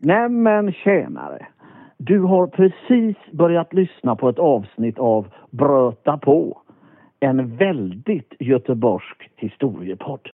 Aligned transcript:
Nämen 0.00 0.72
tjänare! 0.72 1.46
Du 1.96 2.20
har 2.20 2.46
precis 2.46 3.16
börjat 3.32 3.72
lyssna 3.72 4.16
på 4.16 4.28
ett 4.28 4.38
avsnitt 4.38 4.98
av 4.98 5.28
Bröta 5.50 6.18
på. 6.18 6.62
En 7.20 7.56
väldigt 7.56 8.32
göteborgsk 8.38 9.30
historiepodd. 9.36 10.28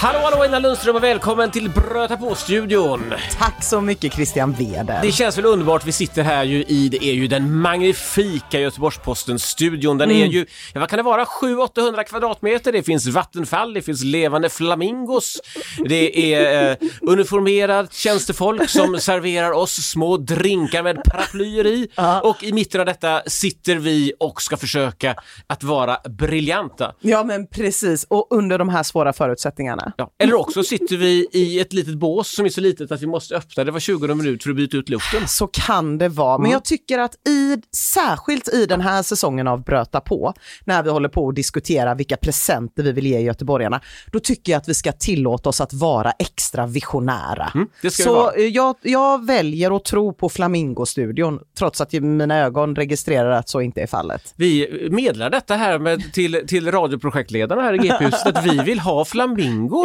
Hallå 0.00 0.18
hallå 0.18 0.44
Ina 0.44 0.58
Lundström 0.58 0.96
och 0.96 1.02
välkommen 1.02 1.50
till 1.50 1.70
Bröta 1.70 2.16
på-studion. 2.16 3.14
Tack 3.38 3.64
så 3.64 3.80
mycket 3.80 4.12
Christian 4.14 4.52
Weder. 4.52 5.02
Det 5.02 5.12
känns 5.12 5.38
väl 5.38 5.44
underbart, 5.46 5.86
vi 5.86 5.92
sitter 5.92 6.22
här 6.22 6.44
ju 6.44 6.64
i, 6.64 6.88
det 6.88 7.04
är 7.04 7.12
ju 7.12 7.26
den 7.26 7.56
magnifika 7.60 8.60
Göteborgs-Posten-studion. 8.60 9.98
Den 9.98 10.10
är 10.10 10.14
Mm. 10.14 10.30
ju, 10.30 10.46
ja, 10.74 10.80
vad 10.80 10.88
kan 10.88 10.96
det 10.96 11.02
vara, 11.02 11.24
700-800 11.24 12.04
kvadratmeter, 12.04 12.72
det 12.72 12.82
finns 12.82 13.06
vattenfall, 13.06 13.74
det 13.74 13.82
finns 13.82 14.04
levande 14.04 14.48
flamingos, 14.48 15.40
det 15.88 16.34
är 16.34 16.70
eh, 16.70 16.76
uniformerat 17.02 17.92
tjänstefolk 17.94 18.70
som 18.70 18.98
serverar 19.00 19.52
oss 19.52 19.72
små 19.72 20.16
drinkar 20.16 20.82
med 20.82 21.04
paraplyer 21.04 21.66
i 21.66 21.88
och 22.22 22.42
i 22.44 22.52
mitten 22.52 22.80
av 22.80 22.86
detta 22.86 23.22
sitter 23.26 23.76
vi 23.76 24.12
och 24.20 24.42
ska 24.42 24.56
försöka 24.56 25.14
att 25.46 25.62
vara 25.62 25.98
briljanta. 26.08 26.92
Ja 27.00 27.24
men 27.24 27.46
precis, 27.46 28.04
och 28.10 28.26
under 28.30 28.58
de 28.58 28.68
här 28.68 28.82
svåra 28.82 29.12
förutsättningarna. 29.12 29.87
Ja. 29.96 30.10
Eller 30.18 30.34
också 30.34 30.62
sitter 30.62 30.96
vi 30.96 31.28
i 31.32 31.60
ett 31.60 31.72
litet 31.72 31.94
bås 31.94 32.28
som 32.34 32.44
är 32.44 32.48
så 32.48 32.60
litet 32.60 32.92
att 32.92 33.02
vi 33.02 33.06
måste 33.06 33.36
öppna 33.36 33.64
det 33.64 33.72
var 33.72 33.80
20 33.80 34.14
minuter 34.14 34.42
för 34.42 34.50
att 34.50 34.56
byta 34.56 34.76
ut 34.76 34.88
luften. 34.88 35.28
Så 35.28 35.46
kan 35.46 35.98
det 35.98 36.08
vara, 36.08 36.38
men 36.38 36.50
jag 36.50 36.64
tycker 36.64 36.98
att 36.98 37.28
i, 37.28 37.56
särskilt 37.76 38.48
i 38.48 38.66
den 38.66 38.80
här 38.80 39.02
säsongen 39.02 39.48
av 39.48 39.64
Bröta 39.64 40.00
på, 40.00 40.34
när 40.64 40.82
vi 40.82 40.90
håller 40.90 41.08
på 41.08 41.28
att 41.28 41.34
diskutera 41.34 41.94
vilka 41.94 42.16
presenter 42.16 42.82
vi 42.82 42.92
vill 42.92 43.06
ge 43.06 43.20
göteborgarna, 43.20 43.80
då 44.12 44.20
tycker 44.20 44.52
jag 44.52 44.60
att 44.60 44.68
vi 44.68 44.74
ska 44.74 44.92
tillåta 44.92 45.48
oss 45.48 45.60
att 45.60 45.72
vara 45.72 46.10
extra 46.10 46.66
visionära. 46.66 47.52
vi 47.82 47.90
Så 47.90 48.14
vara. 48.14 48.34
eh, 48.34 48.44
jag, 48.44 48.76
jag 48.82 49.26
väljer 49.26 49.76
att 49.76 49.84
tro 49.84 50.12
på 50.12 50.28
Flamingo-studion, 50.28 51.40
trots 51.58 51.80
att 51.80 51.92
mina 51.92 52.36
ögon 52.36 52.76
registrerar 52.76 53.30
att 53.30 53.48
så 53.48 53.60
inte 53.60 53.80
är 53.80 53.86
fallet. 53.86 54.34
Vi 54.36 54.88
meddelar 54.90 55.30
detta 55.30 55.54
här 55.54 55.78
med, 55.78 56.12
till, 56.12 56.44
till 56.46 56.70
radioprojektledarna 56.72 57.62
här 57.62 57.74
i 57.74 57.78
GP-huset 57.78 58.26
att 58.26 58.44
vi 58.46 58.58
vill 58.62 58.80
ha 58.80 59.04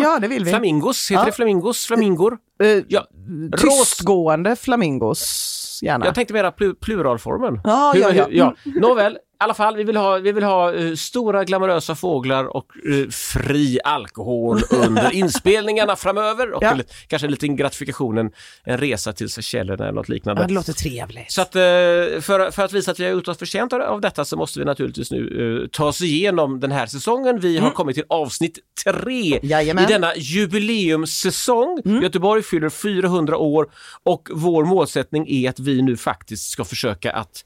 flamingor. 0.02 0.14
Ja, 0.14 0.20
det 0.20 0.28
vill 0.28 0.44
vi. 0.44 0.50
Flamingos, 0.52 1.12
heter 1.12 1.22
Ja. 1.22 1.26
det 1.26 1.32
flamingos? 1.32 1.86
Flamingor? 1.86 2.38
Eh, 2.64 2.68
Ja, 2.88 3.06
ros. 3.54 3.62
Tystgående 3.80 4.56
flamingos, 4.56 5.80
gärna. 5.84 6.06
Jag 6.06 6.16
tänkte 6.16 6.34
mera 6.34 6.52
plu- 6.52 6.76
pluralformen. 6.82 7.62
Ja, 7.64 7.92
Hur- 7.96 8.02
ja, 8.02 8.12
ja. 8.14 8.26
hur- 8.26 8.38
ja. 8.38 8.54
Nåväl, 8.82 9.18
i 9.34 9.46
alla 9.46 9.54
fall, 9.54 9.76
vi 9.76 9.84
vill 9.84 9.98
ha, 9.98 10.18
vi 10.18 10.32
vill 10.32 10.44
ha 10.44 10.74
eh, 10.74 10.94
stora 10.96 11.44
glamorösa 11.44 11.96
fåglar 11.96 12.56
och 12.58 12.66
eh, 12.90 13.10
fri 13.10 13.80
alkohol 13.84 14.62
under 14.72 15.12
inspelningarna 15.14 15.96
framöver 15.96 16.52
och 16.54 16.64
Ja. 16.64 16.78
kanske 17.08 17.28
en 17.28 17.32
liten 17.32 17.56
gratifikation, 17.56 18.18
en, 18.18 18.32
en 18.64 18.78
resa 18.78 19.14
till 19.14 19.30
Seychellerna 19.30 19.84
eller 19.84 19.94
något 19.94 20.10
liknande. 20.10 20.42
Ja, 20.42 20.48
det 20.48 20.54
låter 20.54 20.74
trevligt. 20.74 21.32
Så 21.32 21.42
att, 21.42 21.56
eh, 21.56 21.62
för, 21.62 22.52
för 22.52 22.64
att 22.64 22.74
visa 22.74 22.92
att 22.92 23.00
vi 23.00 23.04
har 23.04 23.12
gjort 23.12 23.28
oss 23.28 23.38
förtjänta 23.38 23.88
av 23.88 24.02
detta 24.02 24.26
så 24.26 24.38
måste 24.38 24.60
vi 24.60 24.66
naturligtvis 24.66 25.12
nu 25.12 25.70
ta 25.72 25.86
oss 25.86 26.02
igenom 26.02 26.60
den 26.60 26.72
här 26.72 26.86
säsongen. 26.86 27.40
Vi 27.40 27.58
har 27.58 27.70
kommit 27.72 27.96
till 27.96 28.06
avsnitt 28.10 28.60
tre 28.86 29.24
Mm. 29.38 29.40
Jajamän. 29.50 29.84
Mm. 29.84 29.90
i 29.90 29.94
denna 29.94 30.16
jubileumssäsong. 30.16 31.82
Göteborg 32.04 32.44
fyller 32.44 32.70
400 32.70 33.38
år 33.38 33.70
och 34.04 34.30
vår 34.34 34.66
målsättning 34.66 35.28
är 35.30 35.50
att 35.50 35.60
vi 35.60 35.82
nu 35.82 35.98
faktiskt 35.98 36.50
ska 36.50 36.64
försöka 36.66 37.12
att, 37.12 37.46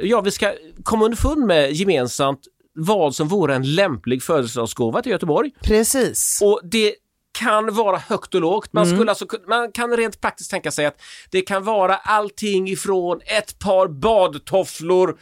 ja 0.00 0.20
vi 0.20 0.30
ska 0.30 0.52
komma 0.82 1.04
underfund 1.04 1.46
med 1.46 1.72
gemensamt 1.72 2.40
vad 2.74 3.14
som 3.14 3.28
vore 3.28 3.54
en 3.54 3.74
lämplig 3.74 4.22
födelsedagsgåva 4.22 5.02
till 5.02 5.12
Göteborg. 5.12 5.50
Precis. 5.62 6.38
Och 6.42 6.60
det 6.64 6.94
kan 7.38 7.74
vara 7.74 7.98
högt 7.98 8.34
och 8.34 8.40
lågt. 8.40 8.72
Man, 8.72 8.84
Mm. 8.84 8.96
skulle 8.96 9.10
alltså, 9.10 9.26
man 9.48 9.72
kan 9.72 9.96
rent 9.96 10.20
praktiskt 10.20 10.50
tänka 10.50 10.70
sig 10.70 10.86
att 10.86 11.00
det 11.30 11.40
kan 11.40 11.64
vara 11.64 11.96
allting 11.96 12.68
ifrån 12.68 13.20
ett 13.26 13.58
par 13.58 13.88
badtofflor 13.88 15.16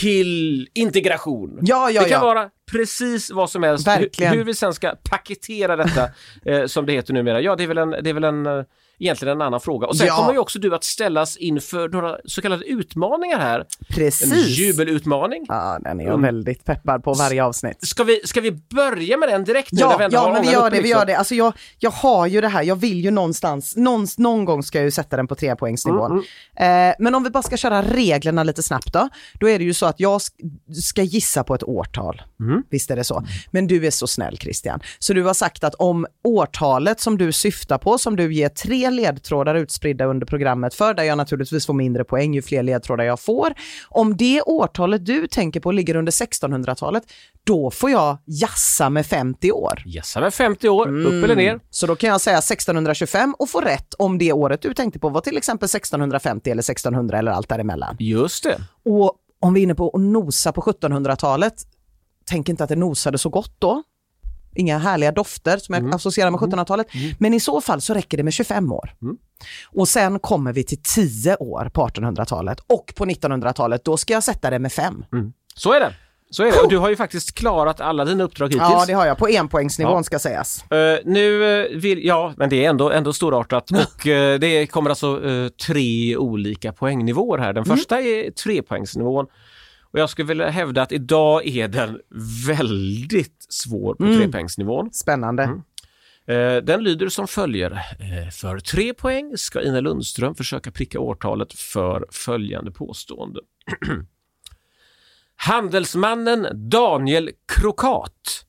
till 0.00 0.68
integration. 0.74 1.50
Mm. 1.52 1.64
Ja, 1.66 1.90
ja, 1.90 2.02
det 2.02 2.08
kan 2.08 2.20
ja. 2.20 2.26
vara 2.26 2.50
precis 2.72 3.30
vad 3.30 3.50
som 3.50 3.62
helst. 3.62 3.86
Verkligen. 3.86 4.32
Hur, 4.32 4.38
hur 4.38 4.44
vi 4.44 4.54
sen 4.54 4.74
ska 4.74 4.94
paketera 5.10 5.76
detta, 5.76 6.08
eh, 6.44 6.66
som 6.66 6.86
det 6.86 6.92
heter 6.92 7.14
numera, 7.14 7.40
ja 7.40 7.56
det 7.56 7.62
är 7.62 7.68
väl 7.68 7.78
en, 7.78 7.90
det 7.90 8.10
är 8.10 8.14
väl 8.14 8.24
en 8.24 8.46
eh, 8.46 8.64
egentligen 8.98 9.36
en 9.36 9.42
annan 9.42 9.60
fråga. 9.60 9.86
Och 9.86 9.96
sen 9.96 10.06
Ja. 10.06 10.16
kommer 10.16 10.32
ju 10.32 10.38
också 10.38 10.58
du 10.58 10.74
att 10.74 10.84
ställas 10.84 11.36
inför 11.36 11.88
några 11.88 12.16
så 12.24 12.42
kallade 12.42 12.64
utmaningar 12.64 13.38
här. 13.38 13.58
En 13.60 13.66
Precis. 13.88 14.58
jubelutmaning. 14.58 15.44
Ja, 15.48 15.78
den 15.80 16.00
är 16.00 16.04
jag 16.04 16.10
Mm. 16.14 16.22
väldigt 16.22 16.64
peppad 16.64 17.04
på 17.04 17.12
varje 17.14 17.44
avsnitt. 17.44 17.86
Ska 17.86 18.04
vi, 18.04 18.20
ska 18.24 18.40
vi 18.40 18.52
börja 18.52 19.16
med 19.16 19.28
den 19.28 19.44
direkt 19.44 19.68
Ja, 19.72 20.08
ja 20.10 20.30
men 20.32 20.42
vi 20.42 20.50
gör 20.52 20.70
det, 20.70 20.80
vi 20.80 20.88
gör 20.88 21.06
det. 21.06 21.14
Alltså 21.14 21.34
jag, 21.34 21.52
jag 21.78 21.90
har 21.90 22.26
ju 22.26 22.40
det 22.40 22.48
här, 22.48 22.62
jag 22.62 22.76
vill 22.76 23.04
ju 23.04 23.10
någonstans, 23.10 23.76
någon, 23.76 24.06
någon 24.18 24.44
gång 24.44 24.62
ska 24.62 24.78
jag 24.78 24.84
ju 24.84 24.90
sätta 24.90 25.16
den 25.16 25.26
på 25.28 25.34
trepoängsnivån. 25.34 26.18
Eh, 26.56 26.66
men 26.98 27.14
om 27.14 27.24
vi 27.24 27.30
bara 27.30 27.42
ska 27.42 27.56
köra 27.56 27.82
reglerna 27.82 28.42
lite 28.42 28.62
snabbt 28.62 28.92
då, 28.92 29.08
då 29.40 29.48
är 29.48 29.58
det 29.58 29.64
ju 29.64 29.74
så 29.74 29.86
att 29.86 30.00
jag 30.00 30.18
sk- 30.18 30.72
ska 30.82 31.02
gissa 31.02 31.44
på 31.44 31.54
ett 31.54 31.62
årtal. 31.62 32.22
Visst 32.70 32.90
är 32.90 32.96
det 32.96 33.04
så. 33.04 33.24
Men 33.50 33.66
du 33.66 33.86
är 33.86 33.90
så 33.90 34.06
snäll 34.06 34.38
Christian. 34.38 34.80
Så 34.98 35.12
du 35.12 35.22
har 35.22 35.34
sagt 35.34 35.64
att 35.64 35.74
om 35.74 36.06
årtalet 36.24 37.00
som 37.00 37.18
du 37.18 37.32
syftar 37.32 37.78
på, 37.78 37.98
som 37.98 38.16
du 38.16 38.34
ger 38.34 38.48
tre 38.48 38.81
ledtrådar 38.90 39.54
utspridda 39.54 40.04
under 40.04 40.26
programmet 40.26 40.74
för, 40.74 40.94
där 40.94 41.02
jag 41.02 41.18
naturligtvis 41.18 41.66
får 41.66 41.74
mindre 41.74 42.04
poäng 42.04 42.34
ju 42.34 42.42
fler 42.42 42.62
ledtrådar 42.62 43.04
jag 43.04 43.20
får. 43.20 43.54
Om 43.88 44.16
det 44.16 44.42
årtalet 44.42 45.06
du 45.06 45.26
tänker 45.26 45.60
på 45.60 45.72
ligger 45.72 45.96
under 45.96 46.12
1600-talet, 46.12 47.02
då 47.44 47.70
får 47.70 47.90
jag 47.90 48.18
jassa 48.26 48.90
med 48.90 49.06
50 49.06 49.52
år. 49.52 49.82
Jassa 49.86 50.20
med 50.20 50.34
50 50.34 50.68
år, 50.68 50.88
upp 50.88 51.24
eller 51.24 51.36
ner. 51.36 51.60
Så 51.70 51.86
då 51.86 51.96
kan 51.96 52.10
jag 52.10 52.20
säga 52.20 52.38
1625 52.38 53.34
och 53.38 53.48
få 53.48 53.60
rätt 53.60 53.94
om 53.98 54.18
det 54.18 54.32
året 54.32 54.62
du 54.62 54.74
tänkte 54.74 54.98
på 54.98 55.08
var 55.08 55.20
till 55.20 55.36
exempel 55.36 55.66
1650 55.66 56.50
eller 56.50 56.62
1600 56.62 57.18
eller 57.18 57.32
allt 57.32 57.48
däremellan. 57.48 57.96
Just 57.98 58.44
det. 58.44 58.60
Och 58.84 59.12
om 59.40 59.54
vi 59.54 59.60
är 59.60 59.62
inne 59.62 59.74
på 59.74 59.90
att 59.94 60.00
nosa 60.00 60.52
på 60.52 60.60
1700-talet, 60.60 61.54
tänk 62.24 62.48
inte 62.48 62.64
att 62.64 62.68
det 62.68 62.76
nosade 62.76 63.18
så 63.18 63.28
gott 63.28 63.54
då. 63.58 63.82
Inga 64.54 64.78
härliga 64.78 65.12
dofter 65.12 65.56
som 65.58 65.74
jag 65.74 65.94
associerar 65.94 66.30
med 66.30 66.40
1700-talet. 66.40 66.86
Men 67.18 67.34
i 67.34 67.40
så 67.40 67.60
fall 67.60 67.80
så 67.80 67.94
räcker 67.94 68.16
det 68.16 68.22
med 68.22 68.32
25 68.32 68.72
år. 68.72 68.94
Och 69.66 69.88
sen 69.88 70.18
kommer 70.18 70.52
vi 70.52 70.64
till 70.64 70.82
10 70.82 71.36
år 71.36 71.70
på 71.72 71.86
1800-talet 71.86 72.60
och 72.66 72.92
på 72.96 73.04
1900-talet, 73.06 73.84
då 73.84 73.96
ska 73.96 74.12
jag 74.12 74.22
sätta 74.22 74.50
det 74.50 74.58
med 74.58 74.72
5. 74.72 75.04
Så 75.54 75.72
är 75.72 75.80
det. 75.80 75.94
Så 76.30 76.42
är 76.42 76.52
det. 76.52 76.58
Och 76.60 76.68
du 76.68 76.78
har 76.78 76.88
ju 76.90 76.96
faktiskt 76.96 77.34
klarat 77.34 77.80
alla 77.80 78.04
dina 78.04 78.24
uppdrag 78.24 78.46
hittills. 78.46 78.62
Ja, 78.62 78.84
det 78.86 78.92
har 78.92 79.06
jag. 79.06 79.18
På 79.18 79.28
enpoängsnivån 79.28 79.94
Ja. 79.96 80.02
ska 80.02 80.18
sägas. 80.18 80.64
Eh, 80.70 80.98
nu 81.04 81.60
eh, 81.62 81.78
vill, 81.78 82.04
ja, 82.04 82.34
men 82.36 82.50
det 82.50 82.64
är 82.64 82.70
ändå, 82.70 82.90
ändå 82.90 83.12
storartat 83.12 83.70
och 83.70 84.06
eh, 84.06 84.38
det 84.38 84.66
kommer 84.66 84.90
alltså 84.90 85.28
eh, 85.30 85.48
tre 85.48 86.16
olika 86.16 86.72
poängnivåer 86.72 87.38
här. 87.38 87.52
Den 87.52 87.64
första 87.64 88.00
är 88.00 88.30
trepoängsnivån 88.30 89.26
och 89.92 89.98
jag 89.98 90.10
skulle 90.10 90.28
vilja 90.28 90.50
hävda 90.50 90.82
att 90.82 90.92
idag 90.92 91.46
är 91.46 91.68
den 91.68 92.00
väldigt 92.46 93.46
svår 93.48 93.94
på 93.94 94.04
trepoängsnivån. 94.04 94.92
Spännande. 94.92 95.42
Eh, 96.26 96.56
Den 96.56 96.84
lyder 96.84 97.08
som 97.08 97.28
följer. 97.28 97.70
Eh, 97.70 98.30
För 98.30 98.58
tre 98.58 98.94
poäng 98.94 99.32
ska 99.36 99.62
Ina 99.62 99.80
Lundström 99.80 100.34
försöka 100.34 100.70
pricka 100.70 101.00
årtalet 101.00 101.52
för 101.52 102.06
följande 102.10 102.70
påstående. 102.72 103.40
Handelsmannen 105.36 106.68
Daniel 106.70 107.30
Krokat 107.46 108.46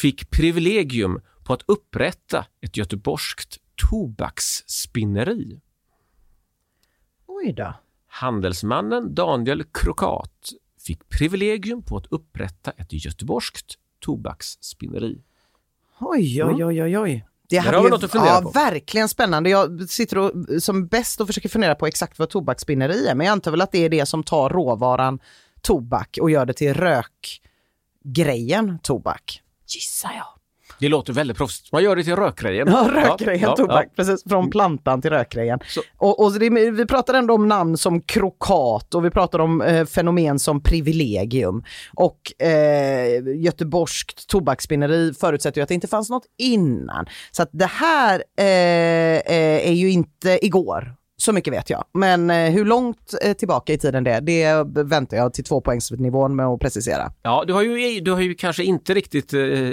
fick 0.00 0.30
privilegium 0.30 1.20
på 1.44 1.52
att 1.52 1.62
upprätta 1.66 2.46
ett 2.60 2.76
göteborgskt 2.76 3.58
tobaksspinneri. 3.90 5.60
Oj 7.26 7.52
då. 7.52 7.74
Handelsmannen 8.20 9.14
Daniel 9.14 9.64
Krokat 9.64 10.50
fick 10.86 11.08
privilegium 11.08 11.82
på 11.82 11.96
att 11.96 12.06
upprätta 12.06 12.70
ett 12.70 12.92
göteborgskt 12.92 13.74
tobaksspinneri. 14.00 15.22
Oj, 16.00 16.44
oj, 16.44 16.64
oj, 16.64 16.82
oj, 16.82 16.98
oj. 16.98 17.26
Det 17.48 17.56
hade 17.56 17.76
ju- 17.78 17.88
något 17.88 18.04
att 18.04 18.10
fundera 18.10 18.32
ja, 18.32 18.40
på. 18.42 18.50
verkligen 18.50 19.08
spännande. 19.08 19.50
Jag 19.50 19.90
sitter 19.90 20.18
och, 20.18 20.32
som 20.62 20.86
bäst 20.86 21.20
och 21.20 21.26
försöker 21.26 21.48
fundera 21.48 21.74
på 21.74 21.86
exakt 21.86 22.18
vad 22.18 22.28
tobaksspinneri 22.30 23.06
är, 23.06 23.14
men 23.14 23.26
jag 23.26 23.32
antar 23.32 23.50
väl 23.50 23.60
att 23.60 23.72
det 23.72 23.84
är 23.84 23.88
det 23.88 24.06
som 24.06 24.22
tar 24.22 24.50
råvaran 24.50 25.18
tobak 25.60 26.18
och 26.20 26.30
gör 26.30 26.46
det 26.46 26.52
till 26.52 26.74
rökgrejen 28.04 28.78
tobak. 28.82 29.42
Gissar 29.66 30.12
jag. 30.16 30.35
Det 30.80 30.88
låter 30.88 31.12
väldigt 31.12 31.36
proffsigt. 31.36 31.72
Man 31.72 31.82
gör 31.82 31.96
det 31.96 32.04
till 32.04 32.16
rökgrejen. 32.16 32.68
Ja, 32.70 32.88
rökgrejen 32.94 33.40
Ja, 33.42 33.56
tobak, 33.56 33.84
ja. 33.84 33.90
precis. 33.96 34.24
Från 34.28 34.50
plantan 34.50 35.02
till 35.02 35.10
rökgrejen. 35.10 35.58
Så- 35.68 35.80
Och, 35.98 36.24
och 36.24 36.32
det, 36.38 36.50
vi 36.70 36.86
pratar 36.86 37.14
ändå 37.14 37.34
om 37.34 37.48
namn 37.48 37.76
som 37.76 38.00
krokat 38.00 38.94
och 38.94 39.04
vi 39.04 39.10
pratar 39.10 39.38
om 39.38 39.62
eh, 39.62 39.86
fenomen 39.86 40.38
som 40.38 40.62
privilegium. 40.62 41.64
Och 41.94 42.42
eh, 42.46 43.22
göteborgskt 43.36 44.26
tobaksspinneri 44.28 45.14
förutsätter 45.14 45.58
ju 45.60 45.62
att 45.62 45.68
det 45.68 45.74
inte 45.74 45.86
fanns 45.88 46.10
något 46.10 46.26
innan. 46.38 47.06
Så 47.30 47.42
att 47.42 47.50
det 47.52 47.66
här 47.70 48.22
eh, 48.38 48.44
eh, 48.46 49.68
är 49.68 49.72
ju 49.74 49.90
inte 49.90 50.38
igår. 50.46 50.94
Så 51.26 51.32
mycket 51.32 51.52
vet 51.52 51.70
jag. 51.70 51.84
Men 51.94 52.30
eh, 52.30 52.50
hur 52.50 52.64
långt 52.64 53.14
eh, 53.22 53.32
tillbaka 53.32 53.72
i 53.72 53.78
tiden 53.78 54.04
det 54.04 54.42
är, 54.42 54.64
det 54.64 54.82
väntar 54.82 55.16
jag 55.16 55.34
till 55.34 55.44
tvåpoängsnivån 55.44 56.36
med 56.36 56.46
att 56.46 56.60
precisera. 56.60 57.12
Ja, 57.22 57.44
du 57.46 57.52
har 57.52 57.62
ju, 57.62 58.00
du 58.00 58.10
har 58.10 58.20
ju 58.20 58.34
kanske 58.34 58.64
inte 58.64 58.94
riktigt 58.94 59.32
eh, 59.32 59.70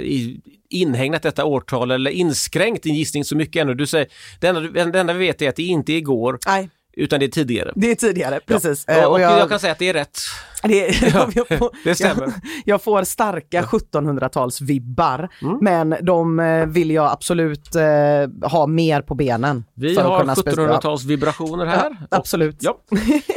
inhägnat 0.70 1.22
detta 1.22 1.44
årtal 1.44 1.90
eller 1.90 2.10
inskränkt 2.10 2.82
din 2.82 2.94
gissning 2.94 3.24
så 3.24 3.36
mycket 3.36 3.62
ännu. 3.62 3.74
Du 3.74 3.86
säger, 3.86 4.08
det, 4.40 4.46
enda, 4.46 4.60
det 4.60 5.00
enda 5.00 5.12
vi 5.12 5.26
vet 5.26 5.42
är 5.42 5.48
att 5.48 5.56
det 5.56 5.62
inte 5.62 5.92
är 5.92 5.96
igår, 5.96 6.38
Nej, 6.46 6.70
utan 6.96 7.20
det 7.20 7.26
är 7.26 7.30
tidigare. 7.30 7.72
det 7.74 7.90
är 7.90 7.94
tidigare, 7.94 8.40
precis. 8.46 8.84
Eh, 8.88 8.98
Ja, 8.98 9.08
och, 9.08 9.20
jag... 9.20 9.48
kan 9.48 9.60
säga 9.60 9.72
att 9.72 9.78
det 9.78 9.88
är 9.88 9.92
rätt. 9.94 10.18
Det, 10.62 11.02
jag, 11.34 11.48
får, 11.58 11.84
det 11.84 11.94
stämmer. 11.94 12.22
Jag, 12.22 12.32
jag 12.64 12.82
får 12.82 13.04
starka 13.04 13.62
1700-talsvibbar, 13.62 15.28
Mm. 15.42 15.58
men 15.60 15.96
de 16.02 16.40
eh, 16.40 16.66
vill 16.66 16.90
jag 16.90 17.12
absolut 17.12 17.74
eh, 17.74 18.48
ha 18.50 18.66
mer 18.66 19.00
på 19.02 19.14
benen. 19.14 19.64
Vi 19.74 19.96
har 19.98 20.20
kunna 20.20 20.34
spec- 20.34 20.54
1700-tals 20.56 21.04
vibrationer 21.04 21.66
här. 21.66 21.96
Ja, 22.00 22.06
absolut. 22.16 22.56
Ja. 22.60 22.78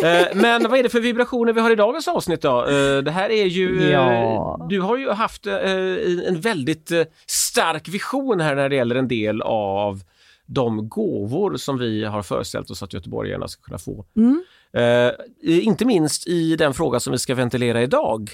Eh, 0.04 0.28
Men 0.34 0.70
vad 0.70 0.80
är 0.80 0.84
det 0.84 0.90
för 0.90 1.00
vibrationer 1.00 1.54
vi 1.54 1.62
har 1.62 1.72
i 1.72 1.76
dagens 1.76 2.08
avsnitt 2.08 2.42
då? 2.42 2.66
Det 3.06 3.12
här 3.12 3.30
är 3.32 3.46
ju... 3.46 3.90
Ja. 3.92 4.66
Du 4.70 4.82
har 4.82 4.98
ju 4.98 5.10
haft 5.12 5.46
en 5.48 6.42
väldigt 6.42 6.92
stark 7.28 7.88
vision 7.88 8.40
här 8.40 8.56
när 8.56 8.70
det 8.70 8.76
gäller 8.76 8.96
en 8.96 9.08
del 9.08 9.42
av 9.42 10.02
de 10.48 10.90
gåvor 10.90 11.58
som 11.58 11.78
vi 11.78 12.04
har 12.04 12.24
föreställt 12.24 12.70
oss 12.70 12.84
att 12.84 12.94
göteborgarna 12.94 13.48
ska 13.48 13.62
kunna 13.62 13.78
få. 13.78 14.06
Mm. 14.16 14.44
Eh, 14.74 15.12
inte 15.44 15.86
minst 15.86 16.28
i 16.28 16.56
den 16.56 16.74
fråga 16.74 17.00
som 17.00 17.12
vi 17.12 17.18
ska 17.18 17.36
ventilera 17.36 17.82
idag. 17.82 18.30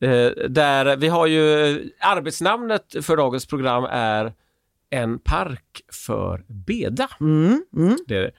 Eh, 0.00 0.30
där 0.48 0.96
vi 0.96 1.08
har 1.08 1.26
ju 1.26 1.40
arbetsnamnet 2.00 2.96
för 3.02 3.16
dagens 3.16 3.46
program 3.46 3.84
är 3.90 4.32
En 4.90 5.18
park 5.18 5.84
för 6.06 6.44
beda. 6.48 7.08
Mm, 7.20 7.64
mm. 7.76 7.96
Det 8.06 8.16
är 8.16 8.22
det. 8.22 8.30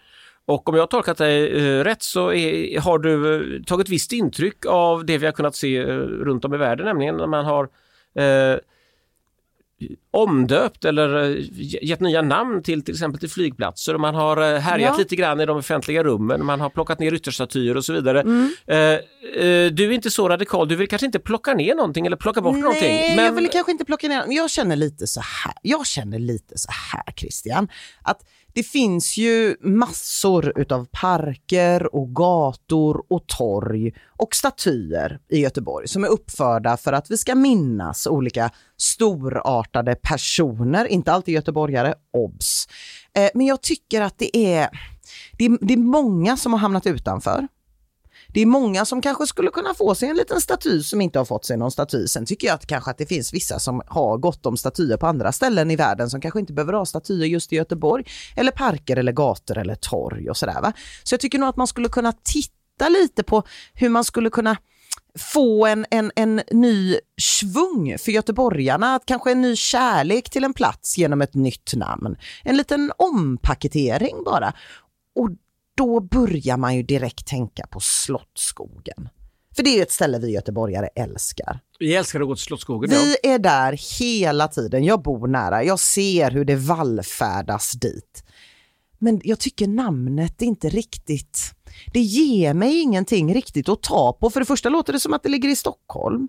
Och 0.47 0.69
om 0.69 0.75
jag 0.75 0.81
har 0.81 0.87
tolkat 0.87 1.17
dig 1.17 1.47
eh, 1.47 1.83
rätt 1.83 2.03
så 2.03 2.33
är, 2.33 2.79
har 2.79 2.99
du 2.99 3.35
eh, 3.35 3.63
tagit 3.63 3.89
visst 3.89 4.11
intryck 4.13 4.65
av 4.65 5.05
det 5.05 5.17
vi 5.17 5.25
har 5.25 5.33
kunnat 5.33 5.55
se 5.55 5.77
eh, 5.77 5.85
runt 5.97 6.45
om 6.45 6.53
i 6.53 6.57
världen, 6.57 6.85
nämligen 6.85 7.17
när 7.17 7.27
man 7.27 7.45
har 7.45 7.69
eh, 8.15 8.59
omdöpt 10.17 10.85
eller 10.85 11.23
eh, 11.23 11.43
gett 11.81 11.99
nya 11.99 12.21
namn 12.21 12.63
till 12.63 12.83
till 12.83 12.93
exempel 12.93 13.19
till 13.19 13.29
flygplatser 13.29 13.93
och 13.93 13.99
man 13.99 14.15
har 14.15 14.53
eh, 14.53 14.59
härjat 14.59 14.87
Ja. 14.93 14.97
lite 14.97 15.15
grann 15.15 15.39
i 15.41 15.45
de 15.45 15.57
offentliga 15.57 16.03
rummen, 16.03 16.45
man 16.45 16.61
har 16.61 16.69
plockat 16.69 16.99
ner 16.99 17.11
ryttarstatyer 17.11 17.77
och 17.77 17.85
så 17.85 17.93
vidare. 17.93 18.21
Mm. 18.21 18.51
Eh, 18.67 18.77
eh, 18.77 19.71
du 19.71 19.85
är 19.85 19.91
inte 19.91 20.11
så 20.11 20.29
radikal, 20.29 20.67
du 20.67 20.75
vill 20.75 20.87
kanske 20.87 21.05
inte 21.05 21.19
plocka 21.19 21.53
ner 21.53 21.75
någonting 21.75 22.05
eller 22.05 22.17
plocka 22.17 22.41
bort 22.41 22.57
någonting. 22.57 22.95
Nej, 22.95 23.15
Men 23.15 23.25
jag 23.25 23.31
vill 23.31 23.49
kanske 23.49 23.71
inte 23.71 23.85
plocka 23.85 24.07
ner. 24.07 24.23
Jag 24.27 24.49
känner 24.49 24.75
lite 24.75 25.07
så 25.07 25.21
här. 25.21 25.53
Jag 25.61 25.87
känner 25.87 26.19
lite 26.19 26.57
så 26.57 26.69
här, 26.71 27.13
Christian, 27.13 27.67
att 28.01 28.21
det 28.53 28.63
finns 28.63 29.17
ju 29.17 29.55
massor 29.61 30.53
utav 30.59 30.87
parker 30.91 31.95
och 31.95 32.15
gator 32.15 33.03
och 33.09 33.27
torg 33.27 33.93
och 34.17 34.35
statyer 34.35 35.19
i 35.29 35.39
Göteborg 35.39 35.87
som 35.87 36.03
är 36.03 36.07
uppförda 36.07 36.77
för 36.77 36.93
att 36.93 37.11
vi 37.11 37.17
ska 37.17 37.35
minnas 37.35 38.07
olika 38.07 38.49
storartade 38.77 39.95
personer, 40.09 40.85
inte 40.85 41.11
alltid 41.11 41.33
göteborgare, 41.33 41.93
obs. 42.13 42.67
Eh, 43.13 43.29
men 43.33 43.45
jag 43.45 43.61
tycker 43.61 44.01
att 44.01 44.17
det 44.17 44.37
är, 44.37 44.69
det 45.37 45.45
är, 45.45 45.57
det 45.61 45.73
är 45.73 45.77
många 45.77 46.37
som 46.37 46.53
har 46.53 46.59
hamnat 46.59 46.85
utanför. 46.85 47.47
Det 48.27 48.41
är 48.41 48.45
många 48.45 48.85
som 48.85 49.01
kanske 49.01 49.27
skulle 49.27 49.51
kunna 49.51 49.73
få 49.73 49.95
sig 49.95 50.09
en 50.09 50.15
liten 50.15 50.41
staty 50.41 50.83
som 50.83 51.01
inte 51.01 51.19
har 51.19 51.25
fått 51.25 51.45
sig 51.45 51.57
någon 51.57 51.71
staty. 51.71 52.07
Sen 52.07 52.25
tycker 52.25 52.47
jag 52.47 52.55
att 52.55 52.67
kanske 52.67 52.91
att 52.91 52.97
det 52.97 53.05
finns 53.05 53.33
vissa 53.33 53.59
som 53.59 53.81
har 53.87 54.17
gott 54.17 54.45
om 54.45 54.57
statyer 54.57 54.97
på 54.97 55.07
andra 55.07 55.31
ställen 55.31 55.71
i 55.71 55.75
världen 55.75 56.09
som 56.09 56.21
kanske 56.21 56.39
inte 56.39 56.53
behöver 56.53 56.73
ha 56.73 56.85
statyer 56.85 57.25
just 57.25 57.53
i 57.53 57.55
Göteborg. 57.55 58.05
Eller 58.35 58.51
parker 58.51 58.97
eller 58.97 59.11
gator 59.11 59.57
eller 59.57 59.75
torg 59.75 60.29
och 60.29 60.37
sådär. 60.37 60.61
Va? 60.61 60.73
Så 61.03 61.13
jag 61.13 61.19
tycker 61.19 61.39
nog 61.39 61.49
att 61.49 61.57
man 61.57 61.67
skulle 61.67 61.89
kunna 61.89 62.13
titta 62.23 62.89
lite 62.89 63.23
på 63.23 63.43
hur 63.73 63.89
man 63.89 64.03
skulle 64.03 64.29
kunna 64.29 64.57
få 65.17 65.65
en, 65.65 65.85
en, 65.91 66.11
en 66.15 66.41
ny 66.51 66.97
svung 67.21 67.97
för 67.97 68.11
göteborgarna, 68.11 68.95
att 68.95 69.05
kanske 69.05 69.31
en 69.31 69.41
ny 69.41 69.55
kärlek 69.55 70.29
till 70.29 70.43
en 70.43 70.53
plats 70.53 70.97
genom 70.97 71.21
ett 71.21 71.33
nytt 71.33 71.73
namn. 71.75 72.15
En 72.43 72.57
liten 72.57 72.91
ompaketering 72.97 74.23
bara. 74.25 74.53
Och 75.15 75.29
då 75.77 75.99
börjar 75.99 76.57
man 76.57 76.75
ju 76.75 76.83
direkt 76.83 77.27
tänka 77.27 77.67
på 77.67 77.79
Slottsskogen. 77.79 79.09
För 79.55 79.63
det 79.63 79.79
är 79.79 79.81
ett 79.81 79.91
ställe 79.91 80.19
vi 80.19 80.31
göteborgare 80.31 80.89
älskar. 80.95 81.59
vi 81.79 81.95
älskar 81.95 82.21
att 82.21 82.27
gå 82.27 82.35
till 82.35 82.43
Slottsskogen. 82.43 82.91
ja. 82.91 82.97
Vi 83.01 83.29
är 83.29 83.39
där 83.39 83.99
hela 83.99 84.47
tiden. 84.47 84.83
Jag 84.83 85.01
bor 85.01 85.27
nära. 85.27 85.63
Jag 85.63 85.79
ser 85.79 86.31
hur 86.31 86.45
det 86.45 86.55
vallfärdas 86.55 87.71
dit. 87.71 88.23
Men 88.99 89.21
jag 89.23 89.39
tycker 89.39 89.67
namnet 89.67 90.41
inte 90.41 90.69
riktigt... 90.69 91.53
Det 91.93 91.99
ger 91.99 92.53
mig 92.53 92.81
ingenting 92.81 93.33
riktigt 93.33 93.69
att 93.69 93.83
ta 93.83 94.13
på. 94.13 94.29
För 94.29 94.39
det 94.39 94.45
första 94.45 94.69
låter 94.69 94.93
det 94.93 94.99
som 94.99 95.13
att 95.13 95.23
det 95.23 95.29
ligger 95.29 95.49
i 95.49 95.55
Stockholm. 95.55 96.27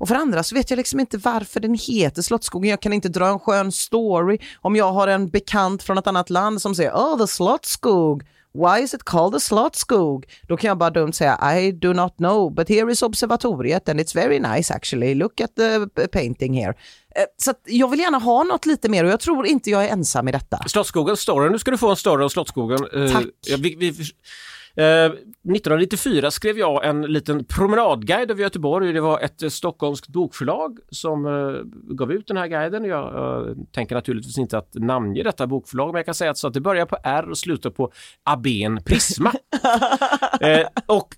Och 0.00 0.08
för 0.08 0.14
andra 0.14 0.42
så 0.42 0.54
vet 0.54 0.70
jag 0.70 0.76
liksom 0.76 1.00
inte 1.00 1.18
varför 1.18 1.60
den 1.60 1.74
heter 1.74 2.22
Slottsskogen. 2.22 2.70
Jag 2.70 2.80
kan 2.80 2.92
inte 2.92 3.08
dra 3.08 3.28
en 3.28 3.38
skön 3.38 3.72
story 3.72 4.38
om 4.60 4.76
jag 4.76 4.92
har 4.92 5.08
en 5.08 5.28
bekant 5.28 5.82
från 5.82 5.98
ett 5.98 6.06
annat 6.06 6.30
land 6.30 6.62
som 6.62 6.74
säger 6.74 6.92
Oh, 6.92 7.18
the 7.18 7.26
Slottsskog. 7.26 8.24
Why 8.52 8.82
is 8.82 8.94
it 8.94 9.04
called 9.04 9.32
the 9.32 9.40
Slottsskog? 9.40 10.26
Då 10.42 10.56
kan 10.56 10.68
jag 10.68 10.78
bara 10.78 10.90
dumt 10.90 11.12
säga 11.12 11.58
I 11.60 11.72
do 11.72 11.92
not 11.92 12.16
know, 12.16 12.54
but 12.54 12.68
here 12.68 12.92
is 12.92 13.02
observatoriet 13.02 13.88
and 13.88 14.00
it's 14.00 14.14
very 14.14 14.38
nice 14.38 14.74
actually. 14.74 15.14
Look 15.14 15.40
at 15.40 15.54
the 15.56 16.08
painting 16.08 16.54
here. 16.54 16.74
Eh, 17.16 17.22
Så 17.36 17.50
att 17.50 17.60
jag 17.64 17.90
vill 17.90 18.00
gärna 18.00 18.18
ha 18.18 18.44
något 18.44 18.66
lite 18.66 18.88
mer 18.88 19.04
och 19.04 19.10
jag 19.10 19.20
tror 19.20 19.46
inte 19.46 19.70
jag 19.70 19.84
är 19.84 19.88
ensam 19.88 20.28
i 20.28 20.32
detta. 20.32 20.58
Slottsskogen 20.66 21.16
story. 21.16 21.50
Nu 21.50 21.58
ska 21.58 21.70
du 21.70 21.78
få 21.78 21.90
en 21.90 21.96
story 21.96 22.22
om 22.24 22.30
Slottsskogen. 22.30 22.78
Eh, 22.92 23.12
Tack. 23.12 23.24
vi, 23.58 23.74
vi, 23.74 23.88
eh, 24.76 25.12
1994 25.14 26.30
skrev 26.30 26.58
jag 26.58 26.84
en 26.84 27.02
liten 27.02 27.44
promenadguide 27.44 28.30
över 28.30 28.42
Göteborg. 28.42 28.92
Det 28.92 29.00
var 29.00 29.20
ett 29.20 29.42
eh, 29.42 29.48
stockholmskt 29.48 30.08
bokförlag 30.08 30.78
som 30.90 31.26
eh, 31.26 31.62
gav 31.94 32.12
ut 32.12 32.26
den 32.26 32.36
här 32.36 32.46
guiden. 32.46 32.84
Jag 32.84 33.14
eh, 33.48 33.54
tänker 33.72 33.94
naturligtvis 33.94 34.38
inte 34.38 34.58
att 34.58 34.74
namnge 34.74 35.22
detta 35.22 35.46
bokförlag, 35.46 35.86
men 35.86 35.98
jag 35.98 36.06
kan 36.06 36.14
säga 36.14 36.30
att, 36.30 36.38
så 36.38 36.46
att 36.48 36.54
det 36.54 36.60
börjar 36.60 36.86
på 36.86 36.96
R 37.04 37.30
och 37.30 37.38
slutar 37.38 37.70
på 37.70 37.92
Aben 38.24 38.82
Prisma. 38.84 39.32
eh, 40.40 40.66
och 40.86 41.14
Eh, 41.14 41.16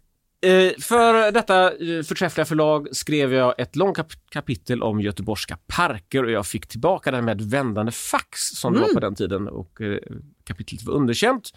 för 0.81 1.33
detta 1.33 1.71
eh, 1.71 2.03
förträffliga 2.03 2.45
förlag 2.45 2.89
skrev 2.93 3.35
jag 3.35 3.55
ett 3.59 3.77
långt 3.77 3.97
kap 3.97 4.13
kapitel 4.31 4.83
om 4.83 5.01
göteborgska 5.01 5.59
parker 5.67 6.25
och 6.25 6.31
jag 6.31 6.47
fick 6.47 6.67
tillbaka 6.67 7.11
den 7.11 7.25
med 7.25 7.41
vändande 7.41 7.93
fax 7.93 8.41
som 8.41 8.73
det 8.73 8.81
var 8.81 8.95
på 8.95 9.01
den 9.01 9.15
tiden 9.15 9.49
och 9.49 9.81
eh, 9.81 9.99
kapitlet 10.45 10.83
var 10.83 10.95
underkänt 10.95 11.53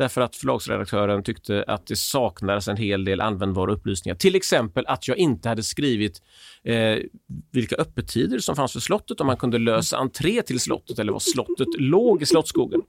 därför 0.00 0.20
att 0.20 0.36
förlagsredaktören 0.36 1.22
tyckte 1.22 1.64
att 1.66 1.86
det 1.86 1.96
saknades 1.96 2.68
en 2.68 2.76
hel 2.76 3.04
del 3.04 3.20
användbara 3.20 3.72
upplysningar. 3.72 4.16
Till 4.16 4.34
exempel 4.34 4.86
att 4.86 5.08
jag 5.08 5.16
inte 5.16 5.48
hade 5.48 5.62
skrivit 5.62 6.22
eh, 6.64 6.96
vilka 7.52 7.76
öppettider 7.76 8.38
som 8.38 8.56
fanns 8.56 8.72
för 8.72 8.80
slottet, 8.80 9.20
om 9.20 9.26
man 9.26 9.36
kunde 9.36 9.58
lösa 9.58 9.96
entré 9.96 10.42
till 10.42 10.60
slottet 10.60 10.98
eller 10.98 11.12
var 11.12 11.20
slottet 11.20 11.68
låg 11.78 12.22
i 12.22 12.26
Slottsskogen. 12.26 12.82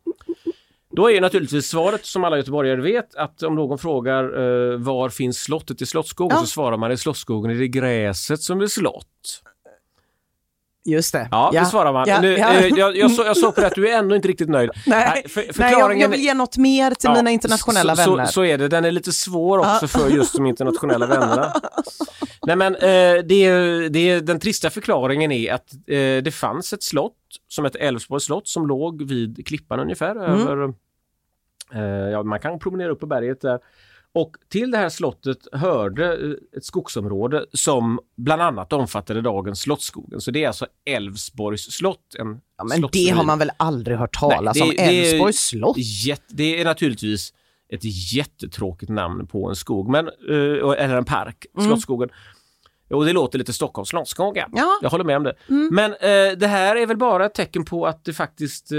Då 0.91 1.09
är 1.09 1.13
ju 1.13 1.19
naturligtvis 1.21 1.67
svaret 1.67 2.05
som 2.05 2.23
alla 2.23 2.37
göteborgare 2.37 2.81
vet 2.81 3.15
att 3.15 3.43
om 3.43 3.55
någon 3.55 3.77
frågar 3.77 4.23
eh, 4.23 4.77
var 4.77 5.09
finns 5.09 5.37
slottet 5.39 5.81
i 5.81 5.85
Slottsskogen 5.85 6.35
Ja. 6.37 6.41
så 6.41 6.47
svarar 6.47 6.77
man 6.77 6.91
i 6.91 6.97
Slottsskogen 6.97 7.51
är 7.51 7.55
det 7.55 7.67
gräset 7.67 8.41
som 8.41 8.61
är 8.61 8.67
slott. 8.67 9.07
Just 10.85 11.13
det. 11.13 11.27
Ja, 11.31 11.49
det 11.53 11.65
svarar 11.65 11.93
man. 11.93 12.05
Ja, 12.07 12.21
nu, 12.21 12.37
ja. 12.37 12.53
eh, 12.53 12.67
jag, 12.67 12.97
jag, 12.97 13.11
så, 13.11 13.23
jag 13.23 13.37
såg 13.37 13.55
på 13.55 13.61
det 13.61 13.67
att 13.67 13.75
du 13.75 13.89
är 13.89 13.97
ändå 13.97 14.15
inte 14.15 14.27
riktigt 14.27 14.49
nöjd. 14.49 14.69
Nej, 14.85 15.23
för, 15.29 15.39
Nej 15.41 15.45
jag, 15.47 15.55
förklaringen 15.55 16.01
jag 16.01 16.09
vill 16.09 16.19
ge 16.21 16.33
något 16.33 16.57
mer 16.57 16.89
till 16.91 17.09
Ja, 17.09 17.13
mina 17.15 17.31
internationella 17.31 17.95
så, 17.95 18.11
vänner. 18.11 18.25
Så, 18.25 18.31
så 18.31 18.45
är 18.45 18.57
det, 18.57 18.67
den 18.67 18.85
är 18.85 18.91
lite 18.91 19.11
svår 19.11 19.57
också 19.59 19.87
för 19.87 20.09
just 20.09 20.35
de 20.35 20.45
internationella 20.45 21.05
vännerna. 21.07 21.53
Nej 22.47 22.55
men 22.55 22.75
eh, 22.75 22.79
det, 23.25 23.45
är- 23.45 23.89
det, 23.89 24.09
är- 24.09 24.21
den 24.21 24.39
trista 24.39 24.69
förklaringen 24.69 25.31
är 25.31 25.53
att 25.53 25.73
eh, 25.73 26.23
det 26.23 26.33
fanns 26.35 26.73
ett 26.73 26.83
slott 26.83 27.13
som 27.47 27.65
hette 27.65 27.79
Älvsborgs 27.79 28.23
slott 28.23 28.47
som 28.47 28.67
låg 28.67 29.01
vid 29.03 29.47
Klippan 29.47 29.79
ungefär 29.79 30.15
Mm. 30.15 30.47
över, 30.47 30.73
eh, 31.73 31.81
ja 32.11 32.23
man 32.23 32.39
kan 32.39 32.59
promenera 32.59 32.91
upp 32.91 32.99
på 32.99 33.05
berget 33.05 33.41
där. 33.41 33.59
Och 34.13 34.35
till 34.49 34.71
det 34.71 34.77
här 34.77 34.89
slottet 34.89 35.37
hörde 35.51 36.05
eh, 36.13 36.57
ett 36.57 36.65
skogsområde 36.65 37.45
som 37.53 37.99
bland 38.17 38.41
annat 38.41 38.73
omfattade 38.73 39.21
dagens 39.21 39.59
Slottsskogen. 39.61 40.21
Så 40.21 40.31
det 40.31 40.43
är 40.43 40.47
alltså 40.47 40.67
Älvsborgs 40.85 41.71
slott. 41.71 42.15
En 42.19 42.41
ja, 42.57 42.63
men 42.63 42.81
det 42.91 43.09
har 43.09 43.23
man 43.23 43.39
väl 43.39 43.51
aldrig 43.57 43.97
hört 43.97 44.19
talas 44.19 44.55
Nej, 44.55 44.63
om? 44.63 44.69
det- 44.69 44.75
det 44.75 44.81
är- 44.83 45.09
Älvsborgs 45.11 45.39
slott? 45.47 45.77
Jätte, 45.77 46.23
det 46.33 46.61
är 46.61 46.65
naturligtvis 46.65 47.33
ett 47.69 48.13
jättetråkigt 48.13 48.89
namn 48.91 49.27
på 49.27 49.49
en 49.49 49.55
skog, 49.55 49.89
men, 49.89 50.07
eh, 50.07 50.83
eller 50.83 50.95
en 50.97 51.05
park, 51.05 51.45
Slottsskogen. 51.65 52.09
Och 52.93 53.05
det 53.05 53.13
låter 53.13 53.39
lite 53.39 53.53
Stockholms 53.53 53.89
Slottsskogen. 53.89 54.49
Ja. 54.53 54.79
Jag 54.81 54.89
håller 54.89 55.03
med 55.03 55.17
om 55.17 55.23
det. 55.23 55.35
Men 55.47 55.91
eh, 55.93 56.37
det 56.37 56.47
här 56.47 56.75
är 56.75 56.85
väl 56.85 56.97
bara 56.97 57.25
ett 57.25 57.33
tecken 57.33 57.65
på 57.65 57.85
att 57.87 58.05
det 58.05 58.13
faktiskt 58.13 58.71
eh, 58.71 58.77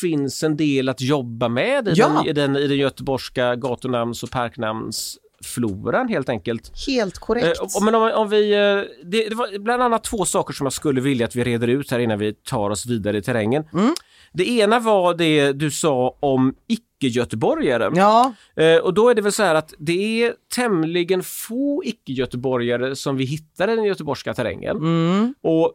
finns 0.00 0.42
en 0.42 0.56
del 0.56 0.88
att 0.88 1.00
jobba 1.00 1.48
med 1.48 1.88
i, 1.88 1.92
Ja. 1.94 2.08
den, 2.08 2.26
i, 2.26 2.32
den, 2.32 2.56
i 2.56 2.66
den 2.66 2.78
göteborgska 2.78 3.56
gatunamns 3.56 4.22
och 4.22 4.30
parknamnsfloran 4.30 6.08
helt 6.08 6.28
enkelt. 6.28 6.72
Helt 6.86 7.18
korrekt. 7.18 7.60
Eh, 7.60 7.84
men 7.84 7.94
om, 7.94 8.12
om 8.14 8.28
vi, 8.28 8.52
eh, 8.52 8.58
det, 9.04 9.28
det 9.28 9.34
var 9.34 9.58
bland 9.58 9.82
annat 9.82 10.04
två 10.04 10.24
saker 10.24 10.54
som 10.54 10.66
jag 10.66 10.72
skulle 10.72 11.00
vilja 11.00 11.26
att 11.26 11.36
vi 11.36 11.44
reder 11.44 11.68
ut 11.68 11.90
här 11.90 11.98
innan 11.98 12.18
vi 12.18 12.32
tar 12.32 12.70
oss 12.70 12.86
vidare 12.86 13.18
i 13.18 13.22
terrängen. 13.22 13.64
Mm. 13.72 13.94
Det 14.32 14.48
ena 14.48 14.80
var 14.80 15.14
det 15.14 15.52
du 15.52 15.70
sa 15.70 16.16
om 16.20 16.54
icke-göteborgare. 16.66 17.90
ja, 17.94 18.34
Eh, 18.56 18.76
och 18.76 18.94
då 18.94 19.08
är 19.08 19.14
det 19.14 19.22
väl 19.22 19.32
så 19.32 19.42
här 19.42 19.54
att 19.54 19.74
det 19.78 20.22
är 20.24 20.34
tämligen 20.54 21.22
få 21.22 21.82
icke-göteborgare 21.84 22.96
som 22.96 23.16
vi 23.16 23.24
hittar 23.24 23.70
i 23.70 23.76
den 23.76 23.84
göteborgska 23.84 24.34
terrängen. 24.34 24.76
mm. 24.76 25.34
Och 25.42 25.72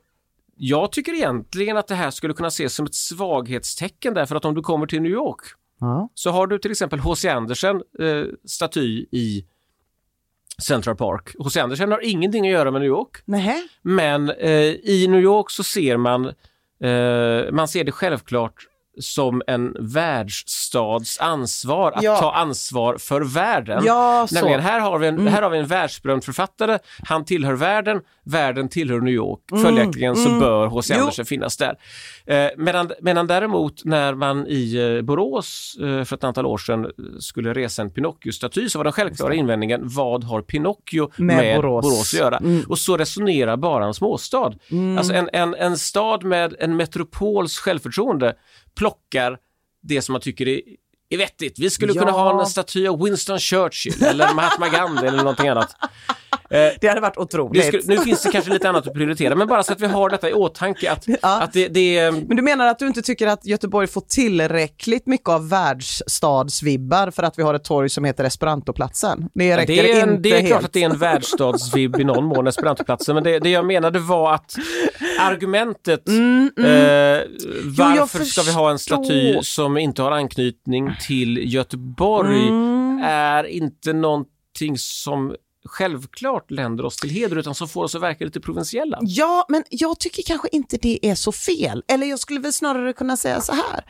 jag 0.55 0.91
tycker 0.91 1.13
egentligen 1.13 1.77
att 1.77 1.87
det 1.87 1.95
här 1.95 2.11
skulle 2.11 2.33
kunna 2.33 2.47
ses 2.47 2.75
som 2.75 2.85
ett 2.85 2.95
svaghetstecken 2.95 4.13
därför 4.13 4.35
att 4.35 4.45
om 4.45 4.55
du 4.55 4.61
kommer 4.61 4.87
till 4.87 5.01
New 5.01 5.11
York 5.11 5.41
ja. 5.79 6.09
så 6.13 6.29
har 6.29 6.47
du 6.47 6.59
till 6.59 6.71
exempel 6.71 6.99
H.C. 6.99 7.29
Andersen 7.29 7.81
eh, 7.99 8.23
staty 8.45 9.05
i 9.11 9.45
Central 10.61 10.95
Park. 10.95 11.35
H.C. 11.39 11.59
Andersen 11.59 11.91
har 11.91 12.05
ingenting 12.05 12.47
att 12.47 12.53
göra 12.53 12.71
med 12.71 12.81
New 12.81 12.87
York. 12.87 13.17
Nähä? 13.25 13.67
Men 13.81 14.29
eh, 14.29 14.73
i 14.73 15.07
New 15.09 15.21
York 15.21 15.51
så 15.51 15.63
ser 15.63 15.97
man, 15.97 16.31
eh, 16.83 17.51
man 17.51 17.67
ser 17.67 17.83
det 17.83 17.91
självklart 17.91 18.53
som 18.99 19.41
en 19.47 19.75
världsstads 19.79 21.19
ansvar 21.19 21.91
att 21.91 22.03
Ja. 22.03 22.17
ta 22.17 22.33
ansvar 22.33 22.97
för 22.97 23.21
världen. 23.21 23.83
Ja, 23.85 24.25
så. 24.29 24.35
Mm. 24.35 24.41
Nämligen, 24.41 24.59
här 24.71 24.79
har, 24.79 24.99
vi 24.99 25.07
en, 25.07 25.27
här 25.27 25.41
har 25.41 25.49
vi 25.49 25.57
en 25.57 25.67
världsberömd 25.67 26.23
författare, 26.23 26.79
han 27.07 27.25
tillhör 27.25 27.53
världen, 27.53 28.01
världen 28.23 28.69
tillhör 28.69 29.01
New 29.01 29.13
York. 29.13 29.39
Följaktligen 29.49 30.15
så 30.15 30.29
bör 30.29 30.67
H.C. 30.67 30.93
Mm. 30.93 31.03
Andersen 31.03 31.25
finnas 31.25 31.57
där. 31.57 31.75
Eh, 32.25 32.49
medan, 32.57 32.91
medan 33.01 33.27
däremot 33.27 33.85
när 33.85 34.13
man 34.13 34.47
i 34.47 34.75
eh, 34.97 35.01
Borås 35.01 35.77
eh, 35.79 36.03
för 36.03 36.15
ett 36.15 36.23
antal 36.23 36.45
år 36.45 36.57
sedan 36.57 36.85
eh, 36.85 36.91
skulle 37.19 37.53
resa 37.53 37.81
en 37.81 37.91
Pinocchio-staty 37.91 38.69
så 38.69 38.79
var 38.79 38.83
den 38.83 38.93
självklara 38.93 39.33
invändningen, 39.33 39.81
vad 39.83 40.23
har 40.23 40.41
Pinocchio 40.41 41.11
Med 41.17 41.37
med, 41.37 41.55
Borås. 41.61 41.83
Borås. 41.85 42.13
att 42.13 42.19
göra? 42.19 42.41
Och 42.67 42.79
så 42.79 42.97
resonerar 42.97 43.57
bara 43.57 43.85
en 43.85 43.93
småstad. 43.93 44.53
Alltså 44.97 45.13
en, 45.13 45.29
en, 45.33 45.55
en 45.55 45.77
stad 45.77 46.23
med 46.23 46.55
en 46.59 46.75
metropols 46.75 47.57
självförtroende 47.57 48.35
plockar 48.75 49.37
det 49.81 50.01
som 50.01 50.13
man 50.13 50.21
tycker 50.21 50.47
är, 50.47 50.61
är 51.13 51.17
vettigt. 51.17 51.59
Vi 51.59 51.69
skulle 51.69 51.93
kunna 51.93 52.05
Ja. 52.11 52.11
ha 52.33 52.39
en 52.41 52.45
staty 52.47 52.87
av 52.87 53.03
Winston 53.03 53.39
Churchill 53.39 54.03
eller 54.03 54.33
Mahatma 54.33 54.69
Gandhi 54.69 55.07
eller 55.07 55.17
någonting 55.17 55.47
annat. 55.47 55.75
Det 56.81 56.87
hade 56.87 57.01
varit 57.01 57.17
otroligt. 57.17 57.65
skulle, 57.65 57.83
nu 57.85 57.97
finns 57.99 58.21
det 58.23 58.31
kanske 58.31 58.51
lite 58.53 58.69
annat 58.69 58.87
att 58.87 58.93
prioritera, 58.93 59.35
men 59.35 59.47
bara 59.47 59.63
så 59.63 59.73
att 59.73 59.81
vi 59.81 59.85
har 59.87 60.09
detta 60.09 60.29
i 60.29 60.33
åtanke 60.33 60.91
att, 60.91 61.05
att 61.21 61.53
det, 61.53 61.67
det 61.67 61.97
är... 61.97 62.11
Men 62.11 62.37
du 62.37 62.41
menar 62.43 62.67
att 62.67 62.79
du 62.79 62.87
inte 62.87 63.01
tycker 63.01 63.27
att 63.27 63.45
Göteborg 63.45 63.87
får 63.87 64.01
tillräckligt 64.01 65.07
mycket 65.07 65.29
av 65.29 65.49
världsstadsvibbar 65.49 67.11
för 67.11 67.23
att 67.23 67.39
vi 67.39 67.43
har 67.43 67.53
ett 67.53 67.63
torg 67.63 67.89
som 67.89 68.05
heter 68.05 68.23
Esperantoplatsen? 68.23 69.29
Det 69.33 69.57
räcker 69.57 69.73
Det 69.83 69.91
är, 69.91 70.03
en, 70.03 70.09
inte 70.09 70.21
det 70.21 70.29
är 70.31 70.35
helt. 70.35 70.47
klart 70.47 70.63
att 70.63 70.73
det 70.73 70.83
är 70.83 70.89
en 70.89 70.97
världsstadsvibb 70.97 71.99
i 71.99 72.03
någon 72.03 72.25
mån, 72.25 72.47
Esperantoplatsen, 72.53 73.15
men 73.15 73.23
det, 73.23 73.39
det 73.39 73.49
jag 73.49 73.65
menade 73.65 73.99
var 73.99 74.33
att 74.33 74.55
argumentet 75.19 76.07
eh, 76.07 76.13
varför 77.77 78.23
ska 78.23 78.41
vi 78.41 78.51
ha 78.51 78.71
en 78.71 78.79
staty 78.79 79.39
som 79.43 79.77
inte 79.77 80.01
har 80.01 80.11
anknytning 80.11 80.95
till 81.07 81.53
Göteborg 81.53 82.49
är 83.03 83.43
inte 83.43 83.93
någonting 83.93 84.77
som 84.77 85.35
självklart 85.65 86.51
länder 86.51 86.85
oss 86.85 86.97
till 86.97 87.09
heder 87.09 87.35
utan 87.35 87.55
som 87.55 87.67
får 87.67 87.83
oss 87.83 87.95
att 87.95 88.01
verka 88.01 88.25
lite 88.25 88.39
provinsiella. 88.39 88.97
Ja, 89.01 89.45
men 89.49 89.63
jag 89.69 89.99
tycker 89.99 90.23
kanske 90.23 90.47
inte 90.51 90.77
det 90.77 91.05
är 91.05 91.15
så 91.15 91.31
fel. 91.31 91.83
Eller 91.87 92.07
jag 92.07 92.19
skulle 92.19 92.39
väl 92.39 92.53
snarare 92.53 92.93
kunna 92.93 93.17
säga 93.17 93.41
så 93.41 93.53
här. 93.53 93.85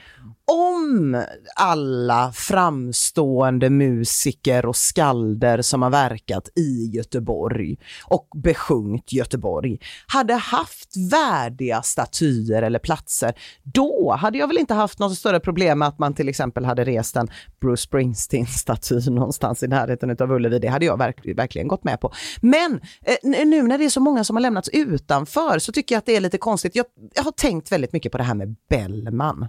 Om 0.52 1.24
alla 1.56 2.32
framstående 2.32 3.70
musiker 3.70 4.66
och 4.66 4.76
skalder 4.76 5.62
som 5.62 5.82
har 5.82 5.90
verkat 5.90 6.50
i 6.56 6.90
Göteborg 6.94 7.78
och 8.06 8.28
besjungit 8.44 9.14
Göteborg 9.14 9.80
hade 10.08 10.34
haft 10.34 10.98
värdiga 11.12 11.82
statyer 11.82 12.62
eller 12.62 12.80
platser, 12.80 13.34
då 13.64 14.16
hade 14.20 14.38
jag 14.38 14.48
väl 14.48 14.58
inte 14.58 14.74
haft 14.74 15.00
något 15.00 15.18
större 15.18 15.40
problem 15.40 15.80
med 15.80 15.88
att 15.88 16.00
man 16.00 16.14
till 16.14 16.30
exempel 16.30 16.66
hade 16.66 16.84
rest 16.84 17.16
en 17.16 17.28
Bruce 17.62 17.82
Springsteen-staty 17.82 19.10
någonstans 19.10 19.64
i 19.64 19.68
närheten 19.68 20.18
av 20.20 20.32
Ullevi. 20.32 20.60
Det 20.60 20.68
hade 20.68 20.86
jag 20.86 20.98
verk 20.98 21.38
verkligen 21.38 21.68
gått 21.68 21.84
med 21.84 22.02
på. 22.02 22.12
Men 22.42 22.82
eh, 23.06 23.46
nu 23.46 23.62
när 23.64 23.78
det 23.78 23.86
är 23.86 23.90
så 23.90 24.00
många 24.00 24.24
som 24.24 24.36
har 24.36 24.42
lämnats 24.42 24.70
utanför 24.74 25.60
så 25.60 25.72
tycker 25.72 25.96
jag 25.96 26.00
att 26.00 26.06
det 26.06 26.16
är 26.16 26.22
lite 26.22 26.38
konstigt. 26.38 26.76
Jag, 26.76 26.86
jag 27.16 27.24
har 27.24 27.32
tänkt 27.32 27.72
väldigt 27.72 27.94
mycket 27.94 28.12
på 28.12 28.18
det 28.18 28.24
här 28.24 28.36
med 28.36 28.56
Bellman 28.70 29.48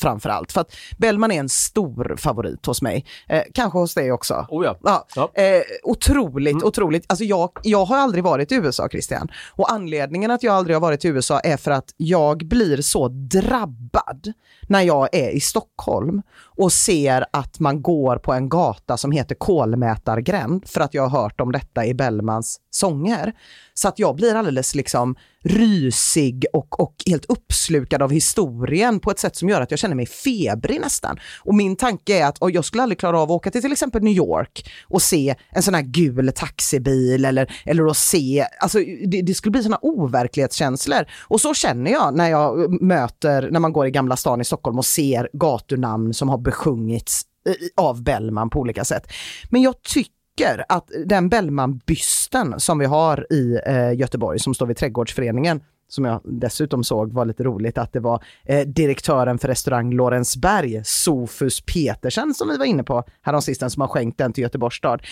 framför 0.00 0.28
allt. 0.28 0.52
För 0.52 0.60
att 0.60 0.74
Bellman 0.98 1.30
är 1.30 1.40
en 1.40 1.48
stor 1.48 2.16
favorit 2.18 2.66
hos 2.66 2.82
mig. 2.82 3.04
Eh, 3.28 3.42
kanske 3.54 3.78
hos 3.78 3.94
dig 3.94 4.12
också. 4.12 4.46
Oh 4.48 4.64
ja. 4.64 4.78
Ja, 4.82 5.06
Ja. 5.16 5.30
Mm. 5.34 5.56
Eh, 5.56 5.62
otroligt, 5.82 6.62
otroligt. 6.62 7.04
Alltså 7.08 7.24
jag, 7.24 7.50
jag 7.62 7.84
har 7.84 7.96
aldrig 7.96 8.24
varit 8.24 8.52
i 8.52 8.54
USA, 8.54 8.88
Christian. 8.88 9.28
Och 9.52 9.72
anledningen 9.72 10.30
att 10.30 10.42
jag 10.42 10.54
aldrig 10.54 10.76
har 10.76 10.80
varit 10.80 11.04
i 11.04 11.08
USA 11.08 11.40
är 11.40 11.56
för 11.56 11.70
att 11.70 11.94
jag 11.96 12.38
blir 12.38 12.82
så 12.82 13.08
drabbad 13.08 14.32
när 14.68 14.82
jag 14.82 15.08
är 15.12 15.30
i 15.30 15.40
Stockholm 15.40 16.22
och 16.58 16.72
ser 16.72 17.24
att 17.30 17.60
man 17.60 17.82
går 17.82 18.16
på 18.16 18.32
en 18.32 18.48
gata 18.48 18.96
som 18.96 19.12
heter 19.12 19.34
Kolmätargränd 19.34 20.68
för 20.68 20.80
att 20.80 20.94
jag 20.94 21.06
har 21.06 21.22
hört 21.22 21.40
om 21.40 21.52
detta 21.52 21.86
i 21.86 21.94
Bellmans 21.94 22.60
sånger. 22.70 23.32
Så 23.74 23.88
att 23.88 23.98
jag 23.98 24.16
blir 24.16 24.34
alldeles 24.34 24.74
liksom 24.74 25.16
rysig 25.44 26.44
och, 26.52 26.80
och 26.80 26.94
helt 27.06 27.24
uppslukad 27.24 28.02
av 28.02 28.10
historien 28.10 29.00
på 29.00 29.10
ett 29.10 29.18
sätt 29.18 29.36
som 29.36 29.48
gör 29.48 29.60
att 29.60 29.70
jag 29.70 29.80
känner 29.80 29.94
mig 29.94 30.06
febrig 30.06 30.80
nästan. 30.80 31.18
Och 31.40 31.54
min 31.54 31.76
tanke 31.76 32.18
är 32.18 32.26
att 32.26 32.38
jag 32.40 32.64
skulle 32.64 32.82
aldrig 32.82 32.98
klara 32.98 33.20
av 33.20 33.22
att 33.22 33.36
åka 33.36 33.50
till 33.50 33.62
till 33.62 33.72
exempel 33.72 34.02
New 34.02 34.14
York 34.14 34.70
och 34.88 35.02
se 35.02 35.34
en 35.50 35.62
sån 35.62 35.74
här 35.74 35.82
gul 35.82 36.32
taxibil 36.34 37.24
eller, 37.24 37.52
eller 37.64 37.86
att 37.86 37.96
se, 37.96 38.46
alltså 38.60 38.78
det, 39.06 39.22
det 39.22 39.34
skulle 39.34 39.50
bli 39.50 39.62
såna 39.62 39.78
overklighetskänslor. 39.82 41.06
Och 41.20 41.40
så 41.40 41.54
känner 41.54 41.90
jag 41.90 42.16
när 42.16 42.28
jag 42.28 42.82
möter, 42.82 43.50
när 43.50 43.60
man 43.60 43.72
går 43.72 43.86
i 43.86 43.90
Gamla 43.90 44.16
stan 44.16 44.40
i 44.40 44.44
Stockholm 44.44 44.78
och 44.78 44.84
ser 44.84 45.28
gatunamn 45.32 46.14
som 46.14 46.28
har 46.28 46.38
besjungits 46.48 47.22
eh, 47.48 47.84
av 47.84 48.02
Bellman 48.02 48.50
på 48.50 48.60
olika 48.60 48.84
sätt. 48.84 49.12
Men 49.50 49.62
jag 49.62 49.82
tycker 49.82 50.64
att 50.68 50.90
den 51.06 51.28
Bellman-bysten 51.28 52.60
som 52.60 52.78
vi 52.78 52.86
har 52.86 53.26
i 53.32 53.60
eh, 53.66 53.92
Göteborg 53.92 54.38
som 54.38 54.54
står 54.54 54.66
vid 54.66 54.76
Trädgårdsföreningen 54.76 55.60
som 55.88 56.04
jag 56.04 56.20
dessutom 56.24 56.84
såg 56.84 57.12
var 57.12 57.24
lite 57.24 57.44
roligt 57.44 57.78
att 57.78 57.92
det 57.92 58.00
var 58.00 58.24
eh, 58.44 58.66
direktören 58.66 59.38
för 59.38 59.48
restaurang 59.48 59.92
Lorensberg, 59.92 60.82
Sofus 60.84 61.60
Petersen 61.60 62.34
som 62.34 62.48
vi 62.48 62.56
var 62.56 62.64
inne 62.64 62.82
på 62.82 63.04
häromsistens 63.22 63.72
som 63.72 63.80
har 63.80 63.88
skänkt 63.88 64.18
den 64.18 64.32
till 64.32 64.42
Göteborgs 64.42 64.76
stad. 64.76 65.02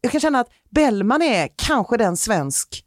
Jag 0.00 0.12
kan 0.12 0.20
känna 0.20 0.40
att 0.40 0.48
Bellman 0.70 1.22
är 1.22 1.48
kanske 1.56 1.96
den 1.96 2.16
svensk 2.16 2.83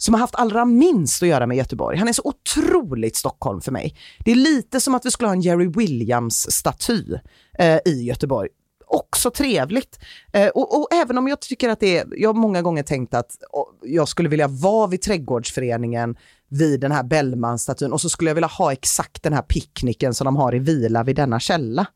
som 0.00 0.14
har 0.14 0.20
haft 0.20 0.34
allra 0.34 0.64
minst 0.64 1.22
att 1.22 1.28
göra 1.28 1.46
med 1.46 1.56
Göteborg. 1.56 1.98
Han 1.98 2.08
är 2.08 2.12
så 2.12 2.22
otroligt 2.24 3.16
Stockholm 3.16 3.60
för 3.60 3.72
mig. 3.72 3.96
Det 4.24 4.30
är 4.30 4.36
lite 4.36 4.80
som 4.80 4.94
att 4.94 5.06
vi 5.06 5.10
skulle 5.10 5.28
ha 5.28 5.34
en 5.34 5.40
Jerry 5.40 5.66
Williams-staty 5.66 7.18
eh, 7.58 7.78
i 7.84 8.02
Göteborg. 8.02 8.48
Också 8.86 9.30
trevligt. 9.30 9.98
Eh, 10.32 10.48
och, 10.48 10.80
och 10.80 10.88
även 10.92 11.18
om 11.18 11.28
jag 11.28 11.40
tycker 11.40 11.68
att 11.68 11.80
det 11.80 11.98
är, 11.98 12.06
jag 12.16 12.28
har 12.28 12.40
många 12.40 12.62
gånger 12.62 12.82
tänkt 12.82 13.14
att 13.14 13.36
jag 13.82 14.08
skulle 14.08 14.28
vilja 14.28 14.48
vara 14.48 14.86
vid 14.86 15.02
Trädgårdsföreningen 15.02 16.16
vid 16.48 16.80
den 16.80 16.92
här 16.92 17.02
Bellman-statyn 17.02 17.92
och 17.92 18.00
så 18.00 18.08
skulle 18.08 18.30
jag 18.30 18.34
vilja 18.34 18.48
ha 18.48 18.72
exakt 18.72 19.22
den 19.22 19.32
här 19.32 19.42
picknicken 19.42 20.14
som 20.14 20.24
de 20.24 20.36
har 20.36 20.54
i 20.54 20.58
Vila 20.58 21.02
vid 21.02 21.16
denna 21.16 21.40
källa. 21.40 21.86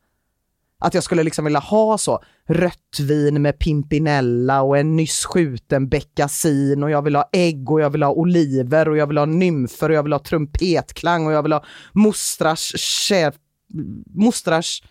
Att 0.79 0.93
jag 0.93 1.03
skulle 1.03 1.23
liksom 1.23 1.45
vilja 1.45 1.59
ha 1.59 1.97
så 1.97 2.23
rött 2.49 2.99
vin 2.99 3.41
med 3.41 3.59
pimpinella 3.59 4.61
och 4.61 4.77
en 4.77 4.95
nyss 4.95 5.25
skjuten 5.25 5.89
beckasin 5.89 6.83
och 6.83 6.91
jag 6.91 7.01
vill 7.01 7.15
ha 7.15 7.29
ägg 7.31 7.71
och 7.71 7.81
jag 7.81 7.89
vill 7.89 8.03
ha 8.03 8.11
oliver 8.11 8.89
och 8.89 8.97
jag 8.97 9.07
vill 9.07 9.17
ha 9.17 9.25
nymfer 9.25 9.89
och 9.89 9.95
jag 9.95 10.03
vill 10.03 10.13
ha 10.13 10.19
trumpetklang 10.19 11.27
och 11.27 11.33
jag 11.33 11.43
vill 11.43 11.53
ha 11.53 11.63
mostrars 11.93 12.73
kä- 12.75 13.33
mostrars 14.15 14.83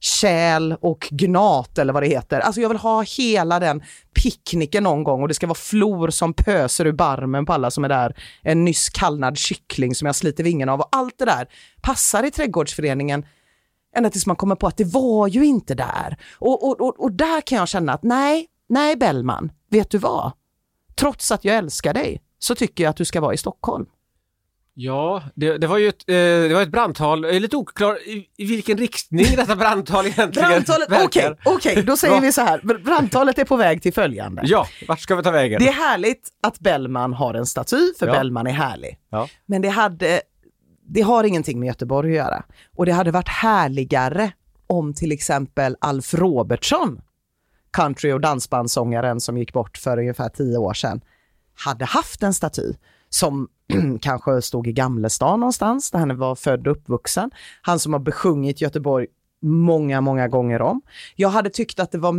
kärl 0.00 0.72
och 0.80 1.08
gnat 1.10 1.78
eller 1.78 1.92
vad 1.92 2.02
det 2.02 2.08
heter. 2.08 2.40
Alltså 2.40 2.60
jag 2.60 2.68
vill 2.68 2.78
ha 2.78 3.02
hela 3.02 3.60
den 3.60 3.82
picknicken 4.22 4.82
någon 4.82 5.04
gång 5.04 5.22
och 5.22 5.28
det 5.28 5.34
ska 5.34 5.46
vara 5.46 5.54
flor 5.54 6.10
som 6.10 6.34
pöser 6.34 6.86
ur 6.86 6.92
barmen 6.92 7.46
på 7.46 7.52
alla 7.52 7.70
som 7.70 7.84
är 7.84 7.88
där. 7.88 8.16
En 8.42 8.64
nyss 8.64 8.88
kallnad 8.88 9.38
kyckling 9.38 9.94
som 9.94 10.06
jag 10.06 10.14
sliter 10.16 10.44
vingen 10.44 10.68
av 10.68 10.80
och 10.80 10.88
allt 10.92 11.18
det 11.18 11.24
där 11.24 11.48
passar 11.82 12.24
i 12.24 12.30
trädgårdsföreningen 12.30 13.24
ända 13.96 14.10
tills 14.10 14.26
man 14.26 14.36
kommer 14.36 14.54
på 14.54 14.66
att 14.66 14.76
det 14.76 14.84
var 14.84 15.28
ju 15.28 15.44
inte 15.44 15.74
där. 15.74 16.16
Och, 16.38 16.68
och, 16.68 16.80
och, 16.80 17.00
och 17.00 17.12
där 17.12 17.40
kan 17.40 17.58
jag 17.58 17.68
känna 17.68 17.92
att 17.92 18.02
nej, 18.02 18.46
nej 18.68 18.96
Bellman, 18.96 19.52
vet 19.70 19.90
du 19.90 19.98
vad? 19.98 20.32
Trots 20.94 21.32
att 21.32 21.44
jag 21.44 21.56
älskar 21.56 21.94
dig 21.94 22.22
så 22.38 22.54
tycker 22.54 22.84
jag 22.84 22.90
att 22.90 22.96
du 22.96 23.04
ska 23.04 23.20
vara 23.20 23.34
i 23.34 23.36
Stockholm. 23.36 23.86
Ja, 24.74 25.22
det, 25.34 25.58
det 25.58 25.66
var 25.66 25.78
ju 25.78 25.88
ett, 25.88 26.08
eh, 26.08 26.14
det 26.14 26.54
var 26.54 26.62
ett 26.62 26.70
brandtal, 26.70 27.24
Jag 27.24 27.36
är 27.36 27.40
lite 27.40 27.56
oklar 27.56 28.08
i, 28.08 28.26
i 28.36 28.44
vilken 28.44 28.78
riktning 28.78 29.26
detta 29.36 29.56
brandtal 29.56 30.06
egentligen 30.06 30.48
Brandtalet, 30.50 30.88
okej, 30.88 31.22
verkar. 31.22 31.36
okej, 31.44 31.82
då 31.82 31.96
säger 31.96 32.20
vi 32.20 32.32
så 32.32 32.40
här. 32.40 32.78
Brandtalet 32.84 33.38
är 33.38 33.44
på 33.44 33.56
väg 33.56 33.82
till 33.82 33.92
följande. 33.92 34.42
Ja, 34.44 34.66
vart 34.88 35.00
ska 35.00 35.16
vi 35.16 35.22
ta 35.22 35.30
vägen? 35.30 35.60
Det 35.62 35.68
är 35.68 35.72
härligt 35.72 36.28
att 36.42 36.60
Bellman 36.60 37.12
har 37.12 37.34
en 37.34 37.46
staty, 37.46 37.94
för 37.98 38.06
Ja. 38.06 38.12
Bellman 38.12 38.46
är 38.46 38.52
härlig. 38.52 38.98
Ja. 39.10 39.28
Men 39.46 39.62
det 39.62 39.68
hade, 39.68 40.20
det 40.92 41.00
har 41.00 41.24
ingenting 41.24 41.60
med 41.60 41.66
Göteborg 41.66 42.10
att 42.10 42.26
göra. 42.26 42.44
Och 42.76 42.86
det 42.86 42.92
hade 42.92 43.10
varit 43.10 43.28
härligare 43.28 44.32
om 44.66 44.94
till 44.94 45.12
exempel 45.12 45.76
Alf 45.80 46.14
Robertsson, 46.14 47.00
country 47.72 48.12
och 48.12 48.20
dansbandssångaren 48.20 49.20
som 49.20 49.38
gick 49.38 49.52
bort 49.52 49.78
för 49.78 49.98
ungefär 49.98 50.28
tio 50.28 50.58
år 50.58 50.74
sedan, 50.74 51.00
hade 51.64 51.84
haft 51.84 52.22
en 52.22 52.34
staty 52.34 52.72
som 53.08 53.48
kanske 54.00 54.42
stod 54.42 54.66
i 54.66 54.72
Gamlestan 54.72 55.40
någonstans, 55.40 55.90
där 55.90 55.98
han 55.98 56.18
var 56.18 56.34
född 56.34 56.66
och 56.66 56.76
uppvuxen. 56.76 57.30
Han 57.62 57.78
som 57.78 57.92
har 57.92 58.00
besjungit 58.00 58.60
Göteborg 58.60 59.06
många, 59.42 60.00
många 60.00 60.28
gånger 60.28 60.62
om. 60.62 60.82
Jag 61.16 61.28
hade 61.28 61.50
tyckt 61.50 61.80
att 61.80 61.92
det 61.92 61.98
var 61.98 62.12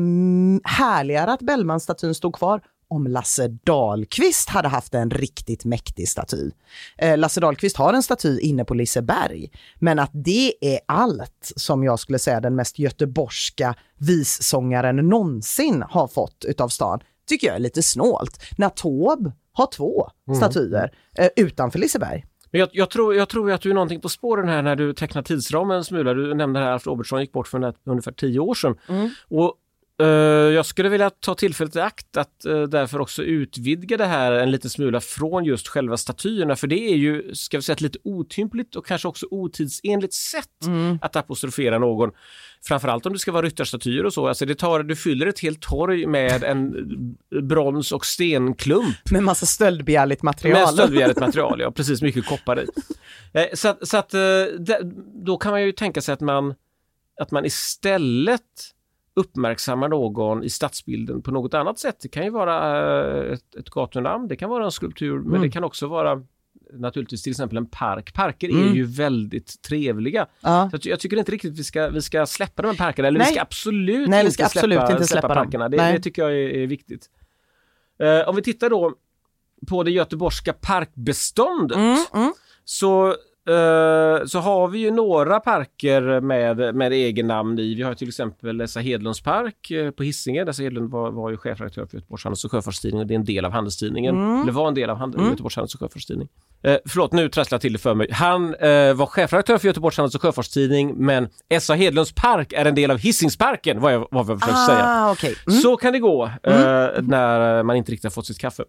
härligare 0.68 1.34
att 1.34 1.42
Bellmanstatyn 1.42 2.16
stod 2.16 2.36
kvar 2.36 2.62
om 2.92 3.08
Lasse 3.08 3.48
Dahlqvist 3.48 4.50
hade 4.50 4.68
haft 4.68 4.94
en 4.94 5.12
riktigt 5.12 5.66
mäktig 5.66 6.10
staty. 6.10 6.52
Eh, 6.98 7.18
Lasse 7.18 7.40
Dahlqvist 7.40 7.78
har 7.78 7.94
en 7.94 8.04
staty 8.04 8.40
inne 8.40 8.66
på 8.66 8.74
Liseberg, 8.74 9.52
men 9.80 10.00
att 10.00 10.12
det 10.14 10.54
är 10.62 10.80
allt 10.86 11.52
som 11.56 11.84
jag 11.84 12.00
skulle 12.00 12.20
säga 12.20 12.40
den 12.40 12.56
mest 12.56 12.80
göteborgska 12.80 13.76
vissångaren 13.98 14.96
någonsin 14.96 15.84
har 15.90 16.08
fått 16.08 16.46
utav 16.48 16.70
stan, 16.70 17.00
tycker 17.28 17.48
jag 17.48 17.56
är 17.56 17.60
lite 17.60 17.82
snålt. 17.84 18.44
När 18.58 18.70
Taube 18.70 19.32
har 19.54 19.68
två 19.68 20.08
statyer 20.36 20.92
eh, 21.18 21.30
utanför 21.36 21.80
Liseberg. 21.80 22.26
Men 22.52 22.60
jag, 22.60 22.70
jag, 22.72 22.90
tror, 22.90 23.16
jag 23.16 23.30
tror 23.30 23.52
att 23.52 23.62
du 23.62 23.70
är 23.70 23.74
någonting 23.74 24.02
på 24.02 24.10
spåren 24.10 24.50
här 24.50 24.62
när 24.62 24.76
du 24.76 24.94
tecknar 24.94 25.22
tidsramen 25.22 25.78
en 25.78 25.84
smula. 25.84 26.14
Du 26.14 26.34
nämnde 26.34 26.60
här 26.60 26.68
att 26.68 26.74
Alf 26.74 26.88
Robertsson 26.88 27.22
gick 27.22 27.32
bort 27.32 27.48
för 27.48 27.74
ungefär- 27.86 28.12
tio 28.12 28.40
år 28.40 28.54
sedan. 28.54 28.76
Och, 29.30 29.44
eh, 29.44 29.52
jag 30.56 30.66
skulle 30.66 30.90
vilja 30.90 31.10
ta 31.10 31.36
tillfället 31.36 31.76
i 31.76 31.80
akt 31.80 32.18
att 32.18 32.46
eh, 32.46 32.62
därför 32.62 33.02
också 33.02 33.24
utvidga 33.24 33.98
det 33.98 34.06
här 34.06 34.32
en 34.32 34.52
liten 34.52 34.70
smula 34.70 35.02
från 35.02 35.46
just 35.46 35.68
själva 35.68 35.98
statyerna. 35.98 36.56
För 36.56 36.68
det 36.68 36.76
är 36.92 36.96
ju, 36.96 37.36
ska 37.36 37.58
vi 37.58 37.62
säga, 37.64 37.74
ett 37.74 37.82
lite 37.82 38.00
otympligt 38.04 38.76
och 38.76 38.86
kanske 38.86 39.08
också 39.08 39.28
otidsenligt 39.32 40.14
sätt 40.14 40.48
att 41.02 41.16
apostrofera 41.16 41.80
någon. 41.80 42.12
Framförallt 42.64 43.06
om 43.06 43.14
det 43.14 43.20
ska 43.20 43.32
vara 43.32 43.46
ryttarstatyer 43.46 44.06
och 44.06 44.14
så. 44.14 44.28
Alltså 44.28 44.46
det 44.46 44.56
tar, 44.56 44.84
du 44.84 44.96
fyller 44.96 45.28
ett 45.28 45.40
helt 45.40 45.62
torg 45.62 46.06
med 46.06 46.44
en 46.44 46.74
brons 47.42 47.92
och 47.92 48.06
stenklump 48.06 49.12
Med 49.12 49.24
massa 49.24 49.46
stöldbegärligt 49.46 50.22
material. 50.24 50.60
med 50.60 50.70
stöldbegärligt 50.70 51.20
material, 51.20 51.60
ja 51.60 51.72
precis, 51.72 52.02
mycket 52.02 52.26
koppar 52.26 52.60
i. 52.60 52.68
Eh, 53.34 53.46
Så 53.54 53.68
att, 53.68 53.88
så 53.88 53.98
att 53.98 54.14
eh, 54.14 54.22
då 55.26 55.38
kan 55.38 55.52
man 55.52 55.62
ju 55.64 55.72
tänka 55.72 56.02
sig 56.02 56.14
att 56.14 56.22
man, 56.22 56.54
att 57.22 57.32
man 57.32 57.46
istället 57.46 58.42
uppmärksammar 59.14 59.88
någon 59.90 60.44
i 60.44 60.50
stadsbilden 60.50 61.22
på 61.22 61.32
något 61.32 61.54
annat 61.54 61.80
sätt. 61.80 61.98
Det 62.02 62.08
kan 62.08 62.24
ju 62.24 62.30
vara 62.30 62.80
eh, 63.28 63.34
ett, 63.34 63.56
ett 63.56 63.70
gatunamn, 63.70 64.28
det 64.28 64.36
kan 64.36 64.50
vara 64.50 64.66
en 64.66 64.72
skulptur, 64.72 65.20
men 65.20 65.42
det 65.42 65.50
kan 65.50 65.64
också 65.64 65.88
vara 65.88 66.24
naturligtvis 66.74 67.24
till 67.24 67.32
exempel 67.32 67.58
en 67.58 67.66
park. 67.66 68.14
Parker 68.14 68.50
är 68.50 68.74
ju 68.74 68.86
väldigt 68.86 69.62
trevliga. 69.62 70.28
Ja. 70.42 70.70
Så 70.82 70.90
jag 70.90 71.00
tycker 71.00 71.18
inte 71.18 71.32
riktigt 71.32 71.60
vi 71.60 71.64
ska, 71.64 71.90
vi 71.90 72.02
ska 72.02 72.26
släppa 72.26 72.62
de 72.62 72.68
här 72.68 72.76
parkerna, 72.76 73.08
eller 73.08 73.20
Nej. 73.20 73.28
vi 73.28 73.34
ska 73.34 73.42
absolut 73.42 74.10
Nej, 74.10 74.20
vi 74.20 74.26
inte 74.26 74.34
ska 74.34 74.46
absolut 74.46 74.78
släppa, 74.78 74.92
inte 74.92 75.08
släppa 75.08 75.28
dem. 75.28 75.38
parkerna. 75.38 75.70
Det, 75.70 75.78
det 75.78 76.00
tycker 76.00 76.22
jag 76.22 76.32
är, 76.32 76.50
är 76.50 76.68
viktigt. 76.68 77.10
Eh, 78.00 78.30
om 78.30 78.36
vi 78.36 78.42
tittar 78.42 78.70
då 78.70 78.94
på 79.68 79.84
det 79.84 79.92
göteborgska 79.92 80.54
parkbeståndet 80.54 81.78
Mm, 81.78 82.34
så, 82.64 83.16
eh, 83.52 84.26
så 84.26 84.40
har 84.40 84.68
vi 84.68 84.80
ju 84.80 84.92
några 84.92 85.40
parker 85.40 86.22
med, 86.22 86.76
med 86.76 86.92
egen 86.92 87.28
namn 87.28 87.60
i. 87.60 87.76
Vi 87.76 87.82
har 87.84 87.94
till 87.94 88.08
exempel 88.08 88.62
Essa 88.62 88.80
Hedlunds 88.80 89.22
park 89.22 89.72
eh, 89.72 89.92
på 89.92 90.04
Hisingen. 90.04 90.48
Essa 90.48 90.64
Hedlund 90.64 90.92
var, 90.92 91.12
var 91.12 91.30
ju 91.30 91.38
chefredaktör 91.38 91.86
för 91.86 91.98
Göteborgs 91.98 92.24
Handels 92.24 92.46
och 92.46 92.52
Sjöfartstidning 92.52 93.02
och 93.02 93.08
det 93.08 93.14
är 93.14 93.16
en 93.16 93.26
del 93.26 93.46
av 93.46 93.52
Handelstidningen. 93.52 94.16
Mm. 94.16 94.42
Eller 94.42 94.52
var 94.52 94.68
en 94.68 94.74
del 94.74 94.90
av 94.90 94.98
hand- 94.98 95.16
Göteborgs 95.30 95.56
Handels 95.56 95.74
och 95.74 95.80
Sjöfartstidning. 95.80 96.28
Eh, 96.64 96.78
förlåt, 96.86 97.14
nu 97.14 97.30
trasslar 97.30 97.56
jag 97.56 97.62
till 97.62 97.74
det 97.74 97.80
för 97.80 97.94
mig. 97.94 98.08
Han 98.12 98.56
eh, 98.56 98.94
var 98.94 99.06
chefredaktör 99.06 99.58
för 99.58 99.68
Göteborgs 99.68 99.98
Handels 99.98 100.16
och 100.16 100.22
Sjöfartstidning 100.22 100.94
men 100.98 101.28
Essa 101.50 101.74
Hedlunds 101.74 102.12
park 102.16 102.54
är 102.54 102.66
en 102.66 102.76
del 102.76 102.92
av 102.92 102.98
Hisingsparken, 102.98 103.80
vad 103.82 103.94
jag, 103.94 104.08
vad 104.12 104.30
jag 104.30 104.40
försökte 104.40 104.66
säga. 104.66 104.84
Ah, 104.86 105.12
okej. 105.12 105.36
Mm. 105.48 105.60
Så 105.60 105.78
kan 105.78 105.94
det 105.94 106.00
gå 106.00 106.26
eh, 106.44 106.54
när 107.02 107.64
man 107.64 107.76
inte 107.76 107.92
riktigt 107.92 108.04
har 108.04 108.12
fått 108.12 108.26
sitt 108.26 108.40
kaffe. 108.40 108.64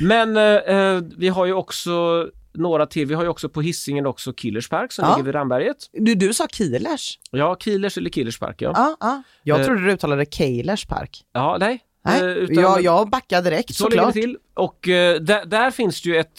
Men 0.00 0.36
eh, 0.36 0.42
eh, 0.44 1.00
vi 1.16 1.28
har 1.28 1.46
ju 1.46 1.52
också 1.52 2.26
några 2.58 2.86
till. 2.86 3.06
Vi 3.06 3.14
har 3.14 3.22
ju 3.22 3.28
också 3.28 3.48
på 3.48 3.62
Hisingen 3.62 4.06
också 4.06 4.32
Killers 4.32 4.68
Park 4.68 4.92
som 4.92 5.04
Ja. 5.04 5.10
ligger 5.16 5.24
vid 5.24 5.34
Ramberget. 5.34 5.76
Du, 5.92 6.14
du 6.14 6.34
sa 6.34 6.46
Kielers. 6.52 7.18
Ja, 7.30 7.54
Killers 7.54 7.96
eller 7.98 8.10
Killers 8.10 8.38
Park, 8.38 8.62
ja. 8.62 8.72
Ja, 8.76 8.96
ja. 9.00 9.22
Jag 9.42 9.60
Eh. 9.60 9.66
trodde 9.66 9.84
du 9.84 9.92
uttalade 9.92 10.26
Keilers 10.30 10.86
park. 10.86 11.22
Ja, 11.32 11.56
nej. 11.60 11.80
Nej, 12.04 12.20
Eh, 12.20 12.26
utan- 12.26 12.62
jag, 12.62 12.82
jag 12.82 13.10
backar 13.10 13.42
direkt 13.42 13.74
Så 13.74 13.84
såklart. 13.84 14.12
till. 14.12 14.36
Och 14.54 14.88
eh, 14.88 15.20
där, 15.20 15.44
där 15.46 15.70
finns 15.70 16.02
det 16.02 16.08
ju 16.08 16.16
ett, 16.16 16.38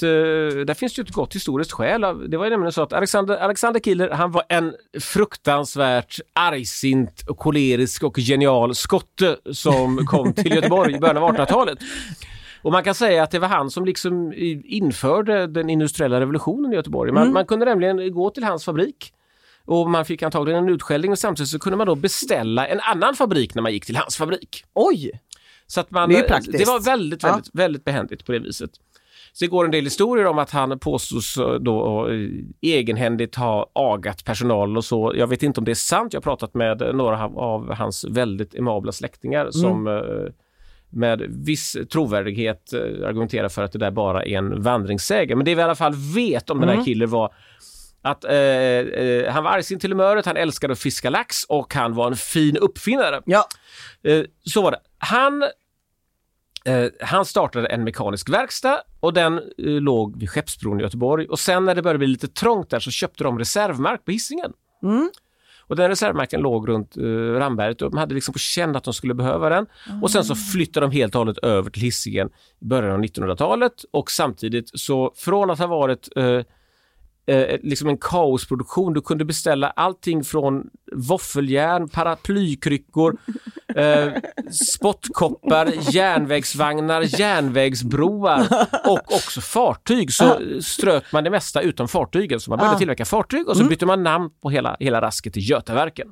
där 0.68 0.74
finns 0.74 0.94
det 0.94 1.02
ett 1.02 1.10
gott 1.10 1.36
historiskt 1.36 1.72
skäl. 1.72 2.02
Det 2.30 2.38
var 2.38 2.46
ju 2.46 2.50
nämligen 2.52 2.72
så 2.72 2.82
att 2.82 2.94
Alexander, 2.94 3.38
Alexander 3.38 3.80
Killer, 3.80 4.10
han 4.10 4.32
var 4.32 4.44
en 4.50 4.74
fruktansvärt 5.00 6.20
argsint, 6.36 7.24
kolerisk 7.38 8.04
och 8.04 8.18
genial 8.20 8.76
skotte 8.76 9.38
som 9.52 10.06
kom 10.06 10.34
till 10.34 10.56
Göteborg 10.56 10.96
i 10.96 11.00
början 11.00 11.18
av 11.18 11.24
1800-talet. 11.36 11.80
Och 12.62 12.72
man 12.72 12.84
kan 12.84 12.96
säga 12.96 13.24
att 13.24 13.32
det 13.32 13.40
var 13.40 13.48
han 13.48 13.70
som 13.70 13.86
liksom 13.86 14.34
införde 14.66 15.48
den 15.48 15.70
industriella 15.70 16.20
revolutionen 16.20 16.74
i 16.74 16.76
Göteborg. 16.76 17.12
Man, 17.12 17.34
man 17.34 17.46
kunde 17.46 17.66
nämligen 17.66 18.14
gå 18.14 18.30
till 18.30 18.44
hans 18.44 18.66
fabrik 18.66 19.14
och 19.66 19.90
man 19.90 20.06
fick 20.06 20.24
antagligen 20.24 20.64
en 20.64 20.70
utskällning 20.70 21.12
och 21.12 21.20
samtidigt 21.20 21.50
så 21.50 21.60
kunde 21.60 21.78
man 21.78 21.88
då 21.88 21.96
beställa 21.96 22.68
en 22.68 22.80
annan 22.80 23.16
fabrik 23.16 23.56
när 23.56 23.62
man 23.62 23.72
gick 23.74 23.86
till 23.86 23.96
hans 23.96 24.18
fabrik. 24.18 24.64
Oj! 24.74 25.12
Så 25.68 25.80
att 25.80 25.92
man, 25.92 26.10
Det 26.10 26.18
är 26.20 26.28
praktiskt. 26.28 26.58
det 26.58 26.66
var 26.68 26.80
väldigt, 26.80 27.24
Ja. 27.24 27.30
väldigt, 27.32 27.50
väldigt 27.56 27.84
behändigt 27.86 28.26
på 28.26 28.32
det 28.32 28.40
viset. 28.40 28.72
Så 29.34 29.46
det 29.46 29.48
går 29.48 29.66
en 29.66 29.72
del 29.72 29.84
historier 29.84 30.26
om 30.28 30.40
att 30.40 30.52
han 30.52 30.80
påstås 30.80 31.38
eh, 31.38 31.54
då 31.54 32.08
eh, 32.10 32.30
egenhändigt 32.62 33.36
ha 33.36 33.70
agat 33.74 34.26
personal 34.26 34.78
och 34.78 34.86
så. 34.86 35.14
Jag 35.16 35.28
vet 35.28 35.44
inte 35.44 35.60
om 35.62 35.66
det 35.66 35.72
är 35.72 35.76
sant. 35.76 36.14
Jag 36.14 36.18
har 36.20 36.24
pratat 36.24 36.54
med 36.54 36.96
några 36.96 37.24
av- 37.26 37.40
av 37.40 37.74
hans 37.74 38.06
väldigt 38.06 38.56
emabla 38.56 38.92
släktingar 38.92 39.52
som 39.52 39.88
Mm. 39.88 40.34
Med 40.90 41.22
viss 41.30 41.78
trovärdighet 41.92 42.74
eh, 42.74 42.80
argumenterar 43.08 43.50
för 43.50 43.64
att 43.64 43.72
det 43.72 43.80
där 43.80 43.92
bara 43.92 44.24
är 44.24 44.38
en 44.38 44.62
vandringssägen. 44.62 45.38
Men 45.38 45.46
det 45.46 45.56
vi 45.56 45.62
i 45.62 45.64
alla 45.64 45.76
fall 45.76 45.94
vet 46.16 46.50
om 46.50 46.60
den 46.60 46.70
Mm. 46.70 46.78
här 46.78 46.86
killen 46.86 47.10
var 47.10 47.34
att 48.02 48.24
eh, 48.24 48.32
eh, 48.34 49.32
han 49.34 49.44
var 49.44 49.52
argsint 49.52 49.82
till 49.82 49.92
humöret, 49.92 50.26
han 50.26 50.38
älskade 50.38 50.74
att 50.74 50.80
fiska 50.80 51.10
lax 51.10 51.44
och 51.44 51.74
han 51.74 51.94
var 51.94 52.08
en 52.08 52.16
fin 52.16 52.58
uppfinnare. 52.58 53.22
Ja. 53.26 53.48
Eh, 54.04 54.24
så 54.46 54.62
var 54.62 54.72
det. 54.72 54.80
Han, 54.98 55.44
eh, 56.66 56.86
han 57.02 57.26
startade 57.26 57.68
en 57.68 57.84
mekanisk 57.84 58.30
verkstad 58.30 58.82
och 59.00 59.14
den 59.14 59.38
eh, 59.38 59.42
låg 59.66 60.20
vid 60.20 60.30
Skeppsbron 60.30 60.80
i 60.80 60.84
Göteborg. 60.84 61.28
Och 61.28 61.40
sen 61.40 61.66
när 61.66 61.76
det 61.76 61.82
började 61.82 62.00
bli 62.00 62.08
lite 62.08 62.28
trångt 62.28 62.70
där 62.70 62.80
så 62.80 62.92
köpte 62.92 63.24
de 63.24 63.40
reservmark 63.40 64.06
på 64.06 64.12
Hisingen. 64.12 64.54
Och 65.70 65.76
den 65.76 65.90
reservmarken 65.90 66.42
låg 66.42 66.70
runt 66.70 66.98
eh, 66.98 67.04
Ramberget 67.40 67.82
och 67.82 67.92
de 67.92 67.98
hade 67.98 68.16
liksom 68.16 68.34
på 68.34 68.40
känn 68.40 68.76
att 68.76 68.84
de 68.84 68.94
skulle 68.94 69.14
behöva 69.14 69.50
den. 69.50 69.66
Och 70.02 70.12
sen 70.12 70.24
så 70.24 70.36
flyttade 70.36 70.86
de 70.86 70.92
helt 70.92 71.16
och 71.16 71.20
hållet 71.20 71.38
över 71.38 71.70
till 71.70 71.82
Hisingen 71.82 72.30
i 72.62 72.66
början 72.66 72.92
av 72.92 73.00
1900-talet 73.00 73.74
och 73.92 74.12
samtidigt 74.12 74.80
så 74.80 75.14
från 75.16 75.50
att 75.50 75.60
ha 75.60 75.68
varit 75.68 76.10
eh, 76.16 76.40
eh, 77.30 77.58
liksom 77.64 77.90
en 77.90 77.98
kaosproduktion. 77.98 78.94
Du 78.94 79.02
kunde 79.02 79.26
beställa 79.26 79.70
allting 79.70 80.24
från 80.24 80.64
våffeljärn, 80.96 81.90
paraplykryckor, 81.90 83.18
eh, 83.76 84.08
spottkoppar, 84.52 85.72
järnvägsvagnar, 85.96 87.20
järnvägsbroar 87.20 88.48
och 88.86 89.14
också 89.16 89.42
fartyg. 89.42 90.14
Så 90.14 90.40
ströt 90.62 91.12
man 91.14 91.24
det 91.24 91.30
mesta 91.30 91.62
utom 91.62 91.88
fartygen. 91.88 92.40
Så 92.40 92.52
man 92.52 92.58
började 92.60 92.76
Ah. 92.76 92.80
tillverka 92.80 93.06
fartyg 93.06 93.48
och 93.50 93.58
så 93.58 93.64
bytte 93.64 93.86
man 93.86 94.04
namn 94.04 94.30
på 94.42 94.50
hela, 94.50 94.78
hela 94.80 95.02
rasket 95.02 95.34
till 95.34 95.50
Götaverken. 95.50 96.08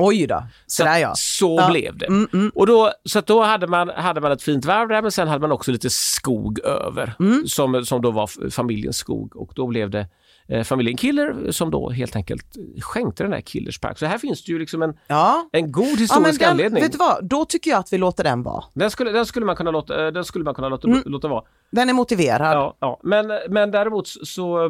Oj 0.00 0.26
då, 0.26 0.42
Så, 0.66 0.84
att 0.88 1.00
ja. 1.00 1.12
så 1.16 1.56
Ja. 1.60 1.70
blev 1.70 1.98
det. 1.98 2.06
Mm, 2.06 2.28
mm. 2.32 2.50
Och 2.54 2.66
då, 2.66 2.92
så 3.04 3.20
då 3.20 3.42
hade 3.42 3.66
man, 3.66 3.88
hade 3.88 4.20
man 4.20 4.32
ett 4.32 4.42
fint 4.42 4.64
varv 4.64 4.88
där 4.88 5.02
men 5.02 5.12
sen 5.12 5.28
hade 5.28 5.40
man 5.40 5.52
också 5.52 5.72
lite 5.72 5.90
skog 5.90 6.60
över 6.60 7.14
Mm. 7.20 7.46
som, 7.46 7.84
som 7.84 8.02
då 8.02 8.10
var 8.10 8.50
familjens 8.50 8.96
skog 8.96 9.36
och 9.36 9.52
då 9.54 9.66
blev 9.66 9.90
det 9.90 10.06
familjen 10.64 10.96
Killer 10.96 11.50
som 11.52 11.70
då 11.70 11.90
helt 11.90 12.16
enkelt 12.16 12.56
skänkte 12.80 13.22
den 13.22 13.32
här 13.32 13.40
Killers 13.40 13.78
Park. 13.80 13.98
Så 13.98 14.06
här 14.06 14.18
finns 14.18 14.44
det 14.44 14.52
ju 14.52 14.58
liksom 14.58 14.82
en, 14.82 14.94
Ja. 15.06 15.48
en 15.52 15.72
god 15.72 15.84
Ja, 15.84 15.96
historisk 15.96 16.40
den, 16.40 16.50
anledning. 16.50 16.82
vet 16.82 16.92
du 16.92 16.98
vad, 16.98 17.24
då 17.24 17.44
tycker 17.44 17.70
jag 17.70 17.78
att 17.80 17.92
vi 17.92 17.98
låter 17.98 18.24
den 18.24 18.42
vara. 18.42 18.64
Den 18.74 18.90
skulle, 18.90 19.10
den 19.10 19.26
skulle 19.26 19.46
man 19.46 19.56
kunna 19.56 19.70
låta, 19.70 20.06
eh, 20.06 20.12
den 20.12 20.24
skulle 20.24 20.44
man 20.44 20.54
kunna 20.54 20.68
låta, 20.68 20.88
Mm. 20.88 21.02
låta 21.06 21.28
vara. 21.28 21.44
Den 21.70 21.88
är 21.88 21.92
motiverad. 21.92 22.56
Ja, 22.56 22.76
ja. 22.80 23.00
Men, 23.02 23.26
men 23.48 23.70
däremot 23.70 24.08
så, 24.08 24.64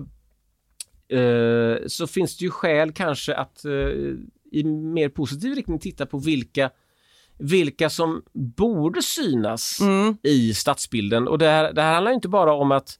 eh, 1.08 1.86
så 1.86 2.06
finns 2.06 2.36
det 2.38 2.44
ju 2.44 2.50
skäl 2.50 2.92
kanske 2.92 3.34
att 3.34 3.64
eh, 3.64 3.72
i 4.52 4.64
mer 4.64 5.08
positiv 5.08 5.54
riktning 5.54 5.78
titta 5.78 6.06
på 6.06 6.18
vilka, 6.18 6.70
vilka 7.38 7.90
som 7.90 8.22
borde 8.32 9.02
synas 9.02 9.78
Mm. 9.80 10.16
i 10.22 10.54
stadsbilden. 10.54 11.28
Och 11.28 11.38
det 11.38 11.48
här, 11.48 11.72
det 11.72 11.82
här 11.82 11.94
handlar 11.94 12.12
inte 12.12 12.28
bara 12.28 12.54
om 12.54 12.72
att 12.72 12.98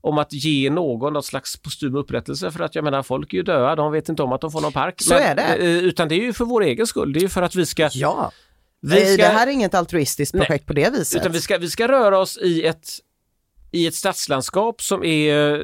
om 0.00 0.18
att 0.18 0.32
ge 0.32 0.70
någon 0.70 1.12
något 1.12 1.24
slags 1.24 1.56
postum 1.56 1.94
upprättelse 1.94 2.50
för 2.50 2.60
att 2.64 2.74
jag 2.74 2.84
menar 2.84 3.02
folk 3.02 3.32
är 3.32 3.36
ju 3.36 3.42
döda, 3.42 3.74
de 3.76 3.92
vet 3.92 4.08
inte 4.08 4.22
om 4.22 4.32
att 4.32 4.40
de 4.40 4.50
får 4.52 4.60
någon 4.60 4.72
park. 4.72 4.94
Så 5.02 5.14
är 5.14 5.34
det. 5.34 5.42
eh, 5.42 5.78
Utan 5.84 6.08
det 6.08 6.14
är 6.14 6.22
ju 6.24 6.32
för 6.32 6.44
vår 6.44 6.62
egen 6.64 6.86
skull, 6.86 7.12
det 7.12 7.18
är 7.18 7.22
ju 7.22 7.28
för 7.28 7.42
att 7.42 7.54
vi 7.54 7.66
ska... 7.66 7.90
Ja. 7.92 8.32
vi 8.80 8.94
Nej, 8.94 9.14
ska 9.14 9.22
det 9.22 9.28
här 9.28 9.46
är 9.46 9.50
inget 9.50 9.74
altruistiskt 9.74 10.34
Nej. 10.34 10.46
projekt 10.46 10.66
på 10.66 10.72
det 10.72 10.92
viset. 10.92 11.20
utan 11.20 11.32
vi 11.32 11.40
ska, 11.40 11.58
vi 11.58 11.70
ska 11.70 11.88
röra 11.88 12.18
oss 12.18 12.38
i 12.38 12.66
ett, 12.66 12.88
i 13.72 13.86
ett 13.86 13.94
stadslandskap 13.94 14.82
som 14.82 15.04
är 15.04 15.52
eh, 15.54 15.60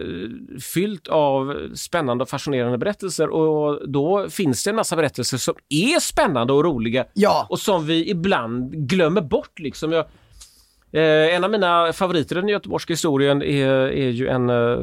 fyllt 0.61 1.09
av 1.09 1.55
spännande 1.75 2.23
och 2.23 2.29
fascinerande 2.29 2.79
berättelser 2.79 3.29
och 3.29 3.89
då 3.91 4.31
finns 4.31 4.65
det 4.65 4.71
en 4.71 4.77
massa 4.77 4.97
berättelser 4.97 5.39
som 5.39 5.55
är 5.69 6.01
spännande 6.01 6.53
och 6.53 6.65
roliga 6.65 7.05
Ja. 7.15 7.47
och 7.51 7.61
som 7.61 7.87
vi 7.87 8.11
ibland 8.11 8.73
glömmer 8.89 9.21
bort. 9.21 9.59
Liksom. 9.59 9.93
Jag, 9.93 10.05
eh, 10.93 11.35
en 11.35 11.45
av 11.45 11.51
mina 11.51 11.93
favoriter 11.93 12.37
i 12.37 12.41
den 12.41 12.49
göteborgska 12.49 12.93
historien 12.93 13.43
är, 13.43 13.69
är 13.71 14.11
ju 14.11 14.29
en, 14.29 14.51
eh, 14.51 14.79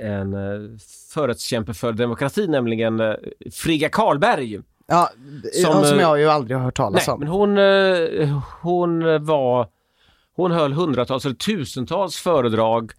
en 0.00 0.34
eh, 0.34 0.78
förrättskämpe 1.14 1.74
för 1.74 1.92
demokrati, 1.92 2.46
nämligen 2.48 3.00
eh, 3.00 3.14
Frigga 3.52 3.88
Karlberg. 3.88 4.60
Ja, 4.86 5.10
Som, 5.64 5.84
som, 5.84 5.98
jag 5.98 6.20
ju 6.20 6.28
aldrig 6.28 6.56
har 6.56 6.64
hört 6.64 6.76
talas 6.76 7.06
Nej, 7.06 7.14
om. 7.14 7.20
men 7.20 7.28
hon, 7.28 8.38
hon 8.62 9.24
var 9.24 9.68
hon 10.36 10.50
höll 10.52 10.72
hundratals 10.72 11.24
eller 11.24 11.34
tusentals 11.34 12.16
föredrag 12.16 12.92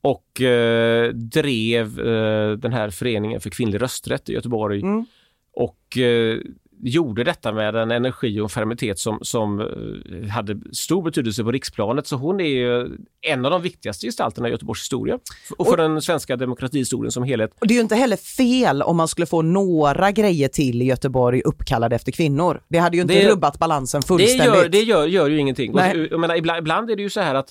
och 0.00 0.40
eh, 0.40 1.08
drev 1.12 2.00
eh, 2.00 2.52
den 2.52 2.72
här 2.72 2.90
föreningen 2.90 3.40
för 3.40 3.50
kvinnlig 3.50 3.82
rösträtt 3.82 4.28
i 4.28 4.32
Göteborg 4.32 4.80
Mm. 4.80 5.04
och 5.52 5.98
eh, 5.98 6.38
gjorde 6.84 7.24
detta 7.24 7.52
med 7.52 7.76
en 7.76 7.90
energi 7.90 8.40
och 8.40 8.44
en 8.44 8.48
fermitet 8.48 8.98
som, 8.98 9.18
som 9.22 9.60
eh, 9.60 10.28
hade 10.28 10.56
stor 10.72 11.02
betydelse 11.02 11.44
på 11.44 11.52
riksplanet. 11.52 12.06
Så 12.06 12.16
hon 12.16 12.40
är 12.40 12.44
ju 12.44 12.96
en 13.20 13.44
av 13.44 13.50
de 13.50 13.62
viktigaste 13.62 14.06
gestalterna 14.06 14.48
i 14.48 14.50
Göteborgs 14.50 14.80
historia 14.82 15.18
och 15.58 15.66
för 15.68 15.76
den 15.76 16.02
svenska 16.02 16.36
demokratihistorien 16.36 17.12
som 17.12 17.22
helhet. 17.22 17.50
Och 17.60 17.66
det 17.66 17.74
är 17.74 17.76
ju 17.76 17.82
inte 17.82 17.94
heller 17.96 18.16
fel 18.16 18.82
om 18.82 18.96
man 18.96 19.08
skulle 19.08 19.26
få 19.26 19.42
några 19.42 20.10
grejer 20.10 20.48
till 20.48 20.82
i 20.82 20.84
Göteborg 20.84 21.42
uppkallade 21.44 21.96
efter 21.96 22.12
kvinnor. 22.12 22.60
Det 22.68 22.78
hade 22.78 22.96
ju 22.96 23.02
inte 23.02 23.14
Det- 23.14 23.30
rubbat 23.30 23.58
balansen 23.58 24.00
Det, 24.00 24.06
fullständigt. 24.06 24.46
gör, 24.46 24.68
det 24.68 24.82
gör, 24.82 25.06
gör 25.06 25.28
ju 25.28 25.38
ingenting. 25.38 25.70
Och, 25.70 25.76
Nej. 25.76 26.08
jag 26.10 26.20
menar, 26.20 26.36
ibland, 26.36 26.58
ibland 26.58 26.90
är 26.90 26.96
det 26.96 27.02
ju 27.02 27.10
så 27.10 27.20
här 27.20 27.34
att 27.34 27.48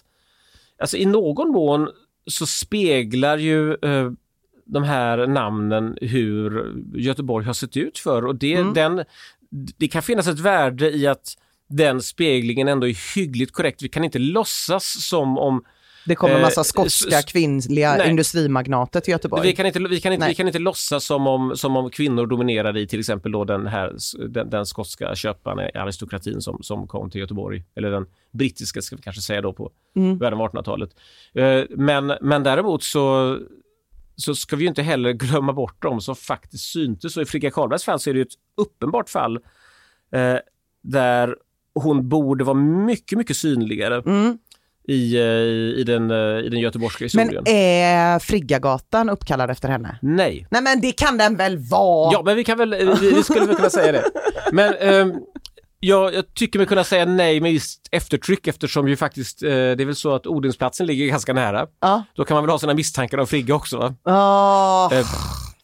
alltså, 0.81 0.97
i 0.97 1.05
någon 1.05 1.51
mån 1.51 1.89
så 2.25 2.45
speglar 2.45 3.37
ju 3.37 3.71
eh, 3.73 4.11
de 4.65 4.83
här 4.83 5.27
namnen 5.27 5.97
hur 6.01 6.73
Göteborg 6.95 7.45
har 7.45 7.53
sett 7.53 7.77
ut 7.77 7.97
för 7.99 8.25
och 8.25 8.35
det, 8.35 8.53
Mm. 8.55 8.73
den, 8.73 9.03
det 9.77 9.87
kan 9.87 10.01
finnas 10.01 10.27
ett 10.27 10.39
värde 10.39 10.91
i 10.91 11.07
att 11.07 11.33
den 11.69 12.01
speglingen 12.01 12.67
ändå 12.67 12.87
är 12.87 13.15
hyggligt 13.15 13.51
korrekt. 13.53 13.81
Vi 13.81 13.89
kan 13.89 14.03
inte 14.03 14.19
låtsas 14.19 14.83
som 15.07 15.37
om 15.37 15.63
Det 16.05 16.15
kommer 16.15 16.35
en 16.35 16.41
massa 16.41 16.61
Eh, 16.61 16.63
skotska 16.63 17.21
kvinnliga 17.21 17.95
Nej. 17.97 18.09
industrimagnater 18.09 18.99
till 18.99 19.11
Göteborg. 19.11 19.47
vi 19.47 19.55
kan 19.55 19.65
inte, 19.65 19.79
vi 19.79 20.01
kan 20.01 20.13
inte, 20.13 20.19
Nej. 20.25 20.29
vi 20.31 20.35
kan 20.35 20.47
inte 20.47 20.59
låtsas 20.59 21.05
som 21.05 21.27
om, 21.27 21.57
som 21.57 21.77
om 21.77 21.89
kvinnor 21.89 22.25
dominerade 22.27 22.79
i 22.79 22.87
till 22.87 22.99
exempel 22.99 23.31
då 23.31 23.43
den, 23.45 23.67
här, 23.67 23.93
den, 24.29 24.49
den 24.49 24.65
skotska 24.65 25.15
köparen 25.15 25.69
aristokratin 25.81 26.41
som, 26.41 26.63
som 26.63 26.87
kom 26.87 27.09
till 27.09 27.21
Göteborg. 27.21 27.63
Eller 27.75 27.91
den 27.91 28.05
brittiska 28.31 28.81
ska 28.81 28.95
vi 28.95 29.01
kanske 29.01 29.21
säga 29.21 29.41
då 29.41 29.53
på 29.53 29.71
Mm. 29.95 30.17
början 30.17 30.41
av 30.41 30.51
1800-talet. 30.51 30.89
Eh, 31.33 31.61
Men, 31.69 32.13
men 32.21 32.43
däremot 32.43 32.83
så, 32.83 33.37
så 34.21 34.35
ska 34.35 34.55
vi 34.55 34.61
ju 34.63 34.67
inte 34.69 34.81
heller 34.81 35.11
glömma 35.11 35.53
bort 35.53 35.81
dem 35.81 36.01
som 36.01 36.15
faktiskt 36.15 36.63
syntes. 36.71 37.17
Och 37.17 37.23
i 37.23 37.25
Frigga 37.25 37.51
Karlbergs 37.51 37.83
fall 37.83 37.99
så 37.99 38.09
är 38.09 38.13
det 38.13 38.21
ett 38.21 38.33
uppenbart 38.57 39.09
fall 39.09 39.35
eh, 40.15 40.35
där 40.83 41.35
hon 41.75 42.09
borde 42.09 42.43
vara 42.43 42.57
mycket, 42.57 43.17
mycket 43.17 43.37
synligare 43.37 43.95
Mm. 44.05 44.37
i, 44.87 45.15
eh, 45.17 45.23
i, 45.79 45.83
den, 45.87 46.11
eh, 46.11 46.17
i 46.45 46.49
den 46.49 46.59
göteborgska 46.59 47.05
historien. 47.05 47.43
Men 47.45 47.53
är 47.55 48.19
Friggagatan 48.19 49.09
uppkallad 49.09 49.49
efter 49.51 49.69
henne? 49.69 49.97
Nej. 50.01 50.47
Nej 50.51 50.61
men 50.61 50.81
det 50.81 50.91
kan 50.91 51.17
den 51.17 51.35
väl 51.35 51.57
vara? 51.57 52.13
Ja, 52.13 52.21
men 52.25 52.35
vi 52.35 52.43
kan 52.43 52.57
väl, 52.57 52.75
vi, 53.01 53.11
vi 53.13 53.23
skulle 53.23 53.45
väl 53.45 53.55
kunna 53.55 53.69
säga 53.69 53.91
det. 53.91 54.03
Men 54.51 54.73
ehm, 54.73 55.13
jag, 55.83 56.13
jag 56.13 56.33
tycker 56.33 56.59
mig 56.59 56.67
kunna 56.67 56.83
säga 56.83 57.05
nej 57.05 57.39
med 57.41 57.51
visst 57.51 57.87
eftertryck 57.91 58.47
eftersom 58.47 58.87
ju 58.87 58.95
faktiskt, 58.95 59.43
eh, 59.43 59.49
det 59.49 59.55
är 59.81 59.85
väl 59.85 59.95
så 59.95 60.15
att 60.15 60.27
Odinsplatsen 60.27 60.87
ligger 60.87 61.05
ganska 61.07 61.33
nära. 61.33 61.67
Ja. 61.81 62.03
Då 62.15 62.25
kan 62.25 62.35
man 62.35 62.43
väl 62.43 62.51
ha 62.51 62.59
sina 62.59 62.73
misstankar 62.73 63.17
om 63.17 63.27
Frigga 63.27 63.55
också 63.55 63.77
va? 63.77 63.95
Åh, 64.05 64.97
Eh, 64.99 65.05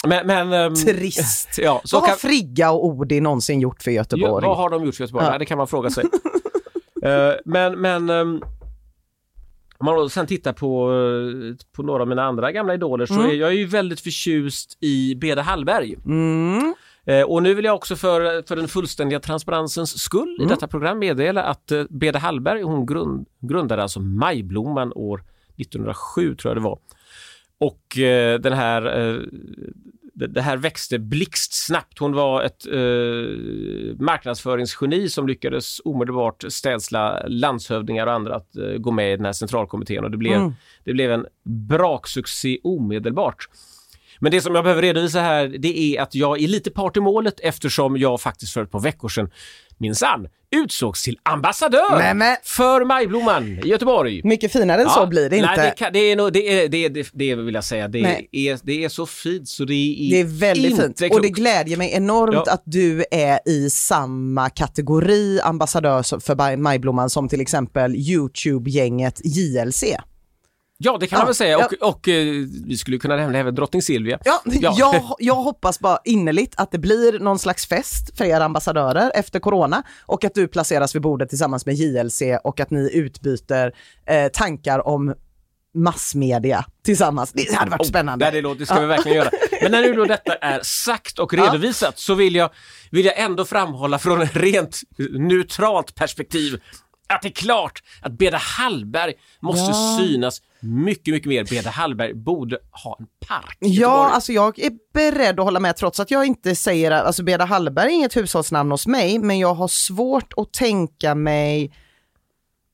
Men, 0.07 0.27
men 0.27 0.53
ehm, 0.53 0.75
trist. 0.75 1.49
ja, 1.57 1.81
så 1.83 1.95
Vad 1.97 2.03
har 2.03 2.07
kan, 2.09 2.17
Frigga 2.17 2.71
och 2.71 2.85
Odin 2.85 3.23
någonsin 3.23 3.59
gjort 3.61 3.83
för 3.83 3.91
ja, 3.91 3.95
Göteborg? 3.95 4.45
vad 4.45 4.57
har 4.57 4.69
de 4.69 4.85
gjort 4.85 4.95
för 4.95 5.03
Göteborg? 5.03 5.25
Ja. 5.25 5.29
Nej, 5.29 5.39
det 5.39 5.45
kan 5.45 5.57
man 5.57 5.67
fråga 5.67 5.89
sig. 5.89 6.03
Eh, 7.03 7.33
men, 7.45 7.81
men 7.81 8.09
ehm, 8.09 8.41
om 9.77 9.85
man 9.85 10.09
sen 10.09 10.27
tittar 10.27 10.53
på, 10.53 10.91
eh, 10.91 11.55
på 11.75 11.83
några 11.83 12.01
av 12.01 12.07
mina 12.07 12.23
andra 12.23 12.51
gamla 12.51 12.73
idoler 12.73 13.05
så 13.05 13.21
är 13.21 13.33
jag 13.33 13.55
ju 13.55 13.65
väldigt 13.65 13.99
förtjust 13.99 14.77
i 14.81 15.15
Beda 15.15 15.41
Hallberg. 15.41 15.95
Mm. 16.05 16.75
Eh, 17.07 17.21
och 17.21 17.43
nu 17.43 17.53
vill 17.53 17.65
jag 17.65 17.75
också 17.75 17.95
för, 17.95 18.47
för 18.47 18.55
den 18.55 18.67
fullständiga 18.67 19.19
transparensens 19.19 19.99
skull 19.99 20.35
Mm. 20.39 20.47
i 20.47 20.53
detta 20.53 20.67
program 20.67 20.99
meddela 20.99 21.43
att 21.43 21.71
eh, 21.71 21.83
Beda 21.89 22.19
Hallberg, 22.19 22.61
hon 22.61 22.85
grund, 22.85 23.25
grundade 23.39 23.81
alltså 23.81 23.99
Majblomman 23.99 24.93
år 24.95 25.23
1907 25.57 26.35
tror 26.35 26.49
jag 26.49 26.57
det 26.57 26.63
var. 26.63 26.79
Och 27.59 27.97
eh, 27.97 28.39
den 28.39 28.53
här, 28.53 28.99
eh, 28.99 29.19
det, 30.13 30.27
det 30.27 30.41
här 30.41 30.57
växte 30.57 30.99
blixtsnabbt. 30.99 31.99
Hon 31.99 32.13
var 32.13 32.43
ett 32.43 32.65
eh, 32.65 33.95
marknadsföringsgeni 34.05 35.09
som 35.09 35.27
lyckades 35.27 35.81
omedelbart 35.85 36.43
städsla 36.47 37.23
landshövdingar 37.27 38.07
och 38.07 38.13
andra 38.13 38.35
att 38.35 38.51
gå 38.77 38.91
med 38.91 39.13
i 39.13 39.15
den 39.15 39.25
här 39.25 39.33
centralkommittén 39.33 40.03
och 40.03 40.11
det 40.11 40.17
blev, 40.17 40.33
Mm. 40.37 40.53
det 40.83 40.93
blev 40.93 41.11
en 41.11 41.25
braksuccé 41.43 42.59
omedelbart. 42.63 43.49
Men 44.19 44.31
det 44.31 44.41
som 44.41 44.55
jag 44.55 44.63
behöver 44.63 44.81
redovisa 44.81 45.21
här 45.21 45.47
det 45.59 45.79
är 45.79 46.01
att 46.01 46.15
jag 46.15 46.41
är 46.43 46.47
lite 46.47 46.71
part 46.71 46.97
i 46.97 46.99
målet 46.99 47.39
eftersom 47.39 47.97
jag 47.97 48.21
faktiskt 48.21 48.53
för 48.53 48.63
ett 48.63 48.71
par 48.71 48.79
veckor 48.79 49.09
sedan 49.09 49.29
minsann 49.79 50.27
utsågs 50.55 51.03
till 51.03 51.17
ambassadör 51.23 51.97
Nej, 51.99 52.13
men- 52.13 52.37
för 52.43 52.85
Majblomman 52.85 53.47
i 53.47 53.67
Göteborg. 53.67 54.21
Mycket 54.23 54.51
finare 54.51 54.81
än 54.81 54.89
så 54.89 55.05
blir 55.07 55.29
det 55.29 55.37
inte. 55.37 55.47
Nej, 55.55 55.57
det, 55.69 55.75
kan, 55.77 55.93
det, 55.93 55.99
är 55.99 56.15
nog, 56.15 56.33
det, 56.33 56.63
är, 56.63 56.67
det, 56.69 56.89
det, 56.89 57.09
det 57.13 57.35
vill 57.35 57.55
jag 57.55 57.63
säga. 57.63 57.87
Det 57.87 58.01
Nej. 58.01 58.29
är, 58.31 58.59
det 58.63 58.83
är 58.83 58.89
så 58.89 59.05
fint 59.05 59.47
så 59.49 59.65
det 59.65 59.73
är 59.73 60.11
Det 60.11 60.19
är 60.19 60.23
väldigt 60.39 60.71
inte 60.71 60.81
fint 60.83 60.97
klokt. 60.97 61.15
och 61.15 61.21
det 61.21 61.29
glädjer 61.29 61.77
mig 61.77 61.91
enormt 61.93 62.33
Ja. 62.45 62.53
att 62.53 62.63
du 62.65 63.05
är 63.11 63.39
i 63.45 63.69
samma 63.69 64.49
kategori 64.49 65.39
ambassadör 65.43 66.19
för 66.19 66.35
Maj- 66.35 66.57
Majblomman 66.57 67.09
som 67.09 67.29
till 67.29 67.41
exempel 67.41 67.95
Youtube-gänget 67.95 69.21
JLC. 69.23 69.83
Ja, 70.79 70.97
det 70.99 71.07
kan 71.07 71.17
Ja, 71.17 71.19
man 71.19 71.25
väl 71.27 71.35
säga. 71.35 71.59
ja. 71.59 71.69
Och, 71.81 71.89
och 71.95 72.07
eh, 72.07 72.25
vi 72.65 72.77
skulle 72.77 72.97
kunna 72.97 73.15
nämna 73.15 73.37
även 73.37 73.55
drottning 73.55 73.81
Silvia. 73.81 74.19
Ja, 74.25 74.41
Ja. 74.45 74.75
Jag, 74.77 75.15
jag 75.19 75.35
hoppas 75.35 75.79
bara 75.79 75.99
innerligt 76.05 76.53
att 76.57 76.71
det 76.71 76.77
blir 76.77 77.19
någon 77.19 77.39
slags 77.39 77.67
fest 77.67 78.17
för 78.17 78.25
er 78.25 78.39
ambassadörer 78.41 79.11
efter 79.15 79.39
corona 79.39 79.83
och 80.05 80.23
att 80.23 80.33
du 80.33 80.47
placeras 80.47 80.95
vid 80.95 81.01
bordet 81.01 81.29
tillsammans 81.29 81.65
med 81.65 81.75
JLC 81.75 82.21
och 82.43 82.59
att 82.59 82.69
ni 82.71 82.89
utbyter 82.93 83.73
eh, 84.07 84.27
tankar 84.27 84.87
om 84.87 85.13
massmedia 85.73 86.65
tillsammans. 86.85 87.31
Det 87.33 87.53
hade 87.55 87.71
varit 87.71 87.87
spännande. 87.87 88.25
Oh, 88.25 88.31
Det, 88.31 88.37
det, 88.37 88.41
låter, 88.41 88.59
det 88.59 88.65
ska 88.65 88.79
vi 88.79 88.85
verkligen 88.85 89.17
göra. 89.17 89.29
Men 89.61 89.71
när 89.71 89.81
nu 89.81 89.93
då 89.93 90.05
detta 90.05 90.33
är 90.33 90.59
sagt 90.63 91.19
och 91.19 91.33
redovisat 91.33 91.99
så 91.99 92.13
vill 92.13 92.35
jag, 92.35 92.49
vill 92.91 93.05
jag 93.05 93.19
ändå 93.19 93.45
framhålla 93.45 93.99
från 93.99 94.21
ett 94.21 94.35
rent 94.35 94.81
neutralt 95.11 95.95
perspektiv 95.95 96.61
att 97.09 97.21
det 97.21 97.27
är 97.27 97.31
klart 97.31 97.83
att 98.01 98.11
Beda 98.17 98.37
Hallberg 98.37 99.13
måste 99.41 99.71
Ja. 99.71 99.97
synas 99.99 100.41
mycket, 100.59 101.13
mycket 101.13 101.29
mer. 101.29 101.43
Beda 101.49 101.69
Hallberg 101.69 102.13
borde 102.13 102.57
ha 102.83 102.97
en 102.99 103.07
park 103.27 103.57
Ja, 103.59 104.09
alltså 104.09 104.33
jag 104.33 104.59
är 104.59 104.71
beredd 104.93 105.39
att 105.39 105.45
hålla 105.45 105.59
med 105.59 105.75
trots 105.75 105.99
att 105.99 106.11
jag 106.11 106.25
inte 106.25 106.55
säger, 106.55 106.91
alltså 106.91 107.23
Beda 107.23 107.45
Hallberg 107.45 107.87
är 107.87 107.95
inget 107.95 108.17
hushållsnamn 108.17 108.71
hos 108.71 108.87
mig, 108.87 109.19
men 109.19 109.39
jag 109.39 109.53
har 109.53 109.67
svårt 109.67 110.33
att 110.37 110.53
tänka 110.53 111.15
mig 111.15 111.71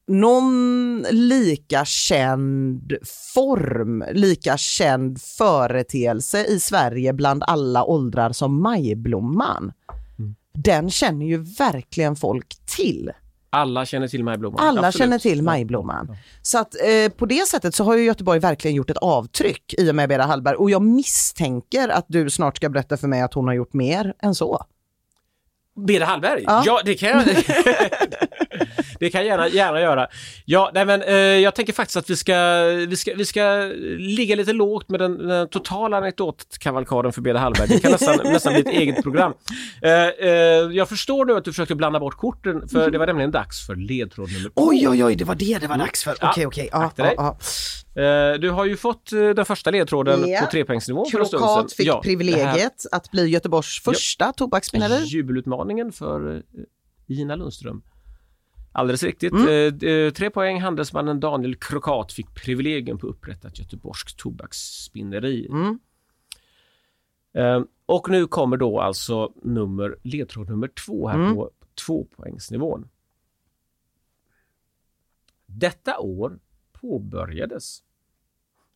någon 0.07 1.05
lika 1.11 1.85
känd 1.85 2.93
form, 3.33 4.03
lika 4.11 4.57
känd 4.57 5.21
företeelse 5.21 6.45
i 6.45 6.59
Sverige 6.59 7.13
bland 7.13 7.43
alla 7.43 7.83
åldrar 7.83 8.31
som 8.31 8.61
Majblomman. 8.61 9.71
den 10.53 10.89
känner 10.89 11.25
ju 11.25 11.37
verkligen 11.37 12.15
folk 12.15 12.55
till. 12.65 13.11
Alla 13.53 13.85
känner 13.85 14.07
till 14.07 14.23
Majblomman. 14.23 14.67
Alla 14.67 14.87
Absolut. 14.87 14.95
känner 14.95 15.19
till 15.19 15.43
Majblomman. 15.43 16.17
Så 16.41 16.59
att 16.59 16.75
eh, 16.75 17.11
på 17.17 17.25
det 17.25 17.47
sättet 17.47 17.75
så 17.75 17.83
har 17.83 17.97
ju 17.97 18.03
Göteborg 18.03 18.39
verkligen 18.39 18.75
gjort 18.75 18.89
ett 18.89 18.97
avtryck 18.97 19.73
i 19.77 19.91
och 19.91 19.95
med 19.95 20.09
Beda 20.09 20.23
Hallberg 20.23 20.55
och 20.55 20.69
jag 20.69 20.81
misstänker 20.81 21.89
att 21.89 22.05
du 22.07 22.29
snart 22.29 22.57
ska 22.57 22.69
berätta 22.69 22.97
för 22.97 23.07
mig 23.07 23.21
att 23.21 23.33
hon 23.33 23.47
har 23.47 23.53
gjort 23.53 23.73
mer 23.73 24.13
än 24.21 24.35
så. 24.35 24.65
Beda 25.75 26.05
Hallberg? 26.05 26.43
Ja. 26.47 26.63
Ja, 26.65 26.81
det 26.85 26.95
kan 26.95 27.09
jag. 27.09 27.25
det 28.99 29.09
kan 29.09 29.21
jag 29.21 29.25
gärna, 29.25 29.47
gärna 29.47 29.81
göra. 29.81 30.07
Ja, 30.45 30.71
nej 30.73 30.85
men 30.85 31.01
eh, 31.01 31.15
jag 31.15 31.55
tänker 31.55 31.73
faktiskt 31.73 31.97
att 31.97 32.09
vi 32.09 32.15
ska, 32.15 32.35
vi 32.87 32.95
ska, 32.95 33.13
vi 33.15 33.25
ska 33.25 33.71
ligga 33.97 34.35
lite 34.35 34.53
lågt 34.53 34.89
med 34.89 34.99
den, 34.99 35.27
den 35.27 35.49
totala 35.49 35.97
anekdotkavalkaden 35.97 37.13
för 37.13 37.21
Beda 37.21 37.39
Hallberg. 37.39 37.67
Det 37.67 37.79
kan 37.79 37.91
nästan, 37.91 38.17
nästan 38.23 38.53
bli 38.53 38.61
ett 38.61 38.67
eget 38.67 39.03
program. 39.03 39.33
Eh, 39.81 39.91
eh, 40.07 40.31
jag 40.71 40.89
förstår 40.89 41.25
nu 41.25 41.33
att 41.33 41.45
du 41.45 41.51
försökte 41.51 41.75
blanda 41.75 41.99
bort 41.99 42.17
korten, 42.17 42.67
för 42.69 42.91
det 42.91 42.97
var 42.97 43.07
nämligen 43.07 43.31
dags 43.31 43.65
för 43.65 43.75
ledtråd 43.75 44.31
nummer. 44.31 44.51
Oj, 44.55 44.87
oj, 44.89 45.03
oj, 45.03 45.15
det 45.15 45.25
var 45.25 45.35
det 45.35 45.57
det 45.61 45.67
var 45.67 45.77
dags 45.77 46.03
för. 46.03 46.15
Ja, 46.21 46.29
Okej, 46.31 46.45
okej. 46.45 46.69
Akta 46.71 47.03
dig. 47.03 47.13
ja, 47.17 47.23
Eh, 47.23 47.37
du 48.41 48.49
har 48.49 48.65
ju 48.65 48.77
fått 48.77 49.11
eh, 49.13 49.29
den 49.29 49.45
första 49.45 49.71
ledtråden 49.71 50.29
Ja. 50.29 50.41
på 50.41 50.51
trepoängsnivå 50.51 51.05
ja. 51.13 51.25
Krokat 51.25 51.73
fick 51.73 51.87
Ja, 51.87 52.01
privilegiet 52.03 52.85
att 52.91 53.11
bli 53.11 53.27
Göteborgs 53.27 53.81
första 53.83 54.33
tobaksspinneri. 54.33 55.03
Jubelutmaningen 55.03 55.91
för 55.91 56.35
eh, 56.35 56.41
Ina 57.07 57.35
Lundström. 57.35 57.81
Alldeles 58.71 59.03
riktigt. 59.03 59.31
Mm. 59.33 59.79
Eh, 60.07 60.11
tre 60.13 60.29
poäng. 60.29 60.61
Handelsmannen 60.61 61.19
Daniel 61.19 61.55
Krokat 61.55 62.13
fick 62.13 62.33
privilegium 62.35 62.97
på 62.97 63.07
upprättat 63.07 63.59
göteborgskt 63.59 64.17
tobaksspinneri. 64.17 65.47
Mm. 65.47 65.79
Eh, 67.33 67.63
och 67.85 68.09
nu 68.09 68.27
kommer 68.27 68.57
då 68.57 68.79
alltså 68.79 69.33
nummer, 69.43 69.97
ledtråd 70.03 70.49
nummer 70.49 70.67
två 70.67 71.07
här 71.07 71.15
Mm. 71.19 71.35
på 71.35 71.51
tvåpoängsnivån. 71.85 72.89
Detta 75.45 75.99
år 75.99 76.39
påbörjades 76.83 77.83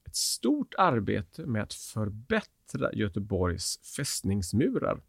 ett 0.06 0.16
stort 0.16 0.76
arbete 0.78 1.46
med 1.46 1.64
att 1.64 1.74
förbättra 1.74 2.94
Göteborgs 2.94 3.80
fästningsmurar. 3.98 5.02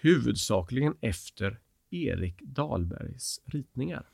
Huvudsakligen 0.00 0.94
efter 1.00 1.58
Erik 1.90 2.42
Dahlbergs 2.42 3.40
ritningar. 3.44 4.06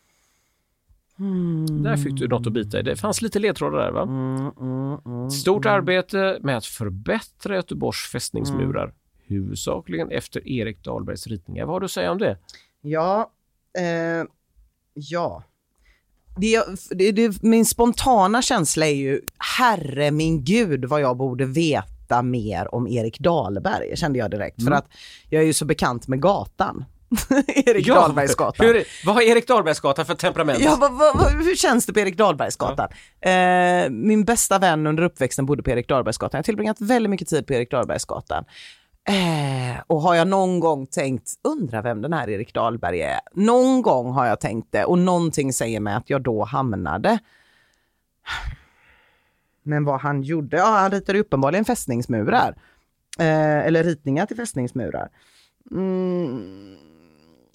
Där 1.83 1.97
fick 1.97 2.19
du 2.19 2.29
något 2.29 2.47
att 2.47 2.53
bita 2.53 2.81
i. 2.81 2.83
Det 2.83 2.97
fanns 2.97 3.23
lite 3.23 3.39
ledtrådar 3.39 3.79
där 3.79 3.93
va? 3.93 4.03
Mm, 4.03 5.31
Stort 5.31 5.67
arbete 5.67 6.39
med 6.43 6.57
att 6.57 6.67
förbättra 6.67 7.55
Göteborgs 7.55 8.11
fästningsmurar. 8.13 8.95
Huvudsakligen 9.27 10.11
efter 10.11 10.49
Erik 10.49 10.85
Dahlbergs 10.85 11.27
ritningar. 11.27 11.65
Vad 11.65 11.75
har 11.75 11.81
du 11.81 11.85
att 11.85 11.91
säga 11.91 12.13
om 12.13 12.19
det? 12.19 12.39
Ja, 12.81 13.33
eh, 13.79 14.27
ja. 14.95 15.45
Det, 16.41 16.65
det, 16.91 17.13
det, 17.13 17.43
min 17.43 17.67
spontana 17.67 18.43
känsla 18.43 18.87
är 18.87 18.95
ju, 18.95 19.21
herre 19.59 20.11
min 20.11 20.45
gud 20.45 20.85
vad 20.85 21.01
jag 21.01 21.17
borde 21.17 21.45
veta 21.45 22.23
mer 22.23 22.75
om 22.75 22.89
Erik 22.89 23.19
Dahlberg, 23.19 23.97
kände 23.97 24.19
jag 24.19 24.31
direkt. 24.31 24.65
För 24.65 24.71
att 24.71 24.87
jag 25.29 25.43
är 25.43 25.47
ju 25.47 25.53
så 25.53 25.65
bekant 25.65 26.09
med 26.09 26.23
gatan. 26.23 26.85
Erik 27.47 27.87
Dahlbergsgatan. 27.87 28.67
Hur, 28.67 28.85
vad 29.07 29.15
har 29.15 29.23
Erik 29.23 29.47
Dahlbergsgatan 29.49 30.07
för 30.07 30.15
temperament? 30.15 30.59
Ja, 30.61 30.77
vad, 30.81 30.93
vad, 30.93 31.33
hur 31.45 31.57
känns 31.57 31.87
det 31.87 31.93
på 31.93 32.01
Erik 32.01 32.17
Dahlbergsgatan? 32.17 32.89
Eh, 33.21 33.91
min 33.91 34.25
bästa 34.25 34.59
vän 34.59 34.87
under 34.87 35.03
uppväxten 35.03 35.47
bodde 35.47 35.63
på 35.63 35.71
Erik 35.71 35.89
Dahlbergsgatan. 35.89 36.39
Jag 36.39 36.39
har 36.39 36.45
tillbringat 36.45 36.81
väldigt 36.81 37.11
mycket 37.11 37.29
tid 37.29 37.47
på 37.47 37.53
Erik 37.53 37.71
Dahlbergsgatan. 37.71 38.45
Eh, 39.09 39.81
och 39.87 40.03
har 40.03 40.15
jag 40.15 40.29
någon 40.29 40.61
gång 40.61 40.87
tänkt, 40.87 41.35
undra 41.43 41.83
vem 41.83 42.03
den 42.03 42.13
här 42.13 42.31
Erik 42.31 42.55
Dahlberg 42.55 43.01
är? 43.01 43.21
Någon 43.33 43.83
gång 43.83 44.13
har 44.13 44.27
jag 44.27 44.41
tänkt 44.41 44.73
det 44.73 44.85
och 44.85 44.99
någonting 44.99 45.53
säger 45.53 45.81
mig 45.81 45.95
att 45.95 46.11
jag 46.11 46.23
då 46.23 46.45
hamnade. 46.45 47.19
Men 49.63 49.85
vad 49.85 50.01
han 50.01 50.23
gjorde? 50.23 50.57
Ja, 50.57 50.67
han 50.67 50.91
ritade 50.91 51.19
uppenbarligen 51.19 51.65
fästningsmurar. 51.65 52.63
Eh, 53.19 53.67
eller 53.67 53.85
ritningar 53.85 54.27
till 54.27 54.37
fästningsmurar. 54.37 55.09
Mm. 55.71 56.77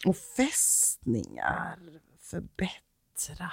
Och 0.06 0.18
fästningar, 0.18 1.76
förbättra. 2.22 3.52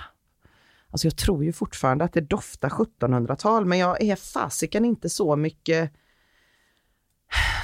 Alltså 0.90 1.06
jag 1.06 1.16
tror 1.16 1.44
ju 1.44 1.52
fortfarande 1.52 2.04
att 2.04 2.12
det 2.12 2.20
doftar 2.20 2.68
1700-tal, 2.68 3.64
men 3.64 3.78
jag 3.78 4.02
är 4.02 4.16
fasiken 4.16 4.84
inte 4.84 5.08
så 5.08 5.36
mycket 5.36 5.92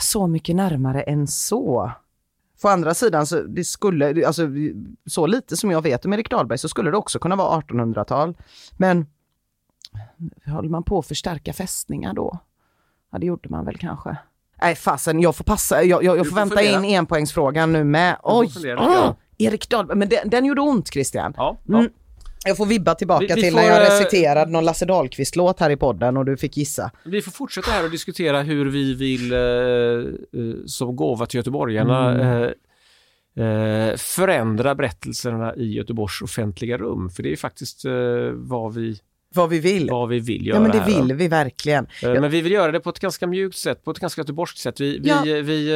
så 0.01 0.27
mycket 0.27 0.57
närmare 0.57 1.03
än 1.03 1.27
så. 1.27 1.93
På 2.63 2.69
andra 2.69 2.95
sidan, 2.95 3.27
så, 3.27 3.43
det 3.43 3.65
skulle, 3.65 4.27
alltså, 4.27 4.43
så 5.07 5.27
lite 5.27 5.57
som 5.57 5.71
jag 5.71 5.83
vet 5.83 6.05
om 6.05 6.13
Erik 6.13 6.31
Dahlberg 6.31 6.59
så 6.59 6.69
skulle 6.69 6.91
det 6.91 6.97
också 6.97 7.19
kunna 7.19 7.37
vara 7.37 7.61
1800-tal. 7.61 8.37
Men 8.77 9.07
håller 10.47 10.69
man 10.69 10.83
på 10.83 10.99
att 10.99 11.07
förstärka 11.07 11.53
fästningar 11.53 12.15
då? 12.15 12.39
Ja, 13.13 13.19
det 13.19 13.27
gjorde 13.27 13.49
man 13.49 13.65
väl 13.65 13.79
kanske. 13.79 14.17
Nej, 14.63 14.75
fasen, 14.75 15.21
jag 15.21 15.37
får 15.37 15.45
passa. 15.45 15.83
Jag, 15.83 16.05
jag, 16.05 16.19
jag 16.19 16.27
får 16.27 16.31
får 16.31 16.37
vänta 16.37 16.57
fundera. 16.57 16.85
in 16.85 16.85
enpoängsfrågan 16.85 17.73
nu 17.73 17.85
med. 17.85 18.17
Oj! 18.23 18.49
fundera 18.49 18.81
ah, 18.81 19.17
Erik 19.39 19.69
Dahlberg, 19.69 19.99
men 19.99 20.09
den, 20.09 20.31
den 20.31 20.45
gjorde 20.45 20.61
ont 20.61 20.93
Christian. 20.93 21.35
Ja, 21.37 21.57
ja. 21.65 21.79
Mm. 21.79 21.93
Jag 22.45 22.57
får 22.57 22.67
vibba 22.67 22.95
tillbaka 22.95 23.27
Vi- 23.29 23.35
vi 23.35 23.43
till 23.43 23.53
får, 23.53 23.61
när 23.61 23.67
jag 23.69 23.77
eh, 23.87 23.91
reciterade 23.91 24.51
någon 24.51 24.65
Lasse 24.65 24.85
Dahlqvist-låt 24.87 25.61
här 25.61 25.71
i 25.71 25.77
podden 25.77 26.17
och 26.17 26.25
du 26.25 26.37
fick 26.37 26.57
gissa. 26.57 26.91
Vi 27.05 27.23
får 27.23 27.33
fortsätta 27.33 27.71
här 27.71 27.85
och 27.85 27.91
diskutera 27.91 28.43
hur 28.43 28.67
vi 28.71 28.95
vill 28.95 29.33
eh, 29.33 29.39
eh, 29.39 30.55
som 30.67 30.97
gåva 30.97 31.27
till 31.27 31.39
göteborgarna 31.39 32.11
Mm. 32.15 32.43
eh, 33.37 33.45
eh, 33.47 33.97
förändra 33.97 34.75
berättelserna 34.75 35.55
i 35.57 35.73
Göteborgs 35.75 36.23
offentliga 36.23 36.79
rum. 36.79 37.11
För 37.11 37.23
det 37.23 37.33
är 37.33 37.37
faktiskt 37.37 37.85
eh, 37.85 37.93
vad, 38.33 38.75
vi, 38.75 38.99
Vad 39.35 39.49
vi 39.51 39.59
vill. 39.59 39.91
vad 39.91 40.09
vi 40.09 40.21
vill 40.21 40.47
göra 40.47 40.57
Ja 40.57 40.63
men 40.63 40.71
det 40.71 40.79
här, 40.79 41.03
vill 41.03 41.17
vi 41.17 41.29
verkligen. 41.29 41.87
Eh, 42.03 42.13
Men 42.21 42.31
vi 42.31 42.41
vill 42.41 42.53
göra 42.53 42.73
det 42.73 42.81
på 42.81 42.91
ett 42.91 42.99
ganska 42.99 43.27
mjukt 43.27 43.57
sätt, 43.57 43.85
på 43.85 43.91
ett 43.91 43.99
ganska 43.99 44.21
göteborgskt 44.21 44.59
sätt. 44.59 44.81
Vi, 44.81 44.99
vi, 44.99 45.09
Ja. 45.09 45.23
vi, 45.25 45.43
vi, 45.43 45.73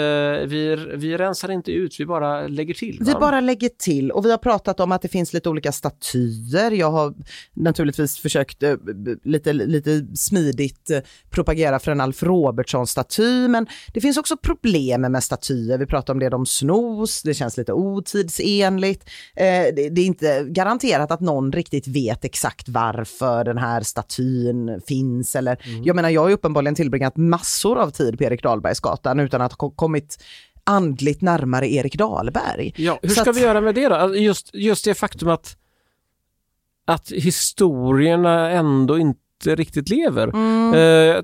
vi, 0.46 0.76
vi 0.96 1.16
rensar 1.16 1.50
inte 1.50 1.72
ut, 1.72 2.00
vi 2.00 2.06
bara 2.06 2.46
lägger 2.48 2.74
till. 2.74 2.98
Vi 3.00 3.12
va? 3.12 3.20
bara 3.20 3.40
lägger 3.40 3.68
till 3.68 4.10
och 4.10 4.24
vi 4.24 4.30
har 4.30 4.38
pratat 4.38 4.80
om 4.80 4.92
att 4.92 5.02
det 5.02 5.08
finns 5.08 5.32
lite 5.32 5.48
olika 5.48 5.72
statyer. 5.72 6.70
Jag 6.70 6.90
har 6.90 7.14
naturligtvis 7.54 8.18
försökt 8.18 8.62
eh, 8.62 8.74
lite, 9.24 9.52
lite 9.52 10.06
smidigt 10.16 10.90
eh, 10.90 10.98
propagera 11.30 11.78
för 11.78 11.92
en 11.92 12.00
Alf 12.00 12.22
Robertsson-staty, 12.22 13.48
men 13.48 13.66
det 13.94 14.00
finns 14.00 14.16
också 14.16 14.36
problem 14.36 15.00
med 15.00 15.24
statyer. 15.24 15.78
Vi 15.78 15.86
pratar 15.86 16.12
om 16.12 16.18
det, 16.20 16.28
de 16.28 16.46
snos, 16.46 17.22
det 17.22 17.34
känns 17.34 17.56
lite 17.56 17.72
otidsenligt. 17.72 19.04
Eh, 19.36 19.44
det 19.74 20.00
är 20.00 20.06
inte 20.06 20.44
garanterat 20.48 21.10
att 21.10 21.20
någon 21.20 21.52
riktigt 21.52 21.86
vet 21.86 22.24
exakt 22.24 22.68
varför 22.68 23.41
den 23.44 23.58
här 23.58 23.80
statyn 23.80 24.80
finns. 24.86 25.36
Eller, 25.36 25.58
Jag 25.84 25.96
menar, 25.96 26.08
jag 26.10 26.20
har 26.20 26.28
ju 26.28 26.34
uppenbarligen 26.34 26.74
tillbringat 26.74 27.16
massor 27.16 27.78
av 27.78 27.90
tid 27.90 28.18
på 28.18 28.24
Erik 28.24 28.42
Dahlbergsgatan 28.42 29.20
utan 29.20 29.40
att 29.40 29.52
ha 29.52 29.56
ko- 29.56 29.70
kommit 29.70 30.24
andligt 30.64 31.22
närmare 31.22 31.68
Erik 31.72 31.98
Dahlberg. 31.98 32.72
Ja, 32.76 32.98
hur 33.02 33.08
Så 33.08 33.14
ska 33.20 33.30
att- 33.30 33.36
vi 33.36 33.40
göra 33.40 33.60
med 33.60 33.74
det 33.74 33.88
då? 33.88 33.94
Alltså, 33.94 34.18
Just, 34.18 34.54
just 34.54 34.84
det 34.84 34.94
faktum 34.94 35.28
att, 35.28 35.56
att 36.84 37.10
historierna 37.12 38.50
ändå 38.50 38.98
inte 38.98 39.18
riktigt 39.44 39.88
lever. 39.88 40.28
Mm. 40.28 40.74
Eh, 40.74 41.22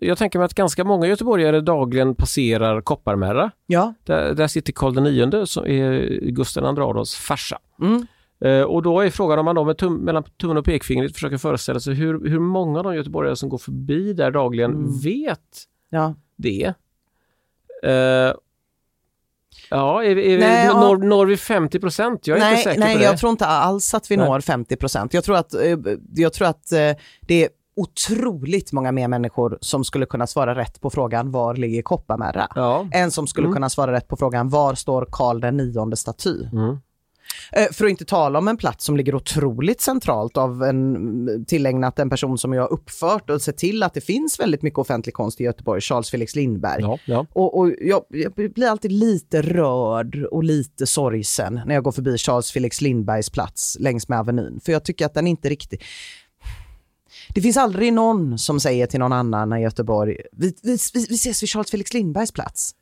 jag 0.00 0.18
tänker 0.18 0.38
mig 0.38 0.46
att 0.46 0.54
ganska 0.54 0.84
många 0.84 1.06
göteborgare 1.06 1.60
dagligen 1.60 2.14
passerar 2.14 2.80
Kopparmärra. 2.80 3.50
Ja. 3.66 3.94
Där, 4.04 4.34
där 4.34 4.46
sitter 4.46 4.72
Karl 4.72 5.06
IX 5.06 5.50
som 5.50 5.66
är 5.66 6.20
Gustav 6.30 6.64
II 6.64 6.68
Adolfs 6.82 7.14
farsa. 7.14 7.58
Mm. 7.80 8.06
Eh, 8.40 8.62
och 8.62 8.82
då 8.82 9.00
är 9.00 9.10
frågan 9.10 9.38
om 9.38 9.44
man 9.44 9.54
då 9.56 9.64
med 9.64 9.78
tum, 9.78 9.94
mellan 9.94 10.24
tummen 10.40 10.56
och 10.56 10.64
pekfingret 10.64 11.12
försöker 11.14 11.38
föreställa 11.38 11.80
sig 11.80 11.94
hur, 11.94 12.28
hur 12.28 12.38
många 12.38 12.78
av 12.78 12.84
de 12.84 12.94
göteborgare 12.96 13.36
som 13.36 13.48
går 13.48 13.58
förbi 13.58 14.12
där 14.12 14.30
dagligen 14.30 14.70
Mm. 14.74 14.98
vet 15.00 15.40
Ja. 15.90 16.14
det. 16.36 16.74
Eh, 17.82 18.32
ja, 19.70 20.04
är, 20.04 20.18
är, 20.18 20.38
Nej, 20.38 20.68
vi- 20.68 20.74
når, 20.74 20.96
når 20.96 21.26
vi 21.26 21.36
50 21.36 21.80
procent? 21.80 22.26
Jag 22.26 22.36
är 22.36 22.40
nej, 22.40 22.50
inte 22.52 22.62
säker 22.62 22.80
nej 22.80 22.94
på 22.94 22.98
det. 22.98 23.04
jag 23.04 23.18
tror 23.18 23.30
inte 23.30 23.46
alls 23.46 23.94
att 23.94 24.10
vi 24.10 24.16
Nej. 24.16 24.26
når 24.28 24.40
50 24.40 24.76
procent. 24.76 25.14
Jag 25.14 25.24
tror 25.24 25.36
att, 25.36 25.54
eh, 25.54 25.76
jag 26.14 26.32
tror 26.32 26.48
att 26.48 26.66
det 27.20 27.44
är 27.44 27.48
otroligt 27.76 28.72
många 28.72 28.92
mer 28.92 29.08
människor 29.08 29.58
som 29.60 29.84
skulle 29.84 30.06
kunna 30.06 30.26
svara 30.26 30.54
rätt 30.54 30.80
på 30.80 30.90
frågan 30.90 31.30
var 31.30 31.54
ligger 31.54 31.82
Kopparmärra? 31.82 32.48
Ja. 32.54 32.86
Än 32.92 33.10
som 33.10 33.26
skulle 33.26 33.44
Mm. 33.46 33.54
kunna 33.54 33.68
svara 33.70 33.92
rätt 33.92 34.08
på 34.08 34.16
frågan 34.16 34.48
var 34.48 34.74
står 34.74 35.08
Karl 35.12 35.40
den 35.40 35.56
nionde 35.56 35.96
staty? 35.96 36.44
Mm. 36.52 36.76
Eh, 37.52 37.66
För 37.72 37.84
att 37.84 37.90
inte 37.90 38.04
tala 38.04 38.38
om 38.38 38.48
en 38.48 38.56
plats 38.56 38.84
som 38.84 38.96
ligger 38.96 39.14
otroligt 39.14 39.80
centralt 39.80 40.36
av 40.36 40.62
en 40.62 41.44
tillägnat 41.44 41.98
en 41.98 42.10
person 42.10 42.38
som 42.38 42.52
jag 42.52 42.62
har 42.62 42.72
uppfört 42.72 43.30
och 43.30 43.42
sett 43.42 43.56
till 43.56 43.82
att 43.82 43.94
det 43.94 44.00
finns 44.00 44.40
väldigt 44.40 44.62
mycket 44.62 44.78
offentlig 44.78 45.14
konst 45.14 45.40
i 45.40 45.44
Göteborg, 45.44 45.80
Charles 45.80 46.10
Felix 46.10 46.34
Lindberg. 46.36 46.82
Ja, 46.82 46.98
ja. 47.04 47.26
Och, 47.32 47.58
och 47.58 47.72
jag, 47.80 48.04
jag 48.08 48.32
blir 48.32 48.68
alltid 48.68 48.92
lite 48.92 49.42
rörd 49.42 50.24
och 50.24 50.44
lite 50.44 50.86
sorgsen 50.86 51.60
när 51.66 51.74
jag 51.74 51.84
går 51.84 51.92
förbi 51.92 52.18
Charles 52.18 52.52
Felix 52.52 52.80
Lindbergs 52.80 53.30
plats 53.30 53.76
längs 53.80 54.08
med 54.08 54.18
Avenyn. 54.18 54.60
För 54.64 54.72
jag 54.72 54.84
tycker 54.84 55.06
att 55.06 55.14
den 55.14 55.26
inte 55.26 55.48
riktigt... 55.48 55.82
Det 57.34 57.40
finns 57.40 57.56
aldrig 57.56 57.92
någon 57.92 58.38
som 58.38 58.60
säger 58.60 58.86
till 58.86 59.00
någon 59.00 59.12
annan 59.12 59.52
i 59.52 59.62
Göteborg, 59.62 60.16
vi, 60.32 60.54
vi 60.62 60.76
vi 61.08 61.14
ses 61.14 61.42
vid 61.42 61.50
Charles 61.50 61.70
Felix 61.70 61.94
Lindbergs 61.94 62.32
plats. 62.32 62.74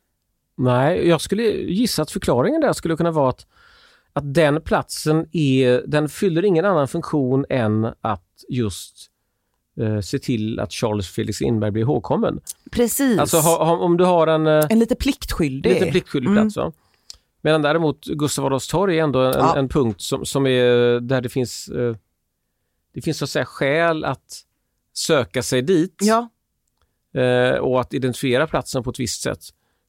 Nej, 0.59 1.09
jag 1.09 1.21
skulle 1.21 1.43
gissa 1.43 2.03
att 2.03 2.11
förklaringen 2.11 2.61
där 2.61 2.73
skulle 2.73 2.97
kunna 2.97 3.11
vara 3.11 3.29
att, 3.29 3.47
att 4.17 4.35
den 4.35 4.61
platsen 4.61 5.27
är, 5.33 5.83
den 5.87 6.09
fyller 6.09 6.45
ingen 6.45 6.65
annan 6.65 6.89
funktion 6.89 7.45
än 7.51 7.85
att 8.01 8.45
just 8.49 9.07
eh, 9.81 10.01
se 10.01 10.19
till 10.19 10.61
att 10.61 10.73
Charles 10.73 11.09
Felix 11.09 11.41
Lindberg 11.41 11.71
blir 11.71 11.83
ihågkommen. 11.83 12.41
Precis. 12.71 13.19
Alltså 13.19 13.37
ha, 13.39 13.65
ha, 13.65 13.77
om 13.77 13.97
du 13.97 14.05
har 14.05 14.27
en 14.27 14.47
eh, 14.47 14.65
en 14.71 14.79
lite 14.79 14.95
pliktskyldig. 14.95 15.73
lite 15.73 15.87
pliktskyldig 15.87 16.31
Mm. 16.31 16.43
plats. 16.45 16.57
va? 16.57 16.73
Medan 17.43 17.63
däremot 17.63 18.05
Gustav 18.05 18.47
Adolfs 18.47 18.69
torg 18.69 18.99
är 18.99 19.03
ändå 19.05 19.21
en, 19.21 19.33
Ja. 19.33 19.57
en 19.57 19.69
punkt 19.69 20.01
som, 20.01 20.25
som 20.25 20.47
är 20.47 21.01
där 21.01 21.21
det 21.21 21.29
finns 21.29 21.69
eh, 21.69 21.97
det 22.95 23.01
finns 23.03 23.19
så 23.19 23.25
att 23.25 23.31
säga 23.31 23.45
skäl 23.45 24.05
att 24.05 24.43
söka 24.93 25.43
sig 25.43 25.63
dit 25.63 25.97
Ja, 26.03 26.29
eh, 27.21 27.59
och 27.59 27.81
att 27.81 27.95
identifiera 27.95 28.47
platsen 28.47 28.83
på 28.83 28.91
ett 28.91 29.01
visst 29.01 29.23
sätt. 29.23 29.41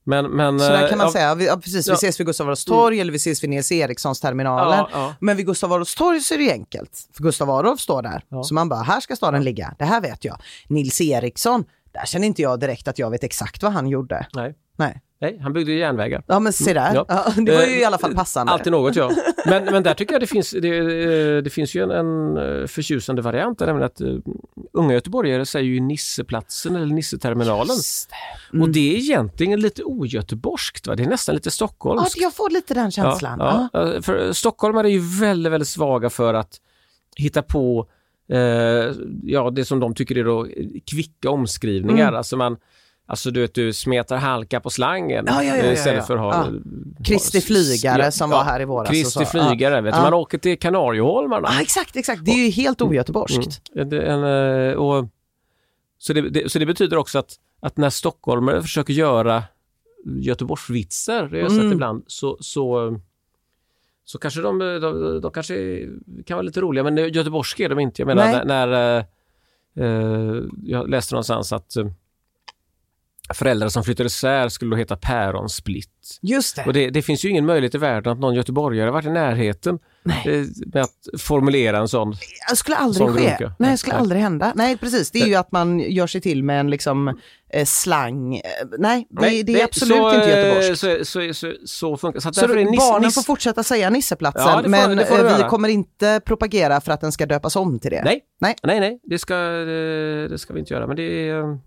Men, 0.07 0.25
men, 0.25 0.59
så 0.59 0.69
där 0.69 0.83
eh, 0.83 0.89
kan 0.89 0.97
man 0.97 1.07
ja, 1.07 1.11
säga. 1.13 1.35
Vi, 1.35 1.45
ja, 1.45 1.57
precis, 1.57 1.87
vi 1.87 1.91
Ja. 1.91 1.95
ses 1.95 2.19
vid 2.19 2.27
Gustav 2.27 2.47
Adolfs 2.47 2.65
torg 2.65 2.99
eller 2.99 3.11
vi 3.11 3.15
ses 3.15 3.43
vid 3.43 3.49
Nils 3.49 3.71
Erikssons 3.71 4.19
terminalen. 4.19 4.85
Men 5.19 5.37
vid 5.37 5.45
Gustav 5.45 5.73
Adolfs 5.73 5.95
torg 5.95 6.21
så 6.21 6.33
är 6.33 6.37
det 6.37 6.51
enkelt. 6.51 7.07
För 7.13 7.23
Gustav 7.23 7.49
Adolf 7.49 7.79
står 7.79 8.01
där. 8.01 8.43
Så 8.43 8.53
man 8.53 8.69
bara, 8.69 8.81
här 8.81 8.99
ska 8.99 9.15
staden 9.15 9.43
ligga. 9.43 9.75
Det 9.79 9.85
här 9.85 10.01
vet 10.01 10.25
jag. 10.25 10.41
Nils 10.67 11.01
Eriksson, 11.01 11.63
där 11.91 12.05
känner 12.05 12.27
inte 12.27 12.41
jag 12.41 12.59
direkt 12.59 12.87
att 12.87 12.99
jag 12.99 13.09
vet 13.09 13.23
exakt 13.23 13.63
vad 13.63 13.71
han 13.73 13.87
gjorde. 13.87 14.27
Nej. 14.33 14.55
Nej. 14.75 15.01
Nej, 15.19 15.39
han 15.43 15.53
byggde 15.53 15.71
ju 15.71 15.79
järnvägar. 15.79 16.23
Ja 16.27 16.39
men 16.39 16.53
se 16.53 16.73
där. 16.73 16.95
Ja. 16.95 17.05
Ja, 17.07 17.33
det 17.37 17.51
var 17.55 17.61
ju 17.61 17.67
Eh, 17.67 17.79
i 17.79 17.83
alla 17.83 17.97
fall 17.97 18.15
passande. 18.15 18.51
Alltid 18.53 18.71
något 18.71 18.95
ja. 18.95 19.11
Men, 19.45 19.65
men 19.65 19.83
där 19.83 19.93
tycker 19.93 20.13
jag 20.13 20.21
det 20.21 20.27
finns, 20.27 20.51
det, 20.51 20.77
eh, 20.77 21.43
det 21.43 21.49
finns 21.49 21.75
ju 21.75 21.83
en, 21.83 21.91
en 21.91 22.37
eh, 22.37 22.67
förtjusande 22.67 23.21
variant, 23.21 23.59
nämligen 23.59 23.83
att 23.85 24.01
uh, 24.01 24.19
unga 24.73 24.93
göteborgare 24.93 25.45
säger 25.45 25.65
ju 25.65 25.79
Nisseplatsen 25.79 26.75
eller 26.75 26.85
Nisseterminalen. 26.85 27.75
Det. 28.51 28.59
Och 28.59 28.69
det 28.69 28.95
är 28.95 28.97
egentligen 28.97 29.59
lite 29.59 29.83
ogöteborgskt, 29.83 30.87
va? 30.87 30.95
det 30.95 31.03
är 31.03 31.07
nästan 31.07 31.35
lite 31.35 31.47
Ja, 31.47 31.51
stockholmskt. 31.51 32.17
jag 32.21 32.33
får 32.33 32.49
lite 32.49 32.73
den 32.73 32.91
känslan. 32.91 33.39
Ja, 33.39 33.69
Ja. 33.73 33.93
ja. 33.93 34.01
För 34.01 34.33
stockholmare 34.33 34.87
är 34.87 34.91
ju 34.91 35.19
väldigt, 35.19 35.53
väldigt 35.53 35.67
svaga 35.69 36.09
för 36.09 36.33
att 36.33 36.57
hitta 37.15 37.41
på 37.41 37.87
eh, 38.31 38.39
ja, 39.23 39.49
det 39.55 39.65
som 39.65 39.79
de 39.79 39.95
tycker 39.95 40.17
är 40.17 40.23
då 40.23 40.47
kvicka 40.91 41.29
omskrivningar. 41.29 42.07
Mm. 42.07 42.15
Alltså 42.15 42.37
man 42.37 42.57
Alltså 43.09 43.31
du 43.31 43.41
vet, 43.41 43.53
du 43.53 43.73
smetar 43.73 44.17
halka 44.17 44.59
på 44.59 44.69
slangen 44.69 45.25
Ja, 45.27 45.43
ja, 45.43 45.57
ja, 45.57 45.71
istället 45.71 46.07
för 46.07 46.13
att 46.15 46.19
ha... 46.21 46.33
Ja. 46.33 46.37
ha- 46.37 46.51
Kristi 47.05 47.41
flygare 47.41 48.11
som 48.11 48.29
var 48.29 48.43
här 48.43 48.61
i 48.61 48.65
våras. 48.65 48.89
Kristi 48.89 49.25
så. 49.25 49.25
flygare, 49.25 49.81
vet 49.81 49.95
du. 49.95 50.01
Man 50.01 50.13
åker 50.13 50.37
till 50.37 50.59
Kanarieholmarna. 50.59 51.49
Ja, 51.51 51.61
exakt, 51.61 51.95
exakt. 51.95 52.25
Det 52.25 52.31
är 52.31 52.45
ju 52.45 52.49
helt 52.49 52.81
ogöteborgskt. 52.81 53.61
Mm. 53.75 54.23
Eh, 54.23 54.73
och, 54.73 55.05
så, 55.97 56.13
det, 56.13 56.29
det, 56.29 56.51
så 56.51 56.59
det 56.59 56.65
betyder 56.65 56.97
också 56.97 57.19
att, 57.19 57.35
att 57.59 57.77
när 57.77 57.89
stockholmare 57.89 58.61
försöker 58.61 58.93
göra 58.93 59.43
Göteborgsvitsar, 60.05 61.23
det 61.23 61.37
har 61.37 61.43
jag 61.43 61.51
sett 61.51 61.59
Mm. 61.61 61.71
ibland, 61.73 62.03
så, 62.07 62.37
så, 62.39 62.97
så 64.05 64.17
kanske 64.17 64.41
de, 64.41 64.59
de, 64.59 65.21
de 65.21 65.31
kanske 65.31 65.85
kan 66.25 66.35
vara 66.37 66.41
lite 66.45 66.61
roliga, 66.61 66.83
men 66.83 66.97
göteborgska 66.97 67.65
är 67.65 67.69
de 67.69 67.79
inte. 67.79 68.01
Jag 68.01 68.07
menar 68.07 68.25
Nej. 68.25 68.41
när, 68.45 68.67
när 68.67 69.05
eh, 70.37 70.43
jag 70.63 70.89
läste 70.89 71.15
någonstans 71.15 71.53
att 71.53 71.75
föräldrar 73.33 73.69
som 73.69 73.83
flyttar 73.83 74.05
isär 74.05 74.49
skulle 74.49 74.71
då 74.71 74.77
heta 74.77 74.95
päronsplitt. 74.95 75.89
Just 76.21 76.55
det. 76.55 76.63
Och 76.65 76.73
det, 76.73 76.89
det 76.89 77.01
finns 77.01 77.25
ju 77.25 77.29
ingen 77.29 77.45
möjlighet 77.45 77.75
i 77.75 77.77
världen 77.77 78.13
att 78.13 78.19
någon 78.19 78.35
göteborgare 78.35 78.91
varit 78.91 79.05
i 79.05 79.09
närheten 79.09 79.79
eh, 80.25 80.43
med 80.73 80.83
att 80.83 81.21
formulera 81.21 81.77
en 81.77 81.87
sån. 81.87 82.15
Det 82.49 82.55
skulle 82.55 82.75
aldrig 82.77 83.07
Sån 83.07 83.17
ske. 83.17 83.23
grunka. 83.23 83.53
Nej, 83.59 83.71
det 83.71 83.77
skulle 83.77 83.93
Nej. 83.93 84.01
aldrig 84.01 84.21
hända. 84.21 84.51
Nej, 84.55 84.77
precis. 84.77 85.11
Det 85.11 85.19
är 85.21 85.27
ju 85.27 85.35
att 85.35 85.51
man 85.51 85.79
gör 85.79 86.07
sig 86.07 86.21
till 86.21 86.43
med 86.43 86.59
en 86.59 86.69
liksom 86.69 87.07
eh, 87.53 87.65
slang. 87.65 88.35
Eh, 88.35 88.41
Nej, 88.79 89.07
det, 89.09 89.43
det 89.43 89.61
är 89.61 89.65
absolut 89.65 89.97
så, 89.97 90.13
inte 90.15 90.31
eh, 90.33 90.37
göteborgskt. 90.37 90.79
Så, 90.79 91.05
så, 91.05 91.33
så, 91.33 91.53
så 91.65 91.97
funkar 91.97 92.19
så. 92.19 92.33
Så 92.33 92.41
därför 92.41 92.57
är 92.57 92.65
då, 92.65 92.71
Nis- 92.71 92.77
barnen 92.77 93.11
får 93.11 93.21
fortsätta 93.21 93.63
säga 93.63 93.89
Nisseplatsen, 93.89 94.43
Ja, 94.47 94.61
får- 94.63 94.69
men 94.69 94.99
eh, 94.99 95.37
vi 95.37 95.43
kommer 95.49 95.69
inte 95.69 96.21
propagera 96.25 96.81
för 96.81 96.91
att 96.91 97.01
den 97.01 97.11
ska 97.11 97.25
döpas 97.25 97.55
om 97.55 97.79
till 97.79 97.91
det. 97.91 98.01
Nej, 98.03 98.21
Nej. 98.41 98.55
nej, 98.63 98.79
nej, 98.79 98.99
det 99.03 99.19
ska, 99.19 99.35
det, 99.35 100.27
det 100.27 100.37
ska 100.37 100.53
vi 100.53 100.59
inte 100.59 100.73
göra. 100.73 100.87
Men 100.87 100.95
det 100.95 101.29
är, 101.29 101.59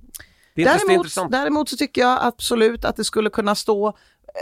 Däremot, 0.54 1.30
däremot 1.30 1.68
så 1.68 1.76
tycker 1.76 2.00
jag 2.00 2.18
absolut 2.22 2.84
att 2.84 2.96
det 2.96 3.04
skulle 3.04 3.30
kunna 3.30 3.54
stå 3.54 3.96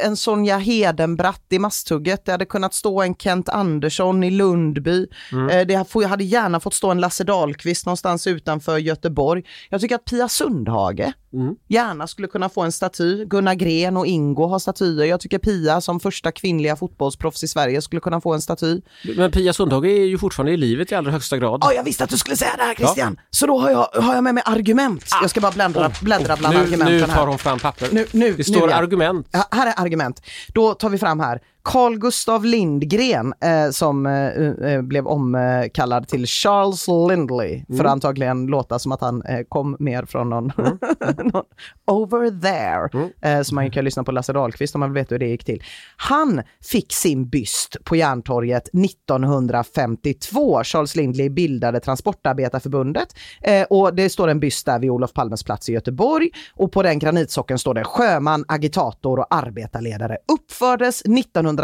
en 0.04 0.16
Sonja 0.16 0.58
Hedenbratt 0.58 1.44
i 1.48 1.58
Masthugget, 1.58 2.24
det 2.24 2.32
hade 2.32 2.44
kunnat 2.44 2.74
stå 2.74 3.02
en 3.02 3.14
Kent 3.14 3.48
Andersson 3.48 4.24
i 4.24 4.30
Lundby, 4.30 5.06
Mm. 5.32 5.48
Eh, 5.48 5.66
det 5.66 6.04
hade 6.08 6.24
gärna 6.24 6.60
fått 6.60 6.74
stå 6.74 6.90
en 6.90 7.00
Lasse 7.00 7.24
Dahlqvist 7.24 7.86
någonstans 7.86 8.26
utanför 8.26 8.78
Göteborg. 8.78 9.42
Jag 9.68 9.80
tycker 9.80 9.94
att 9.94 10.04
Pia 10.04 10.28
Sundhage 10.28 11.12
Mm. 11.32 11.54
gärna 11.68 12.06
skulle 12.06 12.28
kunna 12.28 12.48
få 12.48 12.62
en 12.62 12.72
staty. 12.72 13.24
Gunnar 13.24 13.54
Gren 13.54 13.96
och 13.96 14.06
Ingo 14.06 14.46
har 14.46 14.58
statyer. 14.58 15.04
Jag 15.04 15.20
tycker 15.20 15.38
Pia 15.38 15.80
som 15.80 16.00
första 16.00 16.32
kvinnliga 16.32 16.76
fotbollsproffs 16.76 17.44
i 17.44 17.48
Sverige 17.48 17.82
skulle 17.82 18.00
kunna 18.00 18.20
få 18.20 18.32
en 18.34 18.40
staty. 18.40 18.80
Men 19.16 19.30
Pia 19.30 19.52
Sundhage 19.52 19.84
är 19.84 20.04
ju 20.04 20.18
fortfarande 20.18 20.52
i 20.52 20.56
livet 20.56 20.92
i 20.92 20.94
allra 20.94 21.10
högsta 21.10 21.36
grad. 21.36 21.60
Ja, 21.64 21.72
jag 21.72 21.84
visste 21.84 22.04
att 22.04 22.10
du 22.10 22.18
skulle 22.18 22.36
säga 22.36 22.50
det 22.56 22.62
här 22.62 22.74
Christian! 22.74 23.20
Så 23.30 23.46
då 23.46 23.58
har 23.58 23.70
jag, 23.70 24.02
har 24.02 24.14
jag 24.14 24.24
med 24.24 24.34
mig 24.34 24.42
argument. 24.46 25.04
Jag 25.22 25.30
ska 25.30 25.40
bara 25.40 25.52
bläddra, 25.52 25.90
bläddra 26.02 26.36
bland 26.36 26.54
nu, 26.54 26.60
argumenten 26.62 26.96
nu 26.96 27.02
här. 27.06 27.16
tar 27.16 27.26
hon 27.26 27.38
fram 27.38 27.58
papper. 27.58 27.88
Nu- 27.92 28.06
nu- 28.12 28.32
det 28.36 28.44
står 28.44 28.66
nu, 28.66 28.72
ja. 28.72 28.76
argument. 28.76 29.28
Ja, 29.30 29.44
här 29.50 29.66
är 29.66 29.74
argument. 29.82 30.22
Då 30.54 30.74
tar 30.74 30.88
vi 30.90 30.98
fram 30.98 31.20
här. 31.20 31.40
Carl 31.68 31.98
Gustav 31.98 32.44
Lindgren 32.44 33.34
eh, 33.40 33.70
som 33.70 34.06
eh, 34.06 34.72
eh, 34.72 34.82
blev 34.82 35.06
omkallad 35.06 36.08
till 36.08 36.26
Charles 36.26 36.88
Lindley 36.88 37.64
för 37.76 37.84
att 37.84 37.90
antagligen 37.90 38.46
låta 38.46 38.78
som 38.78 38.92
att 38.92 39.00
han 39.00 39.22
eh, 39.22 39.40
kom 39.48 39.76
mer 39.78 40.04
från 40.04 40.30
någon, 40.30 40.52
någon 41.32 41.44
over 41.86 42.40
there. 42.40 43.10
Eh, 43.22 43.42
så 43.42 43.54
man 43.54 43.70
kan 43.70 43.84
lyssna 43.84 44.04
på 44.04 44.12
Lasse 44.12 44.32
Dahlqvist 44.32 44.74
om 44.74 44.80
man 44.80 44.92
vill 44.92 45.02
veta 45.02 45.14
hur 45.14 45.18
det 45.18 45.26
gick 45.26 45.44
till. 45.44 45.62
Han 45.96 46.42
fick 46.62 46.92
sin 46.92 47.28
byst 47.28 47.76
på 47.84 47.96
Järntorget 47.96 48.68
1952. 48.68 50.64
Charles 50.64 50.96
Lindley 50.96 51.30
bildade 51.30 51.80
Transportarbetarförbundet 51.80 53.16
eh, 53.42 53.62
och 53.70 53.94
det 53.94 54.10
står 54.10 54.28
en 54.28 54.40
byst 54.40 54.66
där 54.66 54.78
vid 54.78 54.90
Olof 54.90 55.12
Palmes 55.12 55.42
plats 55.42 55.68
i 55.68 55.72
Göteborg 55.72 56.30
och 56.54 56.72
på 56.72 56.82
den 56.82 56.98
granitsockeln 56.98 57.58
står 57.58 57.74
det 57.74 57.84
sjöman, 57.84 58.44
agitator 58.48 59.18
och 59.18 59.34
arbetarledare. 59.34 60.16
Uppfördes 60.32 61.02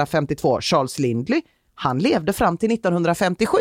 1952 0.03 0.61
Charles 0.61 0.99
Lindley. 0.99 1.43
Han 1.75 1.99
levde 1.99 2.33
fram 2.33 2.57
till 2.57 2.73
1957. 2.73 3.59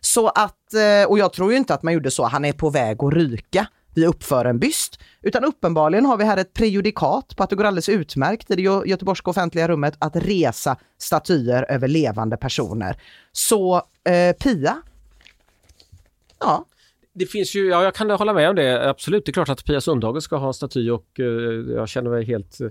Så 0.00 0.28
att, 0.28 0.74
eh, 0.74 1.08
och 1.08 1.18
jag 1.18 1.32
tror 1.32 1.52
ju 1.52 1.58
inte 1.58 1.74
att 1.74 1.82
man 1.82 1.92
gjorde 1.94 2.10
så, 2.10 2.24
han 2.24 2.44
är 2.44 2.52
på 2.52 2.70
väg 2.70 3.04
att 3.04 3.12
ryka, 3.12 3.66
vi 3.94 4.06
uppför 4.06 4.44
en 4.44 4.58
byst. 4.58 5.00
Utan 5.22 5.44
uppenbarligen 5.44 6.06
har 6.06 6.16
vi 6.16 6.24
här 6.24 6.36
ett 6.36 6.52
prejudikat 6.52 7.36
på 7.36 7.42
att 7.42 7.50
det 7.50 7.56
går 7.56 7.64
alldeles 7.64 7.88
utmärkt 7.88 8.50
i 8.50 8.54
det 8.54 8.62
göteborgska 8.62 9.30
offentliga 9.30 9.68
rummet 9.68 9.94
att 9.98 10.16
resa 10.16 10.76
statyer 10.98 11.66
över 11.68 11.88
levande 11.88 12.36
personer. 12.36 12.96
Så 13.32 13.76
eh, 14.04 14.36
Pia, 14.36 14.82
ja, 16.40 16.66
Det 17.12 17.26
finns 17.26 17.54
ju, 17.54 17.68
ja 17.68 17.84
jag 17.84 17.94
kan 17.94 18.10
hålla 18.10 18.32
med 18.32 18.48
om 18.48 18.56
det, 18.56 18.90
absolut. 18.90 19.26
Det 19.26 19.30
är 19.30 19.32
klart 19.32 19.48
att 19.48 19.64
Pia 19.64 19.80
Sundhage 19.80 20.22
ska 20.22 20.36
ha 20.36 20.46
en 20.46 20.54
staty 20.54 20.90
och 20.90 21.20
eh, 21.20 21.26
jag 21.76 21.88
känner 21.88 22.10
mig 22.10 22.24
helt, 22.24 22.60
eh, 22.60 22.68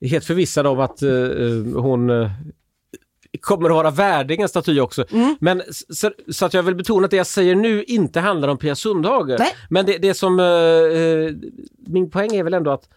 helt 0.00 0.24
förvissad 0.24 0.66
om 0.66 0.80
att 0.80 1.02
eh, 1.02 1.10
eh, 1.10 1.82
hon 1.82 2.10
eh, 2.10 2.30
kommer 3.40 3.68
att 3.68 3.74
vara 3.74 3.90
värdig 3.90 4.40
en 4.40 4.48
staty 4.48 4.80
också. 4.80 5.04
Mm. 5.12 5.36
Men 5.40 5.62
så, 5.70 6.10
så 6.28 6.46
att 6.46 6.54
jag 6.54 6.62
vill 6.62 6.74
betona 6.74 7.04
att 7.04 7.10
det 7.10 7.16
jag 7.16 7.26
säger 7.26 7.54
nu 7.54 7.84
inte 7.84 8.20
handlar 8.20 8.48
om 8.48 8.58
Pia 8.58 8.74
Sundhage. 8.74 9.36
Nej. 9.38 9.52
Men 9.70 9.86
det, 9.86 9.98
det 9.98 10.14
som, 10.14 10.40
eh, 10.40 10.46
eh, 10.46 11.34
min 11.86 12.10
poäng 12.10 12.34
är 12.34 12.44
väl 12.44 12.54
ändå 12.54 12.70
att 12.70 12.88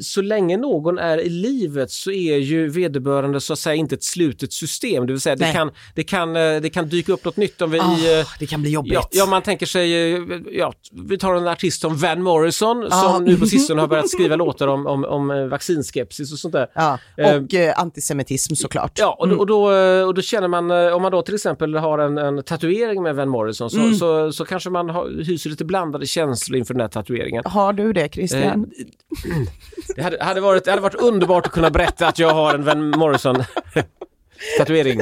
så 0.00 0.22
länge 0.22 0.56
någon 0.56 0.98
är 0.98 1.18
i 1.18 1.28
livet 1.28 1.90
så 1.90 2.10
är 2.10 2.36
ju 2.36 2.68
vederbörande 2.68 3.40
så 3.40 3.52
att 3.52 3.58
säga 3.58 3.74
inte 3.74 3.94
ett 3.94 4.04
slutet 4.04 4.52
system. 4.52 5.06
Det 5.06 5.12
vill 5.12 5.20
säga 5.20 5.36
det 5.36 5.52
kan, 5.52 5.70
det, 5.94 6.02
kan, 6.04 6.36
eh, 6.36 6.60
det 6.60 6.70
kan 6.70 6.88
dyka 6.88 7.12
upp 7.12 7.24
något 7.24 7.36
nytt 7.36 7.62
om 7.62 7.70
vi... 7.70 7.78
Ah, 7.80 7.92
eh, 7.92 8.26
det 8.38 8.46
kan 8.46 8.62
bli 8.62 8.70
jobbigt. 8.70 8.92
Ja, 8.92 9.08
ja, 9.12 9.26
man 9.26 9.42
tänker 9.42 9.66
sig, 9.66 10.14
eh, 10.14 10.20
ja, 10.52 10.72
vi 10.92 11.18
tar 11.18 11.34
en 11.34 11.48
artist 11.48 11.80
som 11.80 11.96
Van 11.96 12.22
Morrison 12.22 12.86
Ja. 12.90 13.12
som 13.14 13.24
nu 13.24 13.36
på 13.36 13.46
sistone 13.46 13.80
har 13.80 13.88
börjat 13.88 14.10
skriva 14.10 14.36
låtar 14.36 14.68
om, 14.68 14.86
om, 14.86 15.04
om 15.04 15.48
vaccinskepsis 15.50 16.32
och 16.32 16.38
sånt 16.38 16.52
där. 16.52 16.66
Ja, 16.74 16.98
och 17.16 17.54
eh, 17.54 17.80
antisemitism 17.80 18.54
såklart. 18.54 18.98
Ja, 18.98 19.16
och 19.18 19.28
då, 19.28 19.36
och, 19.36 19.46
då, 19.46 19.68
och 20.06 20.14
då 20.14 20.22
känner 20.22 20.48
man, 20.48 20.70
om 20.70 21.02
man 21.02 21.12
då 21.12 21.22
till 21.22 21.34
exempel 21.34 21.74
har 21.74 21.98
en, 21.98 22.18
en 22.18 22.42
tatuering 22.42 23.02
med 23.02 23.16
Van 23.16 23.28
Morrison 23.28 23.70
så, 23.70 23.78
Mm. 23.78 23.94
så, 23.94 24.32
så 24.32 24.44
kanske 24.44 24.70
man 24.70 24.90
har, 24.90 25.24
hyser 25.24 25.50
lite 25.50 25.64
blandade 25.64 26.06
känslor 26.06 26.58
inför 26.58 26.74
den 26.74 26.80
här 26.80 26.88
tatueringen. 26.88 27.42
Har 27.46 27.72
du 27.72 27.92
det 27.92 28.08
Christian? 28.14 28.44
Eh, 28.44 29.48
Det 29.96 30.02
hade, 30.02 30.24
hade, 30.24 30.40
varit, 30.40 30.64
det 30.64 30.70
hade 30.70 30.82
varit 30.82 30.94
underbart 30.94 31.46
att 31.46 31.52
kunna 31.52 31.70
berätta 31.70 32.06
att 32.08 32.18
jag 32.18 32.34
har 32.34 32.54
en 32.54 32.64
Van 32.64 32.90
Morrison 32.90 33.36
tatuering. 34.58 35.00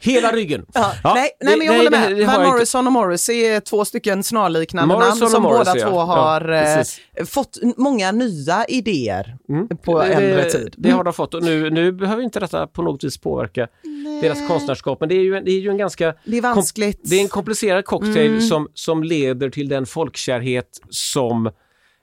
Hela 0.00 0.32
ryggen. 0.32 0.66
Ja, 0.74 0.92
Ja, 1.04 1.14
nej, 1.14 1.30
det- 1.40 1.46
nej, 1.46 1.56
men 1.58 1.66
jag 1.66 1.72
nej, 1.72 1.78
håller 1.84 1.90
med. 1.90 2.16
det 2.16 2.24
Van. 2.24 2.48
Morrison 2.48 2.86
och 2.86 2.92
Morrissey 2.92 3.44
är 3.44 3.60
två 3.60 3.84
stycken 3.84 4.22
snarliknande 4.22 4.94
Morrison 4.94 5.18
namn 5.18 5.30
som 5.30 5.42
båda 5.42 5.72
två 5.72 5.80
ja. 5.80 6.04
har 6.04 6.52
eh, 6.52 7.24
fått 7.26 7.58
många 7.76 8.12
nya 8.12 8.64
idéer 8.68 9.36
på 9.84 10.02
det, 10.02 10.06
äldre 10.14 10.50
tid. 10.50 10.74
Det 10.78 10.90
har 10.90 11.04
de 11.04 11.12
fått 11.12 11.34
och 11.34 11.42
nu, 11.42 11.70
nu 11.70 11.92
behöver 11.92 12.22
inte 12.22 12.40
detta 12.40 12.66
på 12.66 12.82
något 12.82 13.04
vis 13.04 13.18
påverka 13.18 13.68
deras 14.22 14.48
konstnärskap. 14.48 15.00
Men 15.00 15.08
det 15.08 15.14
är 15.14 15.22
ju 15.22 15.36
en, 15.36 15.44
det 15.44 15.50
är 15.50 15.60
ju 15.60 15.70
en 15.70 15.76
ganska 15.78 16.14
Det 16.24 16.36
är 16.38 16.42
vanskligt. 16.42 17.00
det 17.04 17.16
är 17.16 17.20
en 17.22 17.28
komplicerad 17.28 17.84
cocktail 17.84 18.48
som, 18.48 18.68
som 18.74 19.02
leder 19.02 19.50
till 19.50 19.68
den 19.68 19.86
folkkärhet 19.86 20.68
som 20.90 21.46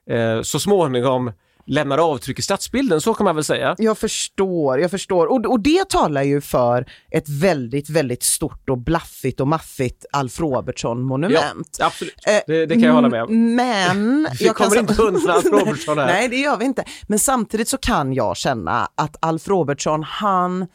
eh, 0.09 0.41
så 0.41 0.59
småningom 0.59 1.32
lämnar 1.66 1.97
avtryck 1.97 2.39
i 2.39 2.41
stadsbilden, 2.41 3.01
så 3.01 3.14
kan 3.14 3.24
man 3.26 3.36
väl 3.36 3.43
säga. 3.43 3.76
Jag 3.78 3.97
förstår, 3.97 4.80
jag 4.80 4.91
förstår. 4.91 5.28
Och, 5.28 5.45
och 5.45 5.59
det 5.59 5.89
talar 5.89 6.24
ju 6.24 6.41
för 6.41 6.86
ett 7.11 7.30
väldigt, 7.30 7.89
väldigt 7.89 8.24
stort 8.24 8.70
och 8.70 8.78
blaffigt 8.78 9.39
och 9.39 9.47
maffigt 9.47 10.05
Alf 10.11 10.39
Robertson-monument. 10.39 11.76
Ja, 11.80 11.86
absolut. 11.86 12.14
Eh, 12.28 12.34
Det, 12.47 12.66
det 12.66 12.74
kan 12.74 12.84
jag 12.84 12.93
hålla 12.93 13.09
med 13.09 13.24
om. 13.24 13.55
Men... 13.55 14.28
Vi 14.39 14.45
jag 14.45 14.55
kan 14.57 14.68
kommer 14.70 14.82
sam- 14.82 14.89
inte 14.89 15.01
undan 15.01 15.30
Alf 15.30 15.45
Robertson 15.45 15.97
här. 15.97 16.05
Nej, 16.14 16.28
det 16.30 16.38
gör 16.38 16.57
vi 16.57 16.66
inte. 16.66 16.84
Men 17.07 17.20
samtidigt 17.20 17.68
så 17.68 17.78
kan 17.78 18.14
jag 18.14 18.38
känna 18.38 18.89
att 18.95 19.16
Alf 19.20 19.47
Robertson, 19.47 20.03
han 20.03 20.68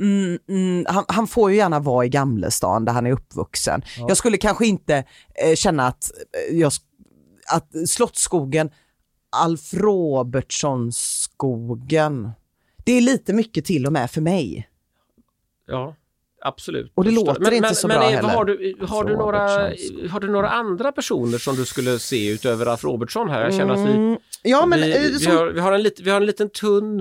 Mm, 0.00 0.38
mm, 0.48 0.86
han, 0.88 1.04
han 1.08 1.26
får 1.26 1.50
ju 1.50 1.56
gärna 1.56 1.80
vara 1.80 2.04
i 2.04 2.08
Gamlestan 2.08 2.84
där 2.84 2.92
han 2.92 3.06
är 3.06 3.12
uppvuxen. 3.12 3.82
Jag 4.08 4.16
skulle 4.16 4.36
kanske 4.36 4.66
inte 4.66 5.04
eh, 5.44 5.54
känna 5.54 5.86
att, 5.86 6.10
eh, 6.50 6.56
jag, 6.58 6.72
att 7.52 7.88
Slottsskogen, 7.88 8.70
Alf 9.30 9.74
Robertson-skogen, 9.74 12.30
det 12.84 12.92
är 12.92 13.00
lite 13.00 13.32
mycket 13.32 13.64
till 13.64 13.86
och 13.86 13.92
med 13.92 14.10
för 14.10 14.20
mig. 14.20 14.68
Ja, 15.66 15.94
absolut. 16.42 16.92
Och 16.94 17.04
det 17.04 17.10
förstår. 17.10 17.26
låter 17.26 17.52
inte 17.52 17.74
så 17.74 17.88
bra 17.88 18.04
eh, 18.04 18.10
heller. 18.10 18.28
Har 18.28 18.44
du, 18.44 18.76
har, 18.88 19.04
du 19.04 19.16
några, 19.16 19.40
har 20.10 20.20
du 20.20 20.28
några 20.30 20.50
andra 20.50 20.92
personer 20.92 21.38
som 21.38 21.56
du 21.56 21.66
skulle 21.66 21.98
se 21.98 22.28
utöver 22.32 22.66
Alf 22.66 22.84
Robertson 22.84 23.30
här? 23.30 23.44
Jag 23.44 23.54
känner 23.54 23.74
att 23.74 23.80
vi, 23.88 23.92
Mm, 23.92 24.18
ja, 24.42 24.66
men, 24.66 24.80
vi, 24.80 24.96
eh, 24.96 25.00
vi, 25.02 25.18
som- 25.18 25.36
har, 25.36 25.46
vi, 25.46 25.60
har 25.60 25.72
en 25.72 25.82
lit, 25.82 26.00
vi 26.00 26.10
har 26.10 26.16
en 26.20 26.26
liten 26.26 26.50
tunn 26.50 27.00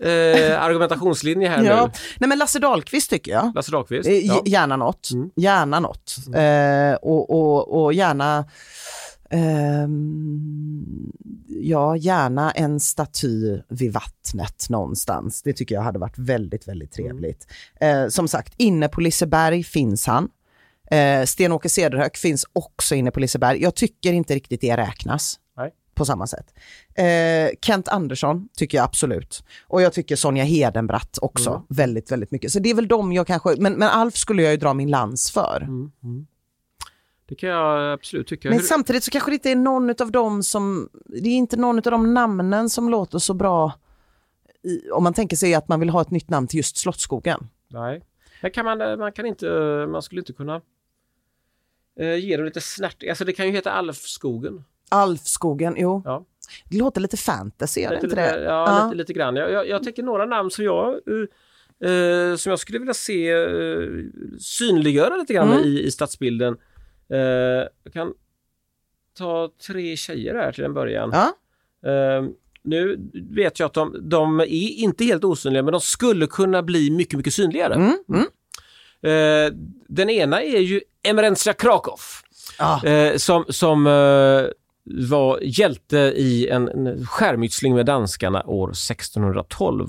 eh, 0.00 0.62
argumentationslinje 0.62 1.48
här 1.48 1.64
ja. 1.64 1.86
nu. 1.86 1.92
Nej 2.18 2.28
men 2.28 2.38
Lasse 2.38 2.58
Dahlqvist 2.58 3.10
tycker 3.10 3.32
jag. 3.32 3.52
Lasse 3.54 3.72
Dahlqvist. 3.72 4.08
Eh, 4.08 4.26
Ja. 4.26 4.32
Mm. 4.32 4.44
Gärna 4.46 4.76
något. 4.76 5.08
Gärna 5.36 5.80
något. 5.80 6.14
Eh, 6.34 6.94
och, 7.02 7.30
och, 7.30 7.82
och 7.84 7.92
gärna 7.92 8.44
ehm, 9.30 11.12
ja, 11.48 11.96
gärna 11.96 12.50
en 12.50 12.80
staty 12.80 13.58
vid 13.68 13.92
vattnet 13.92 14.66
någonstans. 14.68 15.42
Det 15.42 15.52
tycker 15.52 15.74
jag 15.74 15.82
hade 15.82 15.98
varit 15.98 16.18
väldigt, 16.18 16.68
väldigt 16.68 16.98
Mm. 16.98 17.08
trevligt. 17.10 17.46
Eh, 17.80 18.08
som 18.08 18.28
sagt, 18.28 18.54
inne 18.56 18.88
på 18.88 19.00
Liseberg 19.00 19.62
finns 19.64 20.06
han. 20.06 20.28
Eh, 20.90 21.24
Sten-Åke 21.24 21.68
Cederhök 21.68 22.16
finns 22.16 22.46
också 22.52 22.94
inne 22.94 23.10
på 23.10 23.20
Liseberg. 23.20 23.62
Jag 23.62 23.74
tycker 23.74 24.12
inte 24.12 24.34
riktigt 24.34 24.60
det 24.60 24.76
räknas 24.76 25.38
Nej. 25.56 25.70
på 25.94 26.04
samma 26.04 26.26
sätt. 26.26 26.54
Eh, 26.94 27.50
Kent 27.62 27.88
Andersson 27.88 28.48
tycker 28.56 28.78
jag 28.78 28.84
absolut. 28.84 29.44
Och 29.68 29.82
jag 29.82 29.92
tycker 29.92 30.16
Sonja 30.16 30.44
Hedenbratt 30.44 31.18
också 31.22 31.50
Mm. 31.50 31.62
väldigt, 31.68 32.12
väldigt 32.12 32.30
mycket. 32.30 32.52
Så 32.52 32.58
det 32.58 32.70
är 32.70 32.74
väl 32.74 32.88
de 32.88 33.12
jag 33.12 33.26
kanske, 33.26 33.56
men, 33.58 33.72
men 33.72 33.88
Alf 33.88 34.16
skulle 34.16 34.42
jag 34.42 34.50
ju 34.52 34.56
dra 34.58 34.74
min 34.74 34.90
lans 34.90 35.30
för. 35.30 35.60
Mm. 35.62 36.26
Det 37.28 37.34
kan 37.34 37.50
jag 37.50 37.92
absolut 37.92 38.26
tycka. 38.26 38.50
Men 38.50 38.60
samtidigt 38.60 39.04
så 39.04 39.10
kanske 39.10 39.30
det 39.30 39.34
inte 39.34 39.50
är 39.50 39.56
någon 39.56 39.90
av 40.02 40.10
dem 40.12 40.42
som, 40.42 40.88
det 41.06 41.28
är 41.28 41.36
inte 41.36 41.56
någon 41.56 41.76
av 41.76 41.82
de 41.82 42.14
namnen 42.14 42.70
som 42.70 42.88
låter 42.90 43.18
så 43.18 43.34
bra 43.34 43.72
i, 44.62 44.90
om 44.90 45.04
man 45.04 45.14
tänker 45.14 45.36
sig 45.36 45.54
att 45.54 45.68
man 45.68 45.80
vill 45.80 45.88
ha 45.90 46.00
ett 46.02 46.10
nytt 46.10 46.30
namn 46.30 46.46
till 46.46 46.56
just 46.56 46.76
Slottsskogen. 46.76 47.48
Nej, 47.68 48.02
men 48.42 48.50
kan 48.50 48.64
man, 48.64 48.78
man 48.98 49.12
kan 49.12 49.26
inte, 49.26 49.46
man 49.88 50.02
skulle 50.02 50.20
inte 50.20 50.32
kunna 50.32 50.60
eh, 52.00 52.14
ge 52.16 52.36
dem 52.36 52.44
lite 52.46 52.60
snärt. 52.60 53.04
Alltså 53.08 53.24
det 53.24 53.32
kan 53.32 53.46
ju 53.46 53.52
heta 53.52 53.72
Alfskogen. 53.72 54.64
Alfskogen, 54.88 55.74
jo. 55.78 56.02
Ja. 56.04 56.24
Det 56.70 56.78
låter 56.78 57.00
lite 57.00 57.16
fantasy, 57.16 57.80
gör 57.80 57.90
det 57.90 58.00
inte 58.04 58.16
det? 58.16 58.42
ja, 58.44 58.84
Lite, 58.84 58.96
lite 58.96 59.12
grann. 59.12 59.36
Jag, 59.36 59.52
jag, 59.52 59.68
jag 59.68 59.82
tänker 59.82 60.02
några 60.02 60.26
namn 60.26 60.50
som 60.50 60.64
jag, 60.64 60.88
eh, 60.88 61.90
eh, 61.90 62.36
som 62.36 62.50
jag 62.50 62.58
skulle 62.58 62.78
vilja 62.78 62.94
se 62.94 63.30
eh, 63.30 63.88
synliggöra 64.38 65.16
lite 65.16 65.34
grann 65.34 65.52
Mm. 65.52 65.64
i, 65.64 65.82
i 65.82 65.90
stadsbilden. 65.90 66.56
Eh, 67.10 67.18
jag 67.84 67.92
kan 67.92 68.12
ta 69.18 69.50
tre 69.66 69.96
tjejer 69.96 70.34
här 70.34 70.52
till 70.52 70.64
en 70.64 70.74
början. 70.74 71.10
Ja. 71.12 71.32
Eh, 71.90 72.24
nu 72.62 73.10
vet 73.30 73.58
jag 73.60 73.66
att 73.66 73.74
de, 73.74 74.08
de 74.08 74.40
är 74.40 74.44
inte 74.80 75.04
helt 75.04 75.24
osynliga 75.24 75.62
men 75.62 75.72
de 75.72 75.80
skulle 75.80 76.26
kunna 76.26 76.62
bli 76.62 76.90
mycket, 76.90 77.16
mycket 77.16 77.34
synligare. 77.34 77.74
Mm, 77.74 77.96
mm. 78.08 78.26
Eh, 79.02 79.52
den 79.88 80.10
ena 80.10 80.42
är 80.42 80.60
ju 80.60 80.80
Emerentia 81.02 81.52
Krakow 81.52 81.98
Ja. 82.58 82.84
eh, 82.84 83.16
som, 83.16 83.44
som 83.48 83.84
var 85.08 85.38
hjälte 85.42 85.98
i 85.98 86.48
en, 86.48 86.68
en 86.68 87.06
skärmytsling 87.06 87.74
med 87.74 87.86
danskarna 87.86 88.42
år 88.46 88.68
1612. 88.70 89.86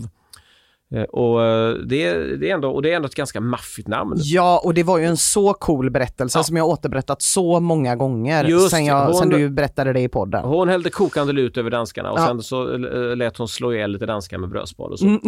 Eh, 0.96 1.02
och, 1.04 1.44
eh, 1.46 1.74
det, 1.74 2.04
är- 2.08 2.38
det 2.38 2.50
är 2.50 2.54
ändå, 2.54 2.70
och 2.72 2.82
det 2.82 2.92
är 2.92 2.96
ändå 2.96 3.06
ett 3.06 3.16
ganska 3.16 3.42
maffigt 3.42 3.88
namn. 3.88 4.14
Ja, 4.18 4.62
och 4.64 4.74
det 4.74 4.84
var 4.84 4.98
ju 4.98 5.06
en 5.06 5.18
så 5.18 5.54
cool 5.54 5.90
berättelse 5.92 6.40
Ja. 6.40 6.44
som 6.44 6.58
jag 6.58 6.68
återberattat 6.68 7.22
så 7.22 7.60
många 7.60 7.96
gånger 7.96 8.44
Just 8.46 8.70
sen, 8.70 8.86
jag, 8.86 9.06
hon- 9.06 9.14
sen 9.16 9.30
du 9.30 9.50
berättade 9.50 9.94
det 9.94 10.02
i 10.02 10.10
podden. 10.10 10.46
Hon 10.46 10.70
hällde 10.70 10.90
kokande 10.90 11.34
lut 11.34 11.58
över 11.58 11.70
danskarna 11.70 12.12
och 12.12 12.20
Ja. 12.20 12.26
sen 12.28 12.42
så 12.42 12.74
eh, 12.74 13.16
lät 13.16 13.38
hon 13.38 13.48
slå 13.48 13.74
ihjäl 13.74 13.92
lite 13.92 14.06
danskar 14.06 14.38
med 14.38 14.50
brödspad 14.50 14.92
och 14.92 15.00
så. 15.00 15.06
Mm. 15.06 15.20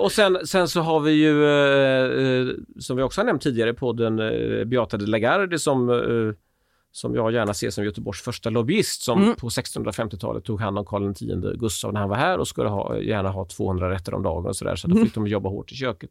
Och 0.00 0.12
sen, 0.12 0.38
sen 0.46 0.68
så 0.68 0.80
har 0.80 1.00
vi 1.00 1.12
ju, 1.12 2.54
som 2.80 2.96
vi 2.96 3.02
också 3.02 3.20
har 3.20 3.26
nämnt 3.26 3.42
tidigare 3.42 3.70
i 3.70 3.74
podden, 3.74 4.16
Beata 4.70 4.96
de 4.96 5.06
Lagarde 5.06 5.58
som, 5.58 5.88
som 6.92 7.14
jag 7.14 7.32
gärna 7.32 7.54
ser 7.54 7.70
som 7.70 7.84
Göteborgs 7.84 8.20
första 8.22 8.50
lobbyist 8.50 9.02
som 9.02 9.22
Mm. 9.22 9.34
på 9.36 9.48
1650-talet 9.48 10.44
tog 10.44 10.60
hand 10.60 10.78
om 10.78 10.84
Karl 10.84 11.10
X 11.10 11.20
Gustav 11.60 11.92
när 11.92 12.00
han 12.00 12.08
var 12.08 12.16
här 12.16 12.38
och 12.38 12.48
skulle 12.48 12.68
ha, 12.68 12.98
gärna 12.98 13.30
ha 13.30 13.44
200 13.44 13.90
rätter 13.90 14.14
om 14.14 14.22
dagen 14.22 14.46
och 14.46 14.56
sådär 14.56 14.76
så 14.76 14.88
då 14.88 14.94
Mm. 14.94 15.04
fick 15.06 15.14
de 15.14 15.26
jobba 15.26 15.48
hårt 15.48 15.72
i 15.72 15.74
köket. 15.74 16.10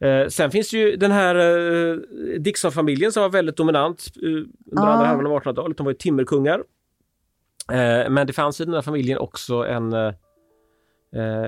Eh, 0.00 0.28
sen 0.28 0.50
finns 0.50 0.70
det 0.70 0.76
ju 0.78 0.96
den 0.96 1.10
här 1.10 1.34
eh, 1.36 1.96
Dickson-familjen 2.40 3.12
som 3.12 3.22
var 3.22 3.30
väldigt 3.30 3.56
dominant 3.56 4.06
eh, 4.22 4.28
under 4.28 4.46
Ah. 4.76 4.86
andra 4.86 5.06
halvan 5.06 5.26
av 5.26 5.32
1800-talet. 5.32 5.76
De 5.76 5.84
var 5.84 5.92
ju 5.92 5.96
timmerkungar. 5.98 6.62
Eh, 7.72 8.10
men 8.10 8.26
det 8.26 8.32
fanns 8.32 8.60
i 8.60 8.64
den 8.64 8.74
här 8.74 8.82
familjen 8.82 9.18
också 9.18 9.54
en, 9.66 9.92
eh, 9.92 10.12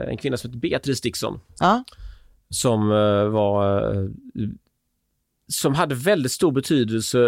en 0.08 0.16
kvinna 0.16 0.36
som 0.36 0.50
hette 0.50 0.58
Beatrice 0.58 1.00
Dickson 1.00 1.40
Ja. 1.60 1.84
som 2.50 2.90
eh, 2.92 3.28
var 3.28 3.90
eh, 3.94 4.08
som 5.48 5.74
hade 5.74 5.94
väldigt 5.94 6.32
stor 6.32 6.52
betydelse 6.52 7.18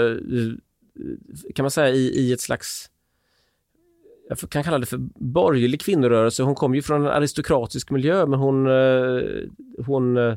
kan 1.54 1.62
man 1.62 1.70
säga 1.70 1.88
i, 1.88 1.98
i 1.98 2.32
ett 2.32 2.40
slags 2.40 2.90
jag 4.28 4.50
kan 4.50 4.62
kalla 4.62 4.78
det 4.78 4.86
för 4.86 4.98
borgerlig 5.14 5.80
kvinnorörelse. 5.80 6.42
Hon 6.42 6.54
kom 6.54 6.74
ju 6.74 6.82
från 6.82 7.00
en 7.00 7.12
aristokratisk 7.12 7.90
miljö 7.90 8.26
men 8.26 8.38
hon, 8.38 8.66
eh, 8.66 9.22
hon 9.86 10.16
eh, 10.16 10.34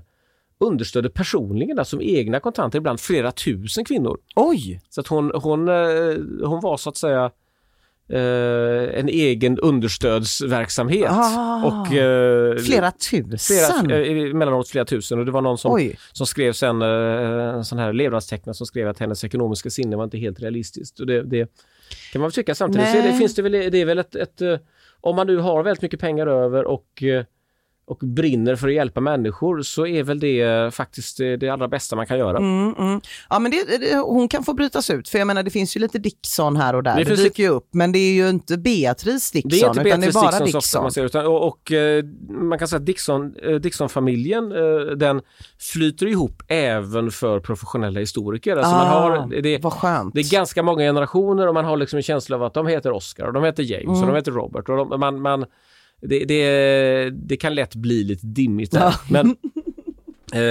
understödde 0.57 1.09
personligen 1.09 1.85
som 1.85 2.01
egna 2.01 2.39
kontanter 2.39 2.77
ibland 2.77 2.99
flera 2.99 3.31
tusen 3.31 3.85
kvinnor. 3.85 4.17
Oj! 4.35 4.81
Så 4.89 5.01
att 5.01 5.07
hon, 5.07 5.31
hon, 5.35 5.67
eh, 5.67 6.47
hon 6.47 6.61
var 6.61 6.77
så 6.77 6.89
att 6.89 6.97
säga 6.97 7.31
eh, 8.09 8.99
en 8.99 9.09
egen 9.09 9.59
understödsverksamhet. 9.59 11.11
Ah. 11.11 11.65
och, 11.65 11.93
eh, 11.93 12.57
Flera 12.57 12.91
tusen? 12.91 13.39
Flera, 13.39 14.01
eh, 14.01 14.31
emellanåt 14.31 14.69
flera 14.69 14.85
tusen 14.85 15.19
och 15.19 15.25
det 15.25 15.31
var 15.31 15.41
någon 15.41 15.57
som, 15.57 15.73
Oj. 15.73 15.97
som 16.11 16.27
skrev 16.27 16.53
sen, 16.53 16.81
eh, 16.81 16.87
en 17.55 17.65
sån 17.65 17.79
här 17.79 17.93
levnadstecknare 17.93 18.53
som 18.53 18.65
skrev 18.67 18.89
att 18.89 18.99
hennes 18.99 19.23
ekonomiska 19.23 19.69
sinne 19.69 19.95
var 19.95 20.03
inte 20.03 20.17
helt 20.17 20.39
realistiskt. 20.39 20.99
Och 20.99 21.07
det, 21.07 21.23
det 21.23 21.49
kan 22.11 22.21
man 22.21 22.31
tycka 22.31 22.55
samtidigt. 22.55 22.91
Så 22.91 22.97
det, 22.97 23.13
finns 23.13 23.35
det, 23.35 23.41
väl, 23.41 23.51
det 23.51 23.77
är 23.77 23.85
väl 23.85 23.99
ett, 23.99 24.15
ett, 24.15 24.41
eh, 24.41 24.57
om 25.01 25.15
man 25.15 25.27
nu 25.27 25.37
har 25.37 25.63
väldigt 25.63 25.81
mycket 25.81 25.99
pengar 25.99 26.27
över 26.27 26.65
och 26.65 27.03
och 27.85 27.97
brinner 27.97 28.55
för 28.55 28.67
att 28.67 28.73
hjälpa 28.73 29.01
människor 29.01 29.61
så 29.61 29.87
är 29.87 30.03
väl 30.03 30.19
det 30.19 30.41
eh, 30.41 30.69
faktiskt 30.69 31.17
det, 31.17 31.37
det 31.37 31.49
allra 31.49 31.67
bästa 31.67 31.95
man 31.95 32.05
kan 32.07 32.17
göra. 32.17 32.37
Mm, 32.37 32.75
mm. 32.77 33.01
Ja 33.29 33.39
men 33.39 33.51
det, 33.51 33.77
det, 33.77 33.95
hon 33.97 34.27
kan 34.27 34.43
få 34.43 34.53
brytas 34.53 34.89
ut 34.89 35.09
för 35.09 35.17
jag 35.19 35.27
menar 35.27 35.43
det 35.43 35.51
finns 35.51 35.75
ju 35.75 35.79
lite 35.79 35.99
Dickson 35.99 36.55
här 36.57 36.75
och 36.75 36.83
där. 36.83 36.95
Det 36.97 37.03
Det, 37.03 37.15
dyker 37.15 37.43
ju 37.43 37.49
upp 37.49 37.67
men 37.71 37.91
det 37.91 37.99
är 37.99 38.13
ju 38.13 38.29
inte 38.29 38.57
Beatrice 38.57 39.31
Dickson 39.31 39.49
Det 39.49 39.55
är 39.61 39.67
inte 39.67 39.79
utan 39.81 39.83
Beatrice 39.83 40.13
det 40.13 40.19
är 40.19 40.31
bara 40.31 40.45
Dickson. 40.45 40.57
ofta 40.57 40.81
man 40.81 40.91
ser 40.91 41.05
utan, 41.05 41.25
och, 41.25 41.47
och 41.47 41.71
eh, 41.71 42.03
man 42.29 42.59
kan 42.59 42.67
säga 42.67 42.79
att 42.79 42.85
Dixon, 42.85 43.35
eh, 43.43 43.55
Dixon-familjen 43.55 44.51
eh, 44.51 44.95
den 44.95 45.21
flyter 45.59 46.07
ihop 46.07 46.43
även 46.47 47.11
för 47.11 47.39
professionella 47.39 47.99
historiker. 47.99 48.57
Alltså 48.57 48.71
man 48.71 48.87
ah, 48.87 49.19
har, 49.19 49.41
det, 49.41 49.57
vad 49.57 49.73
skönt. 49.73 50.13
det 50.13 50.19
är 50.21 50.31
ganska 50.31 50.63
många 50.63 50.81
generationer 50.83 51.47
och 51.47 51.53
man 51.53 51.65
har 51.65 51.77
liksom 51.77 51.97
en 51.97 52.03
känsla 52.03 52.35
av 52.35 52.43
att 52.43 52.53
de 52.53 52.67
heter 52.67 52.91
Oscar 52.91 53.25
och 53.25 53.33
de 53.33 53.43
heter 53.43 53.63
James 53.63 53.83
Mm. 53.83 54.01
och 54.01 54.07
de 54.07 54.15
heter 54.15 54.31
Robert. 54.31 54.69
Och 54.69 54.77
de, 54.77 54.99
man, 54.99 55.21
man, 55.21 55.45
det, 56.03 56.25
det, 56.25 57.09
det 57.09 57.37
kan 57.37 57.55
lätt 57.55 57.75
bli 57.75 58.03
lite 58.03 58.27
dimmigt 58.27 58.71
där. 58.71 58.79
Ja. 58.79 58.93
Men, 59.09 59.35
eh, 60.33 60.41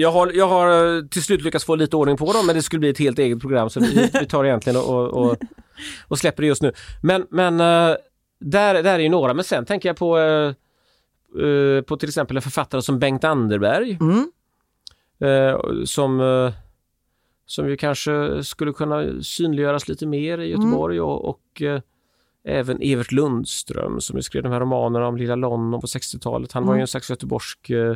jag, 0.00 0.12
har, 0.12 0.32
jag 0.34 0.48
har 0.48 0.96
eh, 0.96 1.04
till 1.04 1.22
slut 1.22 1.42
lyckats 1.42 1.64
få 1.64 1.76
lite 1.76 1.96
ordning 1.96 2.16
på 2.16 2.32
dem 2.32 2.46
men 2.46 2.54
det 2.54 2.62
skulle 2.62 2.80
bli 2.80 2.88
ett 2.88 2.98
helt 2.98 3.18
eget 3.18 3.40
program 3.40 3.70
så 3.70 3.80
vi, 3.80 4.10
vi 4.20 4.26
tar 4.26 4.44
egentligen 4.44 4.78
och, 4.78 5.08
och, 5.08 5.36
och, 6.08 6.18
släpper 6.18 6.42
det 6.42 6.46
just 6.46 6.62
nu. 6.62 6.72
Men, 7.02 7.26
men 7.30 7.60
eh, 7.60 7.96
där, 8.40 8.82
där 8.82 8.94
är 8.94 8.98
ju 8.98 9.08
några, 9.08 9.34
men 9.34 9.44
sen 9.44 9.64
tänker 9.64 9.88
jag 9.88 9.96
på, 9.96 10.18
på 11.86 11.96
till 11.96 12.08
exempel 12.08 12.36
en 12.36 12.42
författare 12.42 12.82
som 12.82 12.98
Bengt 12.98 13.24
Anderberg 13.24 13.98
Mm. 14.00 14.26
som, 15.86 16.52
som 17.46 17.68
ju 17.68 17.76
kanske 17.76 18.44
skulle 18.44 18.72
kunna 18.72 19.22
synliggöras 19.22 19.88
lite 19.88 20.06
mer 20.06 20.38
i 20.38 20.48
Göteborg 20.48 21.00
och, 21.00 21.24
och 21.24 21.62
även 22.46 22.78
Evert 22.82 23.12
Lundström 23.12 24.00
som 24.00 24.22
skrev 24.22 24.42
de 24.42 24.52
här 24.52 24.60
romanerna 24.60 25.06
om 25.06 25.16
Lilla 25.16 25.34
London 25.34 25.80
på 25.80 25.86
60-talet. 25.86 26.52
Han 26.52 26.66
var 26.66 26.74
ju 26.74 26.80
en 26.80 26.86
slags 26.86 27.10
göteborgsk 27.10 27.70
eh, 27.70 27.94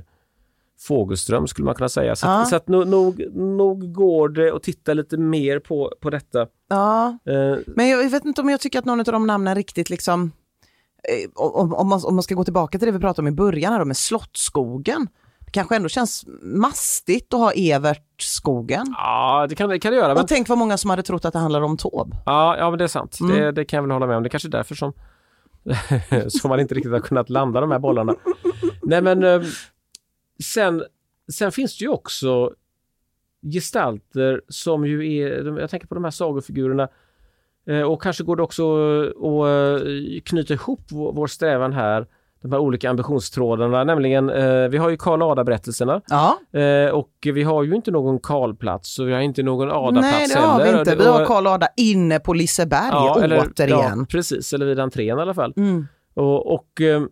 Fågelström 0.80 1.46
skulle 1.46 1.64
man 1.66 1.74
kunna 1.74 1.88
säga. 1.88 2.16
Så, 2.16 2.26
Ja. 2.26 2.42
att, 2.42 2.48
så 2.48 2.56
att 2.56 2.68
nog, 2.68 2.86
nog, 2.88 3.36
nog 3.36 3.92
går 3.92 4.28
det 4.28 4.52
att 4.54 4.62
titta 4.62 4.94
lite 4.94 5.16
mer 5.16 5.58
på, 5.58 5.92
på 6.00 6.10
detta. 6.10 6.46
Ja, 6.68 7.18
Eh, 7.24 7.56
men 7.66 7.88
jag 7.88 8.10
vet 8.10 8.24
inte 8.24 8.40
om 8.40 8.48
jag 8.48 8.60
tycker 8.60 8.78
att 8.78 8.84
någon 8.84 9.00
av 9.00 9.04
de 9.04 9.26
namnen 9.26 9.54
riktigt 9.54 9.90
liksom 9.90 10.32
eh, 11.08 11.30
om, 11.34 11.74
om, 11.74 11.88
man, 11.88 12.00
om 12.04 12.14
man 12.14 12.22
ska 12.22 12.34
gå 12.34 12.44
tillbaka 12.44 12.78
till 12.78 12.86
det 12.86 12.92
vi 12.92 12.98
pratade 12.98 13.28
om 13.28 13.32
i 13.32 13.36
början 13.36 13.72
här 13.72 13.78
då, 13.80 13.84
med 13.84 13.96
Slottsskogen. 13.96 15.08
Kanske 15.50 15.76
ändå 15.76 15.88
känns 15.88 16.24
mastigt 16.42 17.34
att 17.34 17.40
ha 17.40 17.52
Evertskogen. 17.52 18.86
Ja, 18.96 19.46
det 19.48 19.54
kan 19.54 19.68
det, 19.70 19.78
kan 19.78 19.92
det 19.92 19.98
göra. 19.98 20.14
Men, 20.14 20.22
Och 20.22 20.28
tänk 20.28 20.48
vad 20.48 20.58
många 20.58 20.76
som 20.76 20.90
hade 20.90 21.02
trott 21.02 21.24
att 21.24 21.32
det 21.32 21.38
handlade 21.38 21.64
om 21.64 21.76
Taube. 21.76 22.16
ja, 22.26 22.56
ja, 22.58 22.70
men 22.70 22.78
det 22.78 22.84
är 22.84 22.88
sant. 22.88 23.20
Mm. 23.20 23.36
Det, 23.36 23.52
det 23.52 23.64
kan 23.64 23.76
jag 23.76 23.82
väl 23.82 23.90
hålla 23.90 24.06
med 24.06 24.16
om. 24.16 24.22
Det 24.22 24.26
är 24.26 24.30
kanske 24.30 24.48
är 24.48 24.50
därför 24.50 24.74
som, 24.74 24.92
som 26.28 26.48
man 26.48 26.60
inte 26.60 26.74
riktigt 26.74 26.92
har 26.92 27.00
kunnat 27.00 27.30
landa 27.30 27.60
de 27.60 27.70
här 27.70 27.78
bollarna. 27.78 28.14
Nej, 28.82 29.02
men 29.02 29.24
eh, 29.24 29.42
sen, 30.44 30.84
sen 31.32 31.52
finns 31.52 31.78
det 31.78 31.84
ju 31.84 31.88
också 31.88 32.52
gestalter 33.52 34.42
som 34.48 34.86
ju 34.86 35.16
är, 35.16 35.58
jag 35.58 35.70
tänker 35.70 35.86
på 35.86 35.94
de 35.94 36.04
här 36.04 36.10
sagofigurerna 36.10 36.88
eh, 37.66 37.82
och 37.82 38.02
kanske 38.02 38.24
går 38.24 38.36
det 38.36 38.42
också 38.42 38.64
att 39.10 39.82
eh, 39.82 40.20
knyta 40.24 40.54
ihop 40.54 40.80
vår 40.90 41.26
strävan 41.26 41.72
här, 41.72 42.06
de 42.42 42.52
här 42.52 42.58
olika 42.58 42.90
ambitionstrådarna, 42.90 43.84
nämligen 43.84 44.30
eh, 44.30 44.68
vi 44.68 44.78
har 44.78 44.90
ju 44.90 44.96
Karl 44.96 45.22
Ada-berättelserna 45.22 46.00
eh, 46.60 46.90
och 46.94 47.10
vi 47.22 47.42
har 47.42 47.62
ju 47.62 47.74
inte 47.74 47.90
någon 47.90 48.18
Karlplats 48.18 48.98
och 48.98 49.08
vi 49.08 49.12
har 49.12 49.20
inte 49.20 49.42
någon 49.42 49.70
Adaplats 49.70 50.06
nej 50.12 50.28
det 50.28 50.38
har 50.40 50.58
vi 50.58 50.64
heller. 50.64 50.78
inte. 50.78 50.92
Och- 50.94 51.00
Vi 51.00 51.06
har 51.06 51.24
Karl 51.24 51.46
Ada 51.46 51.68
inne 51.76 52.18
på 52.18 52.34
Liseberg 52.34 52.88
ja, 52.92 53.14
återigen. 53.50 53.98
Ja, 53.98 54.06
precis, 54.08 54.52
eller 54.52 54.66
vid 54.66 54.80
entrén 54.80 55.18
i 55.18 55.20
alla 55.22 55.34
fall. 55.34 55.52
Mm. 55.56 55.86
Och, 56.14 56.54
och, 56.54 56.80
eh, 56.80 57.02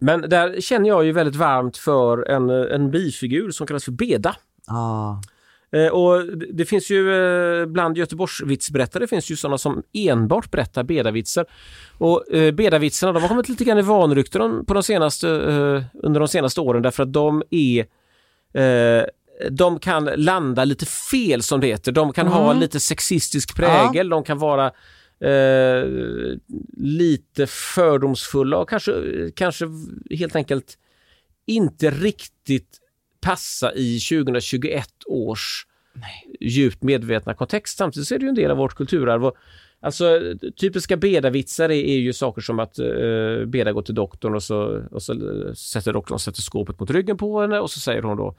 men 0.00 0.20
där 0.20 0.60
känner 0.60 0.88
jag 0.88 1.04
ju 1.04 1.12
väldigt 1.12 1.36
varmt 1.36 1.76
för 1.76 2.28
en, 2.30 2.50
en 2.50 2.90
bifigur 2.90 3.50
som 3.50 3.66
kallas 3.66 3.84
för 3.84 3.92
Beda. 3.92 4.36
Ah. 4.68 5.14
Eh, 5.76 5.86
och 5.86 6.26
det- 6.52 6.64
finns 6.64 6.90
ju 6.90 7.12
eh, 7.60 7.66
bland 7.66 7.96
Göteborgsvitsberättare 7.98 9.06
finns 9.06 9.30
ju 9.30 9.36
sådana 9.36 9.58
som 9.58 9.82
enbart 9.92 10.50
berättar 10.50 10.82
bedavitsar. 10.82 11.46
Och 11.98 12.34
eh, 12.34 12.52
bedavitsarna 12.54 13.12
de 13.12 13.22
har 13.22 13.28
kommit 13.28 13.48
lite 13.48 13.64
grann 13.64 13.78
i 13.78 13.82
vanrykte 13.82 14.38
på 14.66 14.74
de 14.74 14.82
senaste, 14.82 15.28
eh, 15.28 15.82
under 16.06 16.20
de 16.20 16.28
senaste 16.28 16.60
åren 16.60 16.82
därför 16.82 17.02
att 17.02 17.12
de 17.12 17.42
är 17.50 17.86
de 19.50 19.78
kan 19.78 20.04
landa 20.16 20.64
lite 20.64 20.86
fel 20.86 21.42
som 21.42 21.60
det 21.60 21.66
heter. 21.66 21.92
De 21.92 22.12
kan 22.12 22.26
ha 22.26 22.52
lite 22.52 22.80
sexistisk 22.80 23.56
prägel, 23.56 24.08
de 24.08 24.24
kan 24.24 24.38
vara 24.38 24.66
eh, 25.20 25.86
lite 26.76 27.46
fördomsfulla 27.46 28.58
och 28.58 28.68
kanske, 28.68 28.92
kanske 29.36 29.64
helt 30.10 30.36
enkelt 30.36 30.78
inte 31.46 31.90
riktigt 31.90 32.78
passa 33.22 33.74
i 33.74 33.98
2021 34.00 34.88
års 35.06 35.66
djupt 36.40 36.82
medvetna 36.82 37.34
kontext. 37.34 37.78
Samtidigt 37.78 38.08
så 38.08 38.14
är 38.14 38.18
det 38.18 38.22
ju 38.24 38.28
en 38.28 38.34
del 38.34 38.50
av 38.50 38.56
vårt 38.56 38.74
kulturarv. 38.74 39.24
Och, 39.26 39.36
alltså, 39.80 40.20
typiska 40.60 40.96
bedavitsar 40.96 41.64
är, 41.64 41.84
är 41.84 41.98
ju 41.98 42.12
saker 42.12 42.42
som 42.42 42.58
att 42.60 42.78
uh, 42.78 43.44
Beda 43.46 43.72
går 43.72 43.82
till 43.82 43.94
doktorn 43.94 44.34
och 44.34 44.42
så, 44.42 44.82
och 44.90 45.02
så 45.02 45.12
eh, 45.12 45.52
sätter 45.54 45.92
doktorn 45.92 46.18
sätter 46.18 46.42
skåpet 46.42 46.80
mot 46.80 46.90
ryggen 46.90 47.16
på 47.16 47.40
henne 47.40 47.58
och 47.58 47.70
så 47.70 47.80
säger 47.80 48.02
hon 48.02 48.16
då 48.16 48.36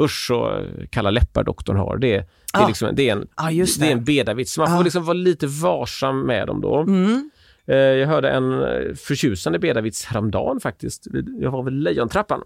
Usch 0.00 0.26
så 0.26 0.58
eh, 0.58 0.86
kalla 0.90 1.10
läppar 1.10 1.44
doktorn 1.44 1.76
har. 1.76 1.96
Det, 1.96 2.08
det, 2.08 2.14
är, 2.16 2.24
Ja. 2.52 2.68
liksom, 2.68 2.88
det, 2.94 3.08
är, 3.08 3.12
en, 3.12 3.28
Ja, 3.36 3.50
just 3.50 3.80
det 3.80 3.86
är 3.86 3.88
det. 3.88 3.92
en 3.92 4.04
bedavits. 4.04 4.58
Man 4.58 4.66
får 4.66 4.76
Ja. 4.76 4.82
liksom 4.82 5.04
vara 5.04 5.14
lite 5.14 5.46
varsam 5.46 6.20
med 6.26 6.46
dem 6.46 6.60
då. 6.60 6.76
Mm. 6.76 7.30
Jag 7.68 8.06
hörde 8.06 8.30
en 8.30 8.62
förtjusande 8.96 9.58
bedavits 9.58 10.04
häromdagen 10.04 10.60
faktiskt. 10.60 11.06
Jag 11.40 11.50
var 11.50 11.62
vid 11.62 11.72
Lejontrappan 11.72 12.42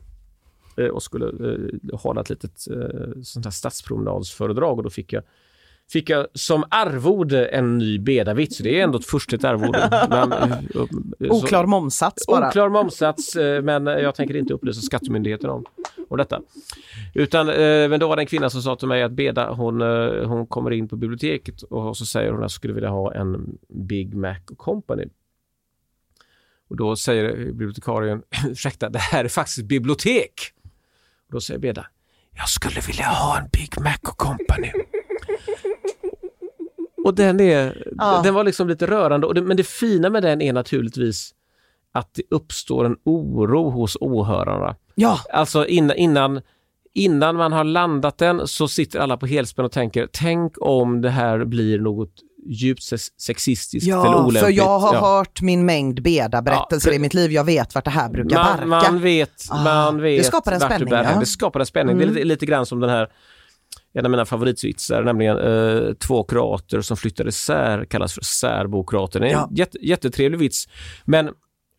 och 0.93 1.03
skulle 1.03 1.27
eh, 1.27 1.99
hålla 1.99 2.21
ett 2.21 2.31
litet 2.31 2.67
eh, 2.71 3.23
sånt 3.23 3.47
här 3.47 3.51
stadspromenadsföredrag 3.51 4.79
och 4.79 4.85
då 4.85 4.91
fick 4.91 5.13
jag 5.13 5.23
Fick 5.93 6.11
jag 6.11 6.27
som 6.35 6.65
arvode 6.71 7.47
en 7.47 7.79
ny 7.79 7.99
bedavits. 7.99 8.59
Det 8.59 8.81
är 8.81 8.85
ändå 8.85 8.99
ett 8.99 9.05
förstligt 9.05 9.45
arvode. 9.45 10.07
Men, 10.11 10.33
eh, 10.33 10.43
eh, 10.53 11.29
så- 11.29 11.45
Oklar 11.45 11.67
momsats 11.67 12.27
bara. 12.27 12.49
Oklar 12.49 12.69
momsats, 12.69 13.37
eh, 13.37 13.63
men 13.63 13.87
jag 13.87 14.15
tänker 14.15 14.37
inte 14.37 14.55
upplysa 14.55 14.81
Skattemyndigheten 14.81 15.51
om, 15.51 15.65
om 16.09 16.19
detta. 16.19 16.41
Utan, 17.15 17.49
eh, 17.49 17.55
men 17.89 18.01
då 18.01 18.09
var 18.09 18.17
det 18.17 18.23
en 18.23 18.27
kvinna 18.27 18.51
som 18.51 18.63
sa 18.63 18.77
till 18.77 18.89
mig 18.89 19.03
att 19.03 19.13
Beda, 19.13 19.51
hon, 19.53 19.81
eh, 19.83 20.25
hon 20.29 20.47
kommer 20.47 20.71
in 20.71 20.89
på 20.89 20.97
biblioteket 20.97 21.63
och 21.63 21.97
så 21.97 22.07
säger 22.07 22.31
hon 22.31 22.39
att 22.39 22.45
jag 22.45 22.51
skulle 22.51 22.75
vilja 22.75 22.91
ha 22.91 23.15
en 23.15 23.59
Big 23.69 24.15
Mac 24.15 24.41
Company. 24.57 25.05
Och 26.69 26.77
då 26.77 26.97
säger 26.97 27.37
bibliotekarien, 27.45 28.23
ursäkta, 28.49 28.89
det 28.89 28.99
här 28.99 29.25
är 29.25 29.29
faktiskt 29.29 29.59
ett 29.59 29.65
bibliotek. 29.65 30.33
Och 31.31 31.35
då 31.35 31.41
säger 31.41 31.61
Beda, 31.61 31.87
jag 32.37 32.49
skulle 32.49 32.81
vilja 32.81 33.05
ha 33.07 33.39
en 33.39 33.49
Big 33.53 33.81
Mac 33.81 33.97
Company. 34.03 34.73
Och 37.05 37.15
den, 37.15 37.41
är, 37.41 37.87
Ja. 37.99 38.21
den 38.25 38.35
var 38.35 38.45
liksom 38.45 38.69
lite 38.69 38.87
rörande, 38.87 39.27
och 39.27 39.35
det, 39.35 39.43
men 39.43 39.57
det 39.57 39.65
fina 39.67 40.11
med 40.11 40.23
den 40.23 40.43
är 40.43 40.53
naturligtvis 40.53 41.35
att 41.93 42.15
det 42.15 42.23
uppstår 42.31 42.85
en 42.87 42.97
oro 43.05 43.71
hos 43.71 43.97
åhörarna. 44.01 44.77
Ja, 44.95 45.19
Alltså 45.33 45.67
innan, 45.67 45.97
innan, 45.97 46.41
innan 46.95 47.37
man 47.37 47.53
har 47.53 47.65
landat 47.65 48.19
den 48.19 48.49
så 48.49 48.69
sitter 48.69 48.99
alla 49.01 49.17
på 49.17 49.27
helspänn 49.27 49.65
och 49.65 49.73
tänker, 49.73 50.09
tänk 50.13 50.53
om 50.61 51.01
det 51.01 51.11
här 51.11 51.45
blir 51.45 51.79
något 51.79 52.13
djupt 52.47 52.83
sex- 52.83 53.09
sexistiskt 53.21 53.87
eller 53.89 53.97
ja 53.97 54.17
olämpligt. 54.17 54.41
för 54.43 54.51
jag 54.51 54.79
har 54.79 54.95
Ja. 54.95 55.01
hört 55.01 55.41
min 55.43 55.67
mängd 55.67 56.03
Beda-berättelser 56.03 56.91
Ja, 56.91 56.95
i 56.97 56.99
mitt 56.99 57.15
liv. 57.15 57.33
Jag 57.33 57.45
vet 57.45 57.75
vart 57.75 57.85
det 57.85 57.91
här 57.91 58.09
brukar 58.11 58.37
man, 58.37 58.69
barka. 58.71 58.91
man 58.93 59.01
vet, 59.03 59.31
Ah, 59.51 59.63
man 59.65 60.01
vet 60.03 60.21
det 60.21 60.25
skapar 60.27 60.53
en 60.53 60.61
spänning, 60.61 60.89
ja. 60.95 61.21
Det 61.21 61.27
skapar 61.27 61.61
en 61.61 61.67
spänning. 61.67 61.99
Det 61.99 62.03
är 62.03 62.07
Mm. 62.07 62.15
lite, 62.15 62.25
lite 62.27 62.47
grann 62.47 62.67
som 62.67 62.81
den 62.81 62.91
här 62.91 63.09
en 63.93 64.05
av 64.05 64.11
mina 64.11 64.25
favoritvitsar, 64.25 65.03
nämligen 65.03 65.37
eh, 65.39 65.93
två 65.95 66.25
krater 66.25 66.81
som 66.81 66.97
flyttade 66.97 67.29
isär, 67.29 67.85
kallas 67.85 68.15
för 68.15 68.21
särbokrater. 68.25 69.21
Det 69.21 69.27
är 69.27 69.31
en 69.31 69.39
Ja. 69.39 69.49
jätte, 69.53 69.79
jättetrevlig 69.87 70.39
vits. 70.39 70.69
Men 71.05 71.31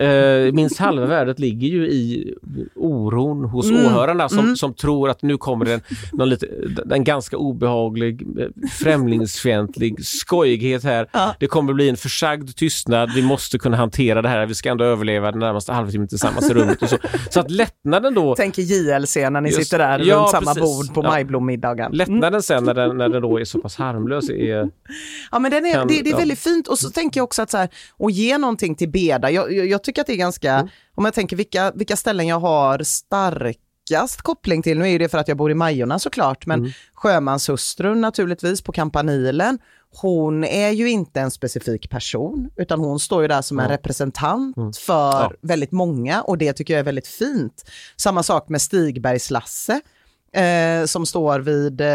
eh, 0.05 0.51
minst 0.53 0.77
halva 0.77 1.05
värdet 1.05 1.39
ligger 1.39 1.67
ju 1.67 1.87
i 1.89 2.33
oron 2.75 3.45
hos 3.45 3.69
Mm, 3.69 3.85
åhörarna 3.85 4.29
som, 4.29 4.39
mm. 4.39 4.55
som 4.55 4.73
tror 4.73 5.09
att 5.09 5.21
nu 5.21 5.37
kommer 5.37 5.65
det 5.65 5.73
en, 5.73 5.81
någon 6.13 6.29
lite, 6.29 6.47
en 6.91 7.03
ganska 7.03 7.37
obehaglig, 7.37 8.21
eh, 8.39 8.47
främlingsfientlig 8.71 10.05
skojighet 10.05 10.83
här. 10.83 11.07
Ja. 11.11 11.35
Det 11.39 11.47
kommer 11.47 11.73
bli 11.73 11.89
en 11.89 11.97
försagd 11.97 12.55
tystnad. 12.55 13.09
Vi 13.15 13.21
måste 13.21 13.59
kunna 13.59 13.77
hantera 13.77 14.21
det 14.21 14.29
här. 14.29 14.45
Vi 14.45 14.55
ska 14.55 14.69
ändå 14.69 14.83
överleva 14.85 15.31
den 15.31 15.39
närmaste 15.39 15.73
halvtimmen 15.73 16.07
tillsammans 16.07 16.49
i 16.49 16.53
rummet. 16.53 16.81
Och 16.81 16.89
så. 16.89 16.97
så 17.29 17.39
att 17.39 17.51
lättnaden 17.51 18.13
då 18.13 18.35
Tänker 18.35 18.61
JLC 18.61 19.15
när 19.15 19.41
ni 19.41 19.49
Just- 19.49 19.63
sitter 19.63 19.77
där 19.77 19.99
ja, 19.99 20.15
runt 20.15 20.29
samma 20.29 20.53
precis. 20.53 20.61
bord 20.63 20.93
på 20.93 21.03
Ja. 21.03 21.09
majblommiddagen. 21.09 21.91
Lättnaden 21.91 22.41
sen 22.43 22.63
när 22.63 22.73
den, 22.73 22.97
när 22.97 23.09
den 23.09 23.21
då 23.21 23.39
är 23.39 23.43
så 23.45 23.59
pass 23.59 23.75
harmlös 23.75 24.29
är... 24.29 24.69
Ja 25.31 25.39
men 25.39 25.51
den 25.51 25.65
är, 25.65 25.73
kan- 25.73 25.87
det, 25.87 26.01
det 26.01 26.09
är 26.11 26.17
väldigt 26.17 26.39
fint 26.39 26.67
och 26.67 26.79
så 26.79 26.89
tänker 26.89 27.19
jag 27.19 27.23
också 27.23 27.41
att 27.41 27.51
så 27.51 27.57
här, 27.57 27.69
att 27.99 28.13
ge 28.13 28.37
någonting 28.37 28.75
till 28.75 28.89
Beda, 28.89 29.31
jag, 29.31 29.53
jag, 29.53 29.65
jag 29.67 29.83
tycker 29.91 30.01
att 30.01 30.07
det 30.07 30.13
är 30.13 30.17
ganska, 30.17 30.53
Mm. 30.53 30.69
om 30.95 31.05
jag 31.05 31.13
tänker 31.13 31.35
vilka, 31.35 31.71
vilka 31.75 31.95
ställen 31.95 32.27
jag 32.27 32.39
har 32.39 32.83
starkast 32.83 34.21
koppling 34.21 34.61
till, 34.61 34.79
nu 34.79 34.89
är 34.91 34.99
det 34.99 35.09
för 35.09 35.17
att 35.17 35.27
jag 35.27 35.37
bor 35.37 35.51
i 35.51 35.53
Majorna 35.53 35.99
såklart, 35.99 36.45
men 36.45 36.59
Mm. 36.59 36.71
sjömanshustrun 36.93 38.01
naturligtvis 38.01 38.61
på 38.61 38.71
Kampanilen, 38.71 39.59
hon 40.01 40.43
är 40.43 40.69
ju 40.69 40.89
inte 40.89 41.21
en 41.21 41.31
specifik 41.31 41.89
person, 41.89 42.49
utan 42.55 42.79
hon 42.79 42.99
står 42.99 43.21
ju 43.21 43.27
där 43.27 43.41
som 43.41 43.59
en 43.59 43.67
representant 43.69 44.77
för 44.77 45.19
Mm. 45.19 45.31
Ja. 45.31 45.31
väldigt 45.41 45.71
många 45.71 46.21
och 46.21 46.37
det 46.37 46.53
tycker 46.53 46.73
jag 46.73 46.79
är 46.79 46.83
väldigt 46.83 47.07
fint. 47.07 47.65
Samma 47.97 48.23
sak 48.23 48.49
med 48.49 48.61
Stigbergs-Lasse. 48.61 49.81
Eh, 50.33 50.85
som 50.85 51.05
står 51.05 51.39
vid, 51.39 51.81
eh, 51.81 51.87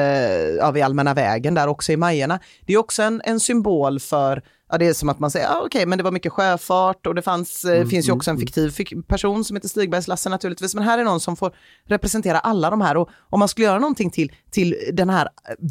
ja, 0.58 0.70
vid 0.70 0.82
Allmänna 0.84 1.14
vägen 1.14 1.54
där 1.54 1.66
också 1.66 1.92
i 1.92 1.96
Majerna. 1.96 2.38
Det 2.66 2.72
är 2.72 2.78
också 2.78 3.02
en, 3.02 3.22
en 3.24 3.40
symbol 3.40 4.00
för, 4.00 4.42
ja, 4.70 4.78
det 4.78 4.86
är 4.86 4.92
som 4.94 5.08
att 5.08 5.18
man 5.18 5.30
säger, 5.30 5.48
ah, 5.48 5.62
okej 5.66 5.86
men 5.86 5.98
det 5.98 6.04
var 6.04 6.10
mycket 6.12 6.32
sjöfart 6.32 7.06
och 7.06 7.14
det 7.14 7.22
fanns, 7.22 7.64
eh, 7.64 7.86
finns 7.86 8.08
ju 8.08 8.12
också 8.12 8.30
en 8.30 8.38
fiktiv 8.38 8.70
fik- 8.70 9.08
person 9.08 9.44
som 9.44 9.56
heter 9.56 9.68
Stigbergs 9.68 10.08
Lasse 10.08 10.28
naturligtvis, 10.28 10.74
men 10.74 10.84
här 10.84 10.98
är 10.98 11.04
någon 11.04 11.20
som 11.20 11.36
får 11.36 11.54
representera 11.88 12.38
alla 12.38 12.70
de 12.70 12.80
här 12.80 12.96
och 12.96 13.10
om 13.30 13.38
man 13.38 13.48
skulle 13.48 13.66
göra 13.66 13.78
någonting 13.78 14.10
till, 14.10 14.32
till 14.50 14.76
den 14.92 15.10
här 15.10 15.28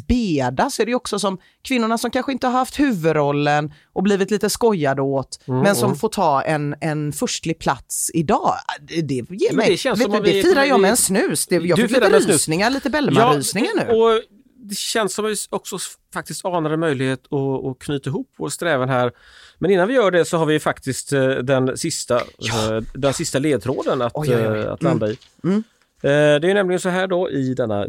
Beda 0.08 0.70
så 0.70 0.82
är 0.82 0.86
det 0.86 0.90
ju 0.90 0.96
också 0.96 1.18
som 1.18 1.38
kvinnorna 1.64 1.98
som 1.98 2.10
kanske 2.10 2.32
inte 2.32 2.46
har 2.46 2.52
haft 2.52 2.78
huvudrollen 2.80 3.72
och 3.92 4.02
blivit 4.02 4.30
lite 4.30 4.50
skojade 4.50 5.02
åt, 5.02 5.40
men 5.46 5.76
som 5.76 5.96
får 5.96 6.08
ta 6.08 6.42
en, 6.42 6.74
en 6.80 7.12
förstlig 7.12 7.58
plats 7.58 8.10
idag. 8.14 8.54
Det, 8.80 9.02
det 9.02 9.14
ger 9.14 9.52
mig, 9.56 9.70
det 9.70 9.76
känns 9.76 9.98
vet 10.00 10.04
som 10.04 10.12
du, 10.12 10.18
om 10.18 10.24
vi 10.24 10.32
det 10.32 10.42
firar 10.42 10.54
kommer 10.54 10.66
jag 10.66 10.80
med 10.80 10.90
en 10.90 10.96
snus. 10.96 11.46
Det, 11.46 11.54
jag 11.56 11.78
fick 11.78 11.90
lite 11.90 12.18
rysningar, 12.18 12.70
lite 12.70 12.90
Bellman-rysningar 12.90 13.70
nu. 13.76 13.92
Och 13.92 14.22
det 14.68 14.76
känns 14.76 15.14
som 15.14 15.24
att 15.24 15.30
vi 15.30 15.34
också 15.50 15.78
faktiskt 16.12 16.44
anar 16.44 16.70
en 16.70 16.80
möjlighet 16.80 17.20
att, 17.32 17.64
att 17.66 17.78
knyta 17.78 18.10
ihop 18.10 18.30
vår 18.36 18.48
strävan 18.48 18.88
här. 18.88 19.12
Men 19.58 19.70
innan 19.70 19.88
vi 19.88 19.94
gör 19.94 20.10
det 20.10 20.24
så 20.24 20.36
har 20.36 20.46
vi 20.46 20.60
faktiskt 20.60 21.12
eh, 21.12 21.28
den 21.28 21.76
sista, 21.76 22.16
eh, 22.16 22.80
den 22.94 23.12
sista 23.14 23.38
ledtråden 23.38 24.02
att, 24.02 24.12
Oj, 24.14 24.28
oj, 24.36 24.48
oj. 24.48 24.58
eh, 24.58 24.72
att 24.72 24.82
landa 24.82 25.08
i. 25.10 25.18
Mm. 25.44 25.56
Eh, 26.02 26.40
Det 26.40 26.50
är 26.50 26.54
nämligen 26.54 26.80
så 26.80 26.88
här 26.88 27.06
då 27.06 27.30
i 27.30 27.54
denna 27.54 27.86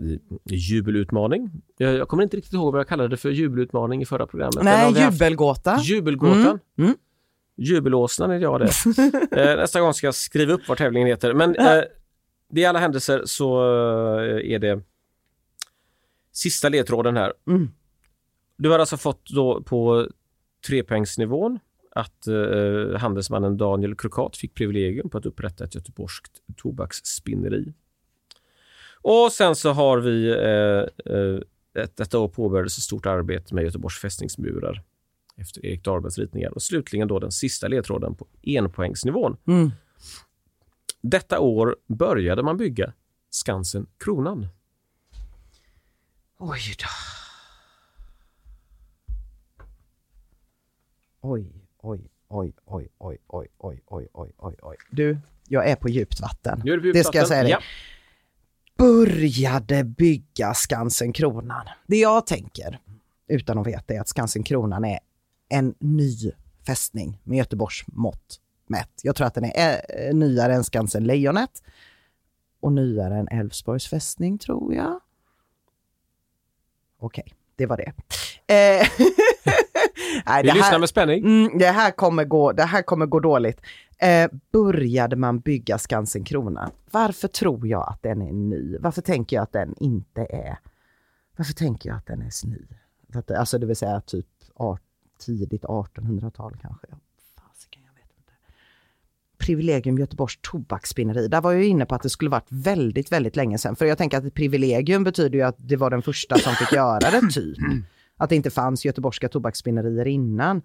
jubelutmaning. 0.50 1.52
Jag, 1.78 2.08
kommer 2.08 2.24
inte 2.24 2.38
riktigt 2.38 2.54
ihåg 2.54 2.72
vad 2.74 2.80
jag 2.80 2.88
kallade 2.88 3.10
det 3.10 3.18
för 3.18 3.30
jubelutmaning 3.30 4.02
i 4.02 4.06
förra 4.06 4.28
programmet. 4.28 4.64
Nej, 4.64 4.94
haft- 5.02 5.14
jubelgåta. 5.22 5.78
Jubelgåtan. 5.82 6.42
Mm, 6.42 6.60
mm. 6.78 6.94
Jubelåsnan 7.58 8.32
är 8.32 8.40
jag 8.40 8.60
det. 8.62 8.72
nästa 9.56 9.82
gång 9.82 9.94
ska 9.94 10.08
jag 10.08 10.16
skriva 10.16 10.54
upp 10.54 10.62
vad 10.68 10.78
tävlingen 10.78 11.08
heter. 11.08 11.34
Men 11.34 11.56
i 12.56 12.66
alla 12.66 12.80
händelser 12.80 13.22
så 13.26 13.62
är 14.44 14.60
det 14.60 14.82
sista 16.38 16.70
ledtråden 16.70 17.18
här. 17.18 17.34
Mm. 17.48 17.70
Du 18.58 18.70
har 18.70 18.80
alltså 18.80 18.98
fått 18.98 19.30
då 19.30 19.64
på 19.64 20.08
trepoängsnivån 20.68 21.60
att 21.92 22.28
eh, 22.28 23.00
handelsmannen 23.00 23.58
Daniel 23.58 23.96
Krokat 23.96 24.38
fick 24.38 24.54
privilegium 24.54 25.10
på 25.10 25.18
att 25.18 25.26
upprätta 25.26 25.64
ett 25.64 25.76
göteborgskt 25.76 26.32
tobaksspinneri. 26.58 27.74
Och 29.02 29.32
sen 29.32 29.56
så 29.56 29.72
har 29.72 29.98
vi 29.98 30.30
eh, 30.30 31.14
eh, 31.16 31.40
ett, 31.84 31.98
detta 31.98 32.20
år 32.20 32.28
påbörjades 32.28 32.78
ett 32.78 32.84
stort 32.84 33.06
arbete 33.06 33.56
med 33.56 33.64
Göteborgs 33.64 34.00
fästningsmurar 34.00 34.84
efter 35.36 35.66
Erik 35.66 35.84
Dahlbergs 35.84 36.18
ritningar 36.18 36.50
och 36.50 36.62
slutligen 36.62 37.08
då 37.08 37.20
den 37.20 37.32
sista 37.32 37.68
ledtråden 37.68 38.16
på 38.16 38.28
enpoängsnivån. 38.42 39.38
Mm. 39.48 39.72
Detta 41.02 41.40
år 41.40 41.76
började 41.88 42.44
man 42.44 42.58
bygga 42.58 42.94
Skansen 43.30 43.88
Kronan. 43.98 44.48
Oj 46.40 46.60
då. 46.80 46.86
Oj, 51.22 51.52
oj, 51.82 52.10
oj, 52.28 52.54
oj, 52.66 52.90
oj, 52.98 53.18
oj, 53.28 53.48
oj, 53.58 53.80
oj, 53.88 54.08
oj, 54.14 54.32
oj, 54.38 54.56
oj. 54.62 54.78
Du, 54.92 55.18
jag 55.48 55.70
är 55.70 55.76
på 55.76 55.90
djupt 55.90 56.22
vatten. 56.22 56.62
Nu 56.66 56.72
är 56.72 56.76
det 56.76 56.82
på 56.82 56.86
djupt 56.86 56.98
det 56.98 57.04
ska 57.04 57.18
jag 57.18 57.24
vatten. 57.24 57.28
säga 57.28 57.44
dig. 57.44 57.52
Ja. 57.52 57.60
Började 58.78 59.84
bygga 59.84 60.54
Skansen 60.54 61.14
Kronan. 61.14 61.66
Det 61.88 61.98
jag 61.98 62.28
tänker, 62.28 62.80
utan 63.28 63.58
att 63.58 63.68
veta, 63.68 63.94
är 63.94 64.02
att 64.02 64.08
Skansen 64.08 64.44
Kronan 64.44 64.86
är 64.86 65.00
en 65.50 65.76
ny 65.80 66.32
fästning 66.66 67.22
med 67.24 67.38
Göteborgs 67.38 67.84
mått 67.88 68.40
mätt. 68.68 69.02
Jag 69.04 69.16
tror 69.16 69.28
att 69.28 69.34
den 69.34 69.46
är 69.46 70.14
nyare 70.14 70.54
än 70.54 70.64
Skansen 70.64 71.04
Lejonet 71.04 71.64
och 72.60 72.74
nyare 72.74 73.18
än 73.18 73.28
Älvsborgs 73.28 73.88
fästning, 73.88 74.38
tror 74.38 74.74
jag. 74.76 75.00
Okej, 77.00 77.34
det 77.56 77.66
var 77.66 77.78
det. 77.78 77.94
Eh, 78.54 78.88
Nej, 80.26 80.44
Vi 80.44 80.50
det 80.50 80.54
lyssnar 80.54 80.72
här, 80.72 80.80
med 80.80 80.90
spänning. 80.90 81.26
mm, 81.26 81.58
det, 81.58 81.66
här 81.68 81.92
kommer 81.92 82.26
gå, 82.26 82.52
det 82.52 82.64
här 82.64 82.82
kommer 82.82 83.06
gå 83.06 83.20
dåligt. 83.20 83.62
Eh, 84.00 84.30
började 84.52 85.16
man 85.16 85.40
bygga 85.40 85.78
Skansen 85.78 86.24
Krona? 86.24 86.72
Varför 86.92 87.28
tror 87.28 87.68
jag 87.68 87.90
att 87.90 88.04
den 88.04 88.22
är 88.22 88.32
ny? 88.32 88.78
Varför 88.78 89.02
tänker 89.02 89.36
jag 89.36 89.44
att 89.44 89.52
den 89.54 89.76
inte 89.80 90.22
är... 90.30 90.60
Varför 91.36 91.54
tänker 91.54 91.90
jag 91.90 91.98
att 91.98 92.06
den 92.06 92.22
är 92.22 92.48
ny? 92.48 92.62
Alltså 93.38 93.58
det 93.58 93.66
vill 93.66 93.76
säga 93.76 94.02
typ 94.02 94.28
art, 94.56 94.82
tidigt 95.26 95.64
1800-tal 95.64 96.58
kanske. 96.62 96.88
Fasiken, 97.36 97.82
jag 97.86 97.94
vet 97.94 98.12
inte. 98.18 98.34
Privilegium 99.48 99.98
Göteborgs 99.98 100.40
tobaksspinneri. 100.42 101.28
Där 101.28 101.42
var 101.42 101.52
jag 101.52 101.64
inne 101.64 101.86
på 101.86 101.96
att 101.96 102.02
det 102.02 102.10
skulle 102.10 102.30
varit 102.30 102.48
väldigt, 102.50 103.12
väldigt 103.12 103.36
länge 103.36 103.58
sedan. 103.58 103.76
För 103.76 103.86
jag 103.86 103.98
tänker 103.98 104.18
att 104.18 104.24
ett 104.24 104.34
privilegium 104.34 105.04
betyder 105.04 105.40
ju 105.40 105.46
att 105.46 105.56
det 105.58 105.76
var 105.76 105.90
den 105.90 106.02
första 106.02 106.38
som 106.38 106.54
fick 106.54 106.72
göra 106.72 107.12
det, 107.12 107.22
typ. 107.32 107.58
Att 108.20 108.30
det 108.30 108.36
inte 108.36 108.50
fanns 108.50 108.86
göteborgska 108.86 109.30
tobaksspinnerier 109.30 110.08
innan. 110.08 110.62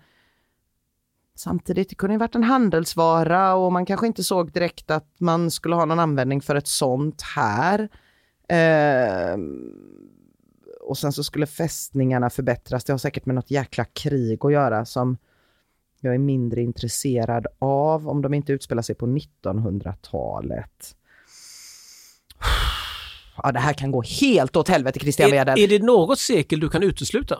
Samtidigt, 1.36 1.88
det 1.88 1.94
kunde 1.94 2.14
ju 2.14 2.18
varit 2.18 2.34
en 2.34 2.44
handelsvara 2.44 3.54
och 3.54 3.72
man 3.72 3.86
kanske 3.86 4.06
inte 4.06 4.24
såg 4.24 4.52
direkt 4.52 4.90
att 4.90 5.14
man 5.18 5.50
skulle 5.50 5.74
ha 5.74 5.84
någon 5.84 5.98
användning 5.98 6.40
för 6.40 6.54
ett 6.54 6.66
sånt 6.66 7.22
här. 7.22 7.88
Ehm, 8.48 9.72
och 10.80 10.98
sen 10.98 11.12
så 11.12 11.24
skulle 11.24 11.46
fästningarna 11.46 12.30
förbättras. 12.30 12.84
Det 12.84 12.92
har 12.92 12.98
säkert 12.98 13.26
med 13.26 13.34
något 13.34 13.50
jäkla 13.50 13.84
krig 13.84 14.44
att 14.44 14.52
göra 14.52 14.84
som 14.84 15.16
jag 16.04 16.14
är 16.14 16.18
mindre 16.18 16.62
intresserad 16.62 17.46
av 17.58 18.08
om 18.08 18.22
de 18.22 18.34
inte 18.34 18.52
utspelar 18.52 18.82
sig 18.82 18.94
på 18.94 19.06
1900-talet. 19.06 20.96
Ja, 23.42 23.52
det 23.52 23.58
här 23.60 23.72
kan 23.72 23.90
gå 23.90 24.02
helt 24.20 24.56
åt 24.56 24.68
helvete 24.68 24.98
Christian 25.00 25.28
Är, 25.28 25.32
Wedel. 25.32 25.58
är 25.58 25.68
det 25.68 25.84
något 25.84 26.18
sekel 26.18 26.60
du 26.60 26.68
kan 26.68 26.82
utesluta? 26.82 27.38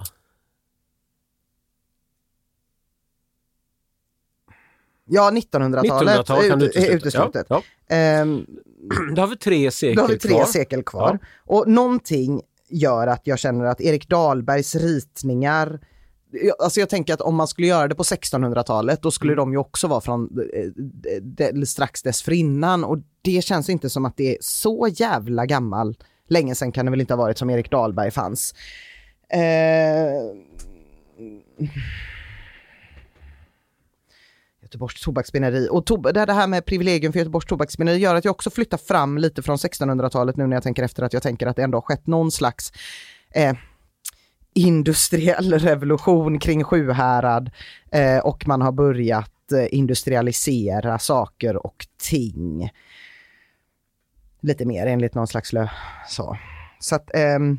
Ja, 5.05 5.31
1900-talet 5.31 6.09
1900-tal 6.19 6.49
kan 6.49 6.59
du 6.59 6.67
ut- 6.67 6.77
är 6.77 6.81
utesluta. 6.81 6.97
uteslutet. 7.29 7.47
Ja, 7.51 7.63
Ehm, 7.89 8.47
ja. 8.91 9.15
Då 9.15 9.23
har 9.23 9.27
vi 9.29 9.37
tre 9.37 9.71
sekel 9.71 9.97
Då 9.97 10.03
har 10.03 10.09
vi 10.09 10.19
tre 10.19 10.31
kvar. 10.33 10.45
sekel 10.45 10.83
kvar. 10.83 11.19
Och 11.39 11.69
någonting 11.69 12.43
gör 12.69 13.07
att 13.07 13.27
jag 13.27 13.39
känner 13.39 13.65
att 13.65 13.81
Erik 13.81 14.09
Dahlbergs 14.09 14.75
ritningar 14.75 15.81
Alltså 16.59 16.81
jag 16.81 16.89
tänker 16.89 17.15
att 17.15 17.21
om 17.21 17.35
man 17.35 17.49
skulle 17.49 17.67
göra 17.67 17.89
det 17.89 17.95
på 17.95 18.03
1600-talet 18.03 19.03
då 19.03 19.11
skulle 19.11 19.35
de 19.35 19.53
ju 19.53 19.59
också 19.59 19.89
vara 19.89 20.01
från 20.01 20.41
eh, 20.55 20.67
de, 21.23 21.53
de, 21.53 21.67
strax 21.67 22.03
dessförinnan 22.03 22.85
och 22.85 22.99
det 23.23 23.45
känns 23.45 23.69
inte 23.69 23.91
som 23.91 24.05
att 24.05 24.17
det 24.17 24.35
är 24.35 24.39
så 24.41 24.89
jävla 24.93 25.47
gammal. 25.47 25.97
Länge 26.29 26.55
sedan 26.55 26.73
kan 26.73 26.85
det 26.85 26.91
väl 26.91 27.01
inte 27.01 27.15
ha 27.15 27.19
varit 27.19 27.39
som 27.39 27.51
Erik 27.51 27.71
Dahlberg 27.71 28.11
fanns. 28.11 28.55
Eh, 29.29 29.43
Göteborgs 34.63 35.03
tobaksspinneri. 35.03 35.69
Och 35.71 35.89
to- 35.89 36.13
det 36.13 36.25
det 36.25 36.33
här 36.33 36.47
med 36.47 36.65
privilegium 36.65 37.13
för 37.13 37.19
Göteborgs 37.19 37.47
tobaksspinneri 37.47 37.99
gör 37.99 38.15
att 38.15 38.25
jag 38.25 38.33
också 38.33 38.51
flyttar 38.51 38.79
fram 38.79 39.19
lite 39.19 39.43
från 39.43 39.57
1600-talet 39.57 40.37
nu 40.37 40.47
när 40.47 40.57
jag 40.57 40.63
tänker 40.63 40.83
efter 40.83 41.03
att 41.03 41.13
jag 41.13 41.23
tänker 41.23 41.47
att 41.47 41.57
det 41.57 41.63
ändå 41.63 41.77
har 41.77 41.83
skett 41.83 42.07
någon 42.07 42.31
slags 42.31 42.73
eh, 43.35 43.57
industriell 44.55 45.53
revolution 45.59 46.39
kring 46.39 46.65
Sjuhärad 46.65 47.51
eh, 47.93 48.19
och 48.19 48.49
man 48.49 48.63
har 48.63 48.73
börjat 48.73 49.53
eh, 49.53 49.67
industrialisera 49.79 50.99
saker 50.99 51.67
och 51.67 51.87
ting. 52.03 52.71
Lite 54.41 54.65
mer 54.65 54.87
enligt 54.87 55.15
någon 55.15 55.27
slags 55.27 55.53
lö... 55.53 55.69
Så, 56.09 56.37
så 56.81 56.95
att 56.95 57.11
ehm, 57.15 57.59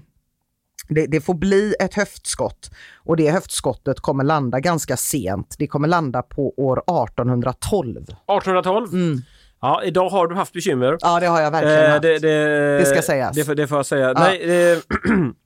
det, 0.87 1.05
det 1.07 1.21
får 1.21 1.33
bli 1.33 1.75
ett 1.79 1.93
höftskott 1.93 2.71
och 2.95 3.17
det 3.17 3.31
höftskottet 3.31 3.99
kommer 3.99 4.23
landa 4.23 4.59
ganska 4.59 4.97
sent. 4.97 5.55
Det 5.59 5.67
kommer 5.67 5.87
landa 5.87 6.21
på 6.21 6.53
år 6.57 6.77
1812. 6.77 7.97
1812. 8.01 8.93
Mm. 8.93 9.21
Ja, 9.61 9.83
idag 9.83 10.09
har 10.09 10.27
du 10.27 10.35
haft 10.35 10.53
bekymmer. 10.53 10.97
Ja, 11.01 11.19
det 11.19 11.25
har 11.27 11.41
jag 11.41 11.51
verkligen 11.51 11.83
Eh, 11.85 11.89
haft. 11.89 12.01
det, 12.01 12.19
det, 12.19 12.77
Det 12.79 12.85
ska 12.85 13.01
sägas. 13.01 13.35
Det, 13.35 13.53
det 13.53 13.67
får 13.67 13.77
jag 13.77 13.85
säga. 13.85 14.07
Ja. 14.07 14.13
Nej, 14.19 14.81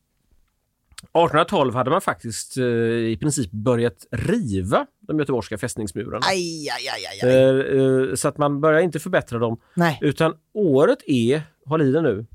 1812 1.03 1.75
hade 1.75 1.89
man 1.89 2.01
faktiskt 2.01 2.57
eh, 2.57 2.63
i 2.63 3.17
princip 3.19 3.51
börjat 3.51 4.05
riva 4.11 4.85
de 5.07 5.19
göteborgska 5.19 5.57
fästningsmurarna. 5.57 6.25
Aj, 6.29 6.69
aj, 6.69 6.87
aj. 7.23 7.29
Eh, 7.29 8.09
eh, 8.09 8.15
så 8.15 8.27
att 8.27 8.37
man 8.37 8.61
börjar 8.61 8.79
inte 8.79 8.99
förbättra 8.99 9.39
dem. 9.39 9.59
Nej. 9.73 9.99
Utan 10.01 10.33
året 10.53 10.99
är, 11.07 11.41
håll 11.65 11.81
i 11.81 11.91
det 11.91 12.01
nu, 12.01 12.25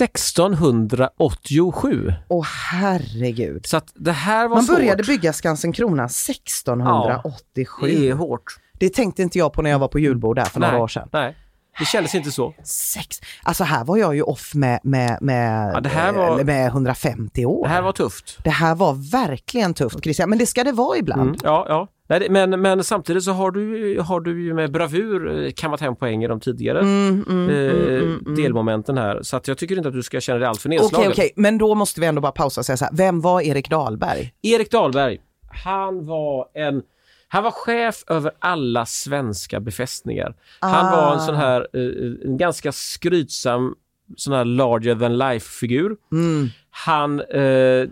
1687. 0.00 2.12
Åh 2.28 2.46
herregud. 2.70 3.66
Så 3.66 3.76
att 3.76 3.92
det 3.94 4.12
här 4.12 4.48
var 4.48 4.56
Man 4.56 4.64
svårt. 4.64 4.76
började 4.76 5.02
bygga 5.02 5.32
Skansen 5.32 5.72
Krona 5.72 6.04
1687. 6.04 7.86
Det 7.86 8.08
är 8.08 8.14
hårt. 8.14 8.56
Det 8.72 8.88
tänkte 8.88 9.22
inte 9.22 9.38
jag 9.38 9.52
på 9.52 9.62
när 9.62 9.70
jag 9.70 9.78
var 9.78 9.88
på 9.88 9.98
julbord 9.98 10.36
där 10.36 10.44
för 10.44 10.60
några 10.60 10.72
nej, 10.72 10.82
år 10.82 10.88
sedan. 10.88 11.08
Nej, 11.12 11.36
det 11.78 11.84
kändes 11.84 12.14
inte 12.14 12.30
så. 12.30 12.54
Sex. 12.64 13.20
Alltså 13.42 13.64
här 13.64 13.84
var 13.84 13.96
jag 13.96 14.14
ju 14.14 14.22
off 14.22 14.54
med, 14.54 14.80
med, 14.82 15.18
med, 15.20 15.70
Ja, 15.74 15.80
det 15.80 15.88
här 15.88 16.12
var- 16.12 16.44
med 16.44 16.66
150 16.66 17.46
år. 17.46 17.64
Det 17.64 17.70
här 17.70 17.82
var 17.82 17.92
tufft. 17.92 18.38
Det 18.44 18.50
här 18.50 18.74
var 18.74 19.10
verkgen 19.12 19.74
tufft 19.74 20.02
Christian, 20.02 20.30
men 20.30 20.38
det 20.38 20.46
ska 20.46 20.64
det 20.64 20.72
vara 20.72 20.98
ibland. 20.98 21.20
Mm, 21.22 21.36
ja, 21.42 21.66
ja. 21.68 21.88
Nej, 22.08 22.26
men, 22.30 22.50
men 22.62 22.84
samtidigt 22.84 23.24
så 23.24 23.32
har 23.32 23.50
du, 23.50 23.98
har 24.00 24.20
du 24.20 24.44
ju 24.44 24.54
med 24.54 24.72
bravur 24.72 25.44
eh, 25.44 25.50
kammat 25.56 25.80
hem 25.80 25.96
poäng 25.96 26.24
i 26.24 26.26
de 26.26 26.40
tidigare 26.40 26.80
Mm, 26.80 27.24
mm, 27.28 27.48
eh, 27.50 27.56
mm, 27.74 28.02
mm, 28.02 28.18
mm. 28.26 28.34
delmomenten 28.34 28.98
här. 28.98 29.22
Så 29.22 29.36
att 29.36 29.48
jag 29.48 29.58
tycker 29.58 29.76
inte 29.76 29.88
att 29.88 29.94
du 29.94 30.02
ska 30.02 30.20
känna 30.20 30.38
dig 30.38 30.48
alltför 30.48 30.68
Okej, 30.68 30.78
nedslagen. 30.78 31.10
okej, 31.12 31.32
men 31.36 31.58
då 31.58 31.74
måste 31.74 32.00
vi 32.00 32.06
ändå 32.06 32.20
bara 32.20 32.32
pausa 32.32 32.60
och 32.60 32.64
säga 32.66 32.76
så 32.76 32.84
här. 32.84 32.92
Vem 32.94 33.20
var 33.20 33.40
Erik 33.40 33.70
Dahlberg? 33.70 34.32
Erik 34.42 34.70
Dahlberg, 34.70 35.18
han 35.64 36.06
var 36.06 36.46
en 36.54 36.82
han 37.28 37.44
var 37.44 37.50
chef 37.50 38.04
över 38.06 38.32
alla 38.38 38.86
svenska 38.86 39.60
befästningar. 39.60 40.34
Han 40.60 40.86
Ah. 40.86 40.96
var 40.96 41.14
en 41.14 41.20
sån 41.20 41.34
här 41.34 41.66
eh, 41.72 42.28
en 42.30 42.36
ganska 42.36 42.72
skrytsam 42.72 43.74
sån 44.16 44.32
här 44.32 44.44
larger 44.44 44.94
than 44.94 45.18
life-figur. 45.18 45.96
Mm. 46.12 46.48
Han, 46.70 47.20
eh, 47.20 47.86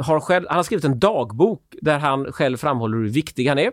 har 0.00 0.20
själv, 0.20 0.46
han 0.48 0.56
har 0.56 0.62
skrivit 0.62 0.84
en 0.84 0.98
dagbok 0.98 1.62
där 1.82 1.98
han 1.98 2.32
själv 2.32 2.56
framhåller 2.56 2.98
hur 2.98 3.08
viktig 3.08 3.46
han 3.46 3.58
är. 3.58 3.72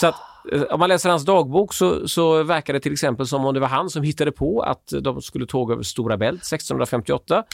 Så 0.00 0.06
att, 0.06 0.14
eh, 0.52 0.62
om 0.62 0.80
man 0.80 0.88
läser 0.88 1.10
hans 1.10 1.24
dagbok 1.24 1.72
så, 1.74 2.08
så 2.08 2.42
verkar 2.42 2.72
det 2.72 2.80
till 2.80 2.92
exempel 2.92 3.26
som 3.26 3.44
om 3.44 3.54
det 3.54 3.60
var 3.60 3.68
han 3.68 3.90
som 3.90 4.02
hittade 4.02 4.32
på 4.32 4.60
att 4.62 4.92
de 5.00 5.22
skulle 5.22 5.46
tåga 5.46 5.72
över 5.74 5.82
Stora 5.82 6.16
Bält 6.16 6.44
1658. 6.44 7.44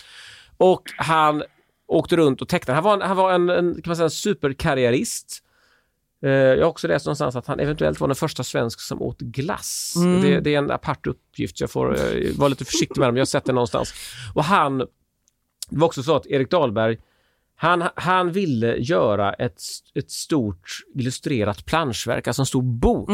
Och 0.57 0.83
han 0.99 1.43
åkte 1.89 2.17
runt 2.17 2.43
och 2.43 2.49
tecknade. 2.49 2.75
Han 2.75 2.85
var 2.85 2.95
en, 2.95 3.01
han 3.03 3.17
var 3.17 3.33
en, 3.33 3.49
en, 3.51 3.75
kan 3.75 3.83
man 3.87 3.97
säga, 3.97 4.05
en 4.05 4.11
superkarriärist. 4.11 5.43
Eh, 6.23 6.31
Jag 6.31 6.61
har 6.64 6.71
också 6.71 6.89
läst 6.89 7.07
någonstans 7.07 7.37
att 7.37 7.47
han 7.47 7.61
eventuellt 7.61 8.01
var 8.01 8.09
den 8.09 8.14
första 8.17 8.43
svensk 8.45 8.81
som 8.81 9.03
åt 9.03 9.21
glass. 9.21 9.95
Mm. 9.97 10.23
Det, 10.23 10.41
det 10.41 10.55
är 10.55 10.59
en 10.59 10.71
apart 10.71 11.07
uppgift, 11.07 11.61
jag 11.61 11.71
får 11.71 11.95
eh, 12.17 12.31
vara 12.39 12.49
lite 12.49 12.64
försiktig 12.64 12.99
med 13.01 13.09
dem, 13.09 13.17
jag 13.17 13.21
har 13.21 13.27
sett 13.27 13.45
det 13.45 13.53
någonstans. 13.53 13.95
Och 14.35 14.45
han, 14.45 14.79
det 14.79 14.87
var 15.79 15.87
också 15.87 16.03
så 16.03 16.17
att 16.17 16.27
Erik 16.27 16.51
Dahlberg, 16.51 16.99
han, 17.59 17.85
han 17.95 18.33
ville 18.33 18.77
göra 18.77 19.33
ett, 19.33 19.61
ett 19.95 20.11
stort 20.11 20.79
illustrerat 20.95 21.64
planschverk, 21.64 22.27
alltså 22.27 22.43
en 22.43 22.47
stor 22.47 22.62
bok 22.62 23.09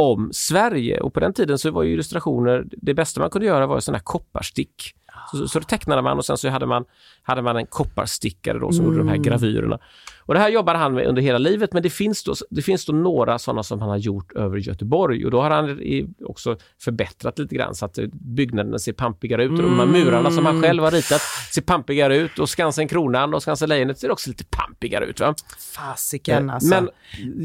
om 0.00 0.30
Sverige 0.32 1.00
och 1.00 1.14
på 1.14 1.20
den 1.20 1.32
tiden 1.32 1.58
så 1.58 1.70
var 1.70 1.82
ju 1.82 1.92
illustrationer, 1.92 2.64
det 2.70 2.94
bästa 2.94 3.20
man 3.20 3.30
kunde 3.30 3.46
göra 3.46 3.66
var 3.66 3.80
sådana 3.80 3.98
här 3.98 4.04
kopparstick. 4.04 4.94
Så, 5.30 5.48
så 5.48 5.58
det 5.58 5.66
tecknade 5.66 6.02
man 6.02 6.18
och 6.18 6.24
sen 6.24 6.36
så 6.38 6.48
hade 6.48 6.66
man, 6.66 6.84
hade 7.22 7.42
man 7.42 7.56
en 7.56 7.66
kopparstickare 7.66 8.58
då 8.58 8.72
som 8.72 8.84
gjorde 8.84 8.98
de 8.98 9.08
här 9.08 9.16
gravyrerna. 9.16 9.78
Och 10.18 10.34
det 10.34 10.40
här 10.40 10.48
jobbade 10.48 10.78
han 10.78 10.94
med 10.94 11.06
under 11.06 11.22
hela 11.22 11.38
livet 11.38 11.72
men 11.72 11.82
det 11.82 11.90
finns 11.90 12.24
då, 12.24 12.34
det 12.50 12.62
finns 12.62 12.84
då 12.84 12.92
några 12.92 13.38
sådana 13.38 13.62
som 13.62 13.80
han 13.80 13.90
har 13.90 13.96
gjort 13.96 14.32
över 14.32 14.58
Göteborg 14.58 15.24
och 15.24 15.30
då 15.30 15.40
har 15.40 15.50
han 15.50 15.78
också 16.24 16.56
förbättrat 16.78 17.38
lite 17.38 17.54
grann 17.54 17.74
så 17.74 17.84
att 17.84 17.98
eh, 17.98 18.06
byggnaderna 18.12 18.78
ser 18.78 18.92
pampigare 18.92 19.44
ut 19.44 19.50
och 19.50 19.62
de 19.62 19.78
här 19.78 19.86
murarna 19.86 20.30
som 20.30 20.46
han 20.46 20.62
själv 20.62 20.82
har 20.82 20.90
ritat 20.90 21.20
ser 21.52 21.62
pampigare 21.62 22.16
ut 22.16 22.38
och 22.38 22.48
Skansen 22.48 22.88
Kronan 22.88 23.34
och 23.34 23.42
Skansen 23.42 23.68
Lejonet 23.68 23.98
ser 23.98 24.10
också 24.10 24.30
lite 24.30 24.44
pampigare 24.44 25.04
ut. 25.06 25.20
Va? 25.20 25.34
Fasiken 25.58 26.50
alltså. 26.50 26.68
Men 26.68 26.90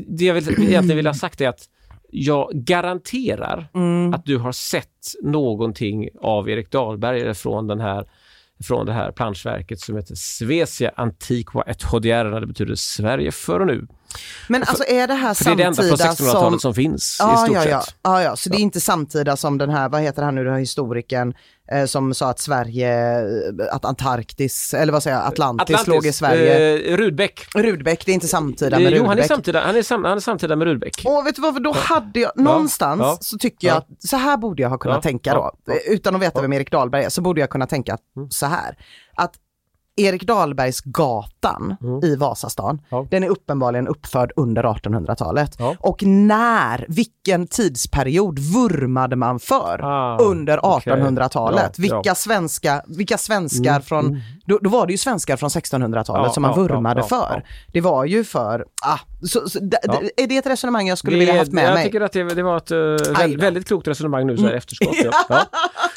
det 0.07 0.25
jag 0.25 0.33
vill, 0.33 0.49
egentligen 0.49 0.97
vill 0.97 1.07
ha 1.07 1.13
sagt 1.13 1.41
är 1.41 1.49
att 1.49 1.69
jag 2.17 2.49
garanterar 2.53 3.67
Mm. 3.73 4.13
att 4.13 4.25
du 4.25 4.37
har 4.37 4.51
sett 4.51 5.13
någonting 5.23 6.09
av 6.21 6.49
Erik 6.49 6.71
Dahlberg 6.71 7.21
eller 7.21 7.33
från, 7.33 7.67
den 7.67 7.79
här, 7.79 8.05
från 8.63 8.85
det 8.85 8.93
här 8.93 9.11
planschverket 9.11 9.79
som 9.79 9.95
heter 9.95 10.15
Svecia 10.15 10.91
Antiqua 10.95 11.61
et 11.61 11.83
Hodierna. 11.83 12.39
Det 12.39 12.47
betyder 12.47 12.75
Sverige 12.75 13.31
för 13.31 13.59
och 13.59 13.67
nu. 13.67 13.87
Men 14.47 14.63
alltså 14.63 14.83
är 14.87 15.07
det 15.07 15.13
här 15.13 15.33
För 15.33 15.45
det 15.45 15.51
är 15.51 15.55
det 15.55 15.63
enda 15.63 15.83
från 15.83 15.97
samtida 15.97 16.31
1600-talet 16.31 16.51
som... 16.51 16.59
som 16.59 16.73
finns 16.73 17.17
i 17.19 17.23
Ja, 17.23 17.37
stort 17.37 17.55
ja, 17.55 17.65
ja. 17.65 17.81
sett. 17.81 17.95
ja, 18.01 18.21
ja. 18.23 18.35
Så 18.35 18.49
det 18.49 18.57
är 18.57 18.59
inte 18.59 18.81
samtida 18.81 19.37
som 19.37 19.57
den 19.57 19.69
här, 19.69 19.89
vad 19.89 20.01
heter 20.01 20.23
han 20.23 20.35
nu, 20.35 20.43
den 20.43 20.53
här 20.53 20.59
historikern 20.59 21.33
eh, 21.71 21.85
som 21.85 22.13
sa 22.13 22.29
att 22.29 22.39
Sverige, 22.39 23.19
eh, 23.19 23.25
att 23.71 23.85
Antarktis, 23.85 24.73
eller 24.73 24.93
vad 24.93 25.03
säger 25.03 25.17
jag, 25.17 25.25
Atlantis, 25.27 25.87
låg 25.87 26.05
i 26.05 26.13
Sverige. 26.13 26.75
Eh, 26.91 26.97
Rudbeck. 26.97 27.45
Rudbeck, 27.55 28.05
det 28.05 28.11
är 28.11 28.13
inte 28.13 28.27
samtida 28.27 28.79
med 28.79 28.85
Eh, 28.87 28.89
Rudbeck. 28.89 29.01
jo, 29.03 29.07
han 29.07 29.19
är, 29.19 29.23
samtida, 29.23 29.61
han, 29.61 29.75
är 29.75 29.81
sam, 29.83 30.03
han 30.03 30.17
är 30.17 30.21
samtida 30.21 30.55
med 30.55 30.67
Rudbeck. 30.67 31.01
Åh, 31.05 31.23
vet 31.23 31.35
du 31.35 31.41
vad, 31.41 31.63
då 31.63 31.71
hade 31.77 32.19
jag, 32.19 32.31
någonstans 32.35 33.17
så 33.27 33.37
tycker 33.37 33.67
jag 33.67 33.75
ja. 33.75 33.77
att 33.77 33.87
så 34.09 34.17
här 34.17 34.37
borde 34.37 34.61
jag 34.61 34.69
ha 34.69 34.77
kunnat 34.77 35.03
tänka 35.03 35.33
då. 35.33 35.51
Utan 35.87 36.15
att 36.15 36.21
veta 36.21 36.41
vem 36.41 36.53
Erik 36.53 36.71
Dahlberg 36.71 37.03
är 37.03 37.09
så 37.09 37.21
borde 37.21 37.41
jag 37.41 37.49
kunna 37.49 37.67
tänka 37.67 37.97
Mm. 38.17 38.29
så 38.31 38.45
här. 38.45 38.77
Att 39.17 39.33
Erik 39.97 40.27
Dahlbergs 40.27 40.81
gatan 40.81 41.75
i 42.03 42.15
Vasastan, 42.15 42.69
Mm. 42.69 42.83
Ja. 42.89 43.07
den 43.11 43.23
är 43.23 43.27
uppenbarligen 43.29 43.87
uppförd 43.87 44.31
under 44.35 44.63
1800-talet. 44.63 45.55
Ja. 45.59 45.75
Och 45.79 46.03
när, 46.03 46.85
vilken 46.89 47.47
tidsperiod 47.47 48.39
vurmade 48.39 49.15
man 49.15 49.39
för 49.39 49.79
Ah, 49.83 50.17
under 50.17 50.65
okej. 50.65 50.93
1800-talet? 50.93 51.61
Ja, 51.77 51.81
vilka, 51.81 51.95
ja. 51.95 52.01
Mm, 52.09 52.15
Svenska, 52.15 52.81
vilka 52.87 53.17
svenskar 53.17 53.79
från, 53.79 54.21
då, 54.47 54.57
då 54.61 54.69
var 54.69 54.85
det 54.87 54.91
ju 54.93 54.97
svenskar 54.97 55.37
från 55.37 55.49
1600-talet 55.49 56.27
Ja, 56.27 56.33
som 56.33 56.41
man 56.41 56.51
ja, 56.51 56.57
vurmade 56.63 56.99
ja, 57.01 57.07
för. 57.07 57.45
Det 57.73 57.81
var 57.81 58.05
ju 58.05 58.23
för, 58.23 58.65
ah, 58.85 58.99
så, 59.27 59.49
så, 59.49 59.59
d- 59.59 59.77
d- 59.83 60.09
är 60.17 60.27
det 60.27 60.37
ett 60.37 60.45
resonemang 60.45 60.87
jag 60.87 60.97
skulle 60.97 61.15
Det- 61.15 61.19
vilja 61.19 61.37
haft 61.37 61.51
med 61.51 61.65
jag 61.67 61.73
mig? 61.73 61.85
tycker 61.85 62.01
att 62.01 62.11
det, 62.11 62.23
det 62.23 62.43
var 62.43 62.57
ett 62.57 62.71
uh, 62.71 62.77
Aj 62.79 63.13
väldigt, 63.17 63.43
väldigt 63.43 63.67
klokt 63.67 63.87
resonemang 63.87 64.27
nu 64.27 64.37
så 64.37 64.43
här 64.43 64.53
i 64.53 64.57
efterskott. 64.57 64.95
Ja. 65.29 65.45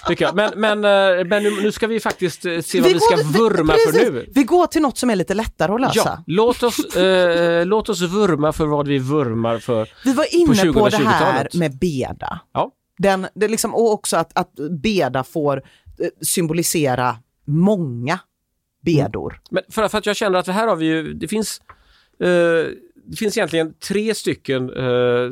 Tycker 0.09 0.25
jag. 0.25 0.35
Men, 0.35 0.51
men, 0.57 0.85
eh, 1.19 1.25
men 1.27 1.43
nu, 1.43 1.51
nu 1.63 1.73
ska 1.73 1.87
vi 1.87 2.01
faktiskt 2.01 2.45
eh, 2.45 2.61
se 2.61 2.81
vad 2.81 2.93
vi, 2.93 3.01
ska 3.01 3.17
går- 3.17 3.23
vurma 3.39 3.73
precis. 3.73 4.05
för 4.05 4.13
nu. 4.13 4.27
Vi 4.35 4.45
går 4.45 4.67
till 4.67 4.83
något 4.83 4.99
som 4.99 5.11
är 5.11 5.17
lite 5.17 5.35
lättare 5.35 5.73
att 5.73 5.81
lösa. 5.81 6.23
Låt 6.27 6.63
oss, 6.63 6.97
eh, 6.97 7.67
låt 7.67 7.89
oss 7.89 8.01
vurma 8.03 8.53
för 8.53 8.67
vad 8.67 8.89
vi 8.89 8.99
vurmar 8.99 9.59
för. 9.59 9.89
Vi 10.05 10.13
var 10.13 10.35
inne 10.35 10.73
på, 10.73 10.89
det 10.89 10.97
här 10.97 11.05
2020-talet. 11.05 11.55
med 11.55 11.79
beda. 11.79 12.41
Ja. 12.55 12.71
Den, 12.99 13.27
det 13.35 13.49
liksom, 13.49 13.75
och 13.75 13.93
också 13.93 14.17
att, 14.17 14.39
att 14.39 14.51
beda 14.83 15.25
får 15.25 15.57
eh, 15.57 15.63
symbolisera 16.23 17.17
många 17.47 18.19
bedor. 18.97 19.41
Men 19.51 19.63
för, 19.69 19.89
för 19.89 19.99
att 19.99 20.07
jag 20.07 20.17
känner 20.17 20.39
att 20.39 20.47
det 20.47 20.53
här 20.53 20.67
har 20.69 20.77
vi 20.77 20.87
ju, 20.87 21.15
det 21.15 21.29
finns 21.29 21.61
eh, 22.21 22.73
det 23.11 23.17
finns 23.17 23.37
egentligen 23.37 23.75
tre 23.89 24.15
stycken 24.15 24.71
eh, 24.71 25.31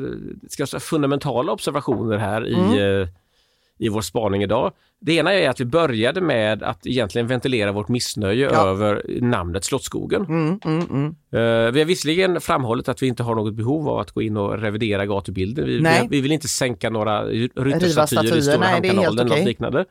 ska 0.49 0.61
jag 0.61 0.69
säga, 0.69 0.79
fundamentala 0.79 1.51
observationer 1.51 2.17
här 2.17 2.47
i, 2.47 2.79
eh, 2.79 3.07
i 3.77 3.89
vår 3.89 4.01
spaning 4.01 4.43
idag. 4.43 4.71
Det 4.99 5.13
ena 5.13 5.33
är 5.33 5.49
att 5.49 5.59
vi 5.59 5.65
började 5.65 6.21
med 6.21 6.63
att 6.63 6.87
egentligen 6.87 7.27
ventilera 7.27 7.71
vårt 7.71 7.87
missnöje 7.87 8.49
Ja. 8.53 8.67
över 8.67 9.05
namnet 9.21 9.63
Slottsskogen. 9.63 10.25
Mm, 10.25 10.59
mm, 10.65 10.87
mm. 10.89 11.05
Eh, 11.31 11.71
vi 11.71 11.79
har 11.79 11.85
visserligen 11.85 12.41
framhållit 12.41 12.89
att 12.89 13.03
vi 13.03 13.07
inte 13.07 13.23
har 13.23 13.35
något 13.35 13.53
behov 13.53 13.89
av 13.89 13.99
att 13.99 14.11
gå 14.11 14.21
in 14.21 14.37
och 14.37 14.59
revidera 14.59 15.05
gatubilden. 15.05 15.65
Vi, 15.65 15.77
vi, 15.77 16.07
vi 16.09 16.21
vill 16.21 16.31
inte 16.31 16.47
sänka 16.47 16.89
några 16.89 17.25
ryttarstatyer 17.25 18.37
i 18.37 18.41
Stora 18.41 18.57
nej, 18.57 18.69
Hamnkanalen 18.69 19.19
eller 19.19 19.25
okay. 19.25 19.39
något 19.39 19.47
liknande. 19.47 19.85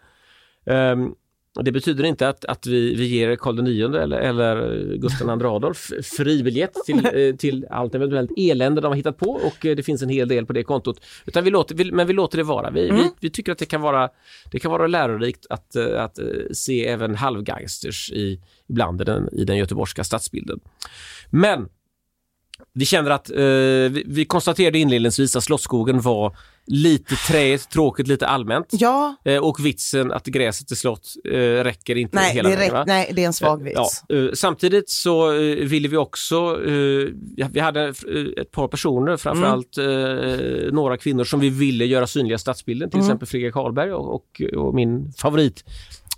Ehm, 0.67 1.15
det 1.63 1.73
betyder 1.73 2.05
inte 2.05 2.29
att, 2.29 2.45
att 2.45 2.67
vi, 2.67 2.95
vi 2.95 3.07
ger 3.07 3.37
Karl 3.37 3.69
IX 3.69 3.95
eller, 3.95 4.19
eller 4.19 4.97
Gustav 4.97 5.41
II 5.41 5.47
Adolf 5.47 5.91
fribiljett 6.17 6.75
till, 6.87 7.07
eh, 7.15 7.37
till 7.37 7.67
allt 7.71 7.95
eventuellt 7.95 8.31
elände 8.37 8.81
de 8.81 8.87
har 8.87 8.95
hittat 8.95 9.19
på 9.19 9.31
och 9.31 9.67
eh, 9.67 9.77
det 9.77 9.83
finns 9.83 10.03
en 10.03 10.09
hel 10.09 10.29
del 10.29 10.47
på 10.47 10.53
det 10.53 10.63
kontot. 10.63 11.01
Utan 11.27 11.45
vi 11.45 11.51
låter, 11.51 11.75
vi, 11.75 11.93
men 11.93 12.07
vi 12.07 12.13
låter 12.13 12.39
det 12.39 12.45
vara. 12.45 12.71
Vi, 12.71 12.87
Mm. 12.89 12.97
vi, 12.97 13.11
vi 13.21 13.31
tycker 13.31 13.53
att 13.53 13.59
det 13.59 13.67
kan 13.67 13.81
vara, 13.81 14.09
det 14.51 14.59
kan 14.59 14.71
vara 14.71 14.87
lärorikt 14.87 15.47
att, 15.51 15.77
eh, 15.77 16.03
att 16.03 16.19
se 16.53 16.87
även 16.87 17.15
halvgangsters 17.15 18.13
i, 18.13 18.41
ibland 18.69 19.01
i 19.01 19.05
den, 19.05 19.29
i 19.33 19.45
den 19.45 19.57
göteborgska 19.57 20.05
stadsbilden. 20.05 20.61
Men 21.31 21.69
vi 22.73 22.85
känner 22.85 23.11
att 23.11 23.31
eh, 23.31 23.37
vi, 23.37 24.05
vi 24.07 24.25
konstaterade 24.25 24.79
inledningsvis 24.79 25.37
att 25.37 25.45
Slottsskogen 25.45 26.01
var 26.01 26.37
lite 26.67 27.15
träigt, 27.15 27.71
tråkigt, 27.71 28.09
lite 28.09 28.27
allmänt. 28.27 28.67
Ja, 28.71 29.17
Eh, 29.25 29.39
och 29.39 29.67
vitsen 29.67 30.13
att 30.13 30.27
gräset 30.27 30.71
är 30.71 30.75
slott 30.75 31.09
eh, 31.25 31.39
räcker 31.39 31.97
inte 31.97 32.17
nej 32.17 32.35
hela 32.35 32.49
vägen. 32.49 32.85
nej, 32.87 33.11
det 33.13 33.23
är 33.23 33.27
en 33.27 33.33
svag 33.33 33.63
vits. 33.63 34.03
Ja, 34.09 34.17
eh, 34.17 34.31
samtidigt 34.35 34.91
så 34.91 35.33
eh, 35.33 35.57
ville 35.57 35.89
vi 35.89 35.97
också, 35.97 36.37
eh, 36.67 37.09
vi 37.51 37.61
hade 37.61 37.85
eh, 37.85 38.43
ett 38.43 38.51
par 38.51 38.69
personer, 38.69 39.17
framförallt 39.17 39.79
eh, 39.79 40.73
några 40.73 40.97
kvinnor 40.97 41.25
som 41.25 41.41
vi 41.41 41.49
ville 41.51 41.85
göra 41.85 42.07
synliga 42.07 42.39
stadsbilden, 42.39 42.91
till 42.91 43.01
exempel 43.01 43.29
Fredrik 43.29 43.55
Karlberg 43.55 43.93
och, 43.93 44.15
och, 44.15 44.43
och 44.57 44.75
min 44.75 45.13
favorit 45.13 45.65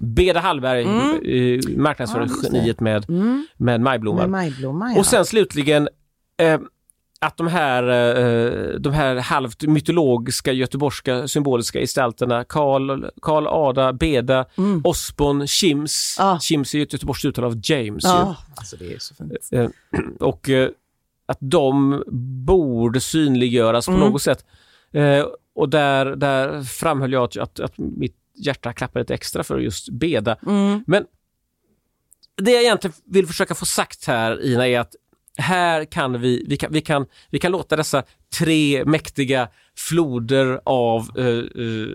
Beda 0.01 0.41
Hallberg, 0.41 0.83
mm. 0.83 1.83
marknadsföringsgeniet 1.83 2.81
med, 2.81 3.05
med 3.57 3.81
majblommor. 3.81 4.21
Med 4.21 4.31
majblomma, 4.31 4.93
ja. 4.93 4.99
Och 4.99 5.07
sen 5.07 5.25
slutligen 5.25 5.89
eh, 6.39 6.61
att 7.21 7.37
de 7.37 7.47
här, 7.47 7.83
eh, 7.83 8.81
de 8.81 8.93
här 8.93 9.17
halvt 9.17 9.63
mytologiska 9.63 10.53
göteborgska 10.53 11.29
symboliska 11.29 11.81
gestalterna 11.81 12.45
Karl, 12.45 13.11
Karl 13.23 13.47
Ada, 13.47 13.93
Beda, 13.93 14.45
Osbon, 14.85 15.47
Kims. 15.47 16.17
Ah. 16.21 16.39
Kims 16.41 16.75
är 16.75 16.79
ju 16.79 16.83
ett 16.83 16.93
göteborgskt 16.93 17.25
uttal 17.25 17.45
av 17.45 17.61
James. 17.63 18.05
ja. 18.05 18.37
Alltså 18.57 18.77
det 18.77 18.95
är 18.95 18.99
så 18.99 19.15
fint. 19.15 19.33
Eh, 19.53 19.69
och 20.21 20.49
eh, 20.49 20.71
att 21.27 21.39
de 21.41 22.03
borde 22.47 23.01
synliggöras 23.01 23.87
på 23.87 23.93
något 23.93 24.23
sätt. 24.23 24.45
Eh, 24.93 25.27
och 25.55 25.69
där, 25.69 26.17
där 26.17 26.63
framhöll 26.63 27.13
jag 27.13 27.25
att, 27.25 27.37
att, 27.37 27.61
att 27.61 27.79
mitt 27.79 28.17
hjärta 28.35 28.73
klappar 28.73 29.01
lite 29.01 29.15
extra 29.15 29.45
för 29.45 29.59
just 29.59 29.89
Beda. 29.89 30.37
Men 30.87 31.05
det 32.37 32.51
jag 32.51 32.63
egentligen 32.63 32.95
vill 33.05 33.27
försöka 33.27 33.55
få 33.55 33.67
sagt 33.67 34.05
här 34.05 34.45
Ina 34.45 34.69
är 34.69 34.81
att 34.81 34.95
här 35.39 35.85
kan 35.85 36.21
vi, 36.21 36.45
vi 36.49 36.57
kan, 36.57 36.73
vi 36.73 36.81
kan, 36.81 37.07
vi 37.31 37.39
kan 37.39 37.53
låta 37.53 37.77
dessa 37.77 38.03
tre 38.39 38.85
mäktiga 38.85 39.49
floder 39.77 40.61
av 40.65 41.19
eh, 41.19 41.27
eh, 41.27 41.43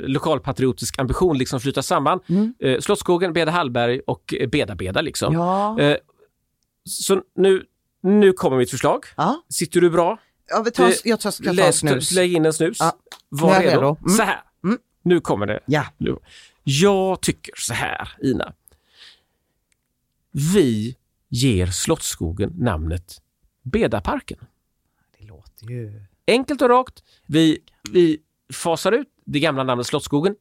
lokalpatriotisk 0.08 1.00
ambition 1.00 1.38
liksom 1.38 1.60
flyta 1.60 1.82
samman. 1.84 2.20
Eh, 2.60 2.80
Slottsskogen, 2.80 3.34
Beda 3.34 3.52
Hallberg 3.52 4.00
och 4.08 4.34
eh, 4.40 4.50
Beda 4.50 4.76
Beda 4.76 5.02
liksom. 5.02 5.34
Ja. 5.34 5.80
Eh, 5.80 5.98
så 6.90 7.22
nu, 7.36 7.64
nu 8.04 8.34
kommer 8.34 8.58
mitt 8.58 8.72
förslag. 8.72 9.06
Ja. 9.18 9.44
Sitter 9.50 9.82
du 9.82 9.90
bra? 9.90 10.18
Ja, 10.50 10.62
vi 10.66 10.72
tar, 10.72 10.88
Eh, 10.88 10.94
jag 11.04 11.20
tar, 11.20 11.34
jag 11.40 11.46
tar 11.58 11.64
Läs- 11.64 11.72
snus. 11.80 12.12
Lägg 12.12 12.34
in 12.34 12.46
en 12.46 12.54
snus. 12.54 12.78
Ja. 12.80 12.92
Var 13.30 13.60
redo. 13.60 13.70
redo. 13.82 13.98
Mm. 14.02 14.10
Så 14.18 14.24
här. 14.24 14.42
Mm. 14.64 14.78
Nu 15.04 15.20
kommer 15.20 15.46
det. 15.46 15.60
Ja. 15.66 15.86
Nu. 15.98 16.18
Jag 16.64 17.22
tycker 17.22 17.54
så 17.58 17.74
här, 17.74 18.10
Ina. 18.24 18.54
Vi 20.32 20.96
ger 21.30 21.68
Slottsskogen 21.68 22.54
namnet 22.58 23.22
Bedaparken. 23.64 24.38
Det 25.20 25.26
låter 25.26 25.66
ju... 25.66 26.02
Enkelt 26.28 26.62
och 26.62 26.70
rakt. 26.70 27.04
Vi, 27.28 27.60
vi 27.92 28.20
fasar 28.54 28.92
ut 28.92 29.08
det 29.26 29.40
gamla 29.40 29.64
namnet 29.64 29.88
Slottsskogen. 29.88 30.36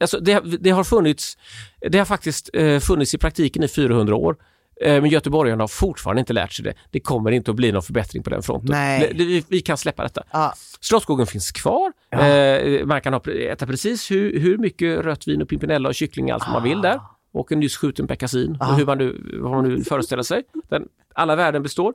Alltså 0.00 0.20
det, 0.20 0.40
det 0.60 0.70
har 0.70 0.84
funnits, 0.84 1.38
det 1.90 1.98
har 1.98 2.04
faktiskt 2.04 2.50
eh, 2.52 2.78
funnits 2.78 3.14
i 3.14 3.18
praktiken 3.18 3.62
i 3.62 3.68
400 3.68 4.14
år. 4.14 4.36
Eh, 4.80 5.00
men 5.00 5.10
göteborgarna 5.10 5.62
har 5.62 5.68
fortfarande 5.68 6.20
inte 6.20 6.32
lärt 6.32 6.52
sig 6.52 6.64
det. 6.64 6.74
Det 6.90 7.00
kommer 7.00 7.30
inte 7.30 7.50
att 7.50 7.56
bli 7.56 7.72
någon 7.72 7.82
förbättring 7.82 8.22
på 8.22 8.30
den 8.30 8.42
fronten. 8.42 8.76
Vi, 9.16 9.44
vi 9.48 9.60
kan 9.60 9.76
släppa 9.76 10.02
detta. 10.02 10.22
Ja. 10.32 10.54
Slottsskogen 10.80 11.26
finns 11.26 11.52
kvar. 11.52 11.92
Eh, 12.10 12.86
man 12.86 13.00
kan 13.00 13.12
ha, 13.12 13.22
äta 13.32 13.66
precis 13.66 14.10
hur, 14.10 14.40
hur 14.40 14.58
mycket 14.58 14.98
rött 14.98 15.28
vin 15.28 15.42
och 15.42 15.48
pimpinella 15.48 15.88
och 15.88 15.94
kyckling 15.94 16.30
allt 16.30 16.42
som 16.42 16.52
man 16.52 16.62
vill 16.62 16.80
där. 16.80 17.00
Och 17.32 17.52
en 17.52 17.60
nyss 17.60 17.76
skjuten 17.76 18.06
pekkasin 18.06 18.56
och 18.60 18.76
hur 18.76 18.86
man 18.86 18.98
nu, 18.98 19.38
vad 19.40 19.50
man 19.50 19.68
nu 19.68 19.84
föreställer 19.84 20.22
sig. 20.22 20.42
Den, 20.68 20.88
alla 21.14 21.36
värden 21.36 21.62
består. 21.62 21.94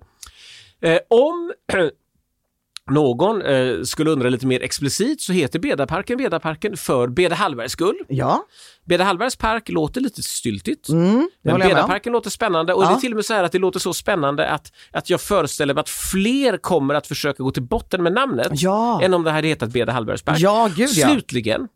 Eh, 0.81 0.99
om 1.09 1.53
någon 2.91 3.41
eh, 3.41 3.81
skulle 3.83 4.09
undra 4.11 4.29
lite 4.29 4.47
mer 4.47 4.61
explicit 4.63 5.21
så 5.21 5.33
heter 5.33 5.59
Bedaparken 5.59 6.17
Bedaparken 6.17 6.77
för 6.77 7.07
Beda 7.07 7.35
Hallbergs 7.35 7.71
skull. 7.71 7.97
Ja, 8.07 8.43
Beda 8.85 9.03
Hallbergs 9.03 9.35
park 9.35 9.69
låter 9.69 10.01
lite 10.01 10.23
styltigt. 10.23 10.89
mm, 10.89 11.29
Men. 11.41 11.59
Bedaparken 11.59 12.13
låter 12.13 12.29
spännande 12.29 12.73
och 12.73 12.83
Ja. 12.83 12.87
det 12.89 12.95
är 12.95 12.99
till 12.99 13.11
och 13.11 13.15
med 13.15 13.25
så 13.25 13.33
här 13.33 13.43
att 13.43 13.51
det 13.51 13.59
låter 13.59 13.79
så 13.79 13.93
spännande 13.93 14.49
att, 14.49 14.71
att 14.91 15.09
jag 15.09 15.21
föreställer 15.21 15.73
mig 15.73 15.81
att 15.81 15.89
fler 15.89 16.57
kommer 16.57 16.93
att 16.93 17.07
försöka 17.07 17.43
gå 17.43 17.51
till 17.51 17.63
botten 17.63 18.03
med 18.03 18.13
namnet 18.13 18.47
Ja. 18.51 19.01
än 19.01 19.13
om 19.13 19.23
det 19.23 19.31
hade 19.31 19.47
hetat 19.47 19.69
Beda 19.69 19.91
Hallbergs 19.91 20.21
park. 20.21 20.37
Ja, 20.39 20.69
gud 20.75 20.89
ja. 20.89 21.07
Slutligen, 21.09 21.67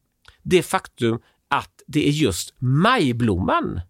det 0.44 0.64
faktum 0.64 1.20
att 1.50 1.70
det 1.88 2.08
är 2.08 2.12
just 2.12 2.54
majblomman 2.60 3.82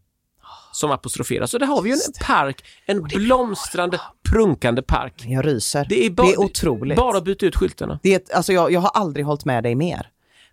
som 0.72 0.91
apostroferas. 0.91 1.53
Och 1.53 1.59
där 1.59 1.67
har 1.67 1.82
vi 1.82 1.89
ju 1.89 1.93
en 1.95 1.99
park, 2.26 2.63
en 2.86 3.03
blomstrande, 3.03 4.01
prunkande 4.30 4.82
park. 4.82 5.13
Jag 5.28 5.45
ryser. 5.47 5.86
Det 5.89 6.05
är, 6.05 6.09
bara, 6.09 6.28
det 6.28 6.34
är 6.34 6.39
otroligt. 6.39 6.97
Bara 6.97 7.17
att 7.17 7.24
byta 7.24 7.45
ut 7.45 7.55
skyltarna. 7.55 7.99
Det 8.03 8.11
är, 8.11 8.15
ett- 8.15 8.34
alltså 8.34 8.53
jag, 8.53 8.72
jag 8.72 8.80
har 8.80 8.89
aldrig 8.93 9.26
hållit 9.26 9.45
med 9.45 9.63
dig 9.63 9.76
mer. 9.76 10.07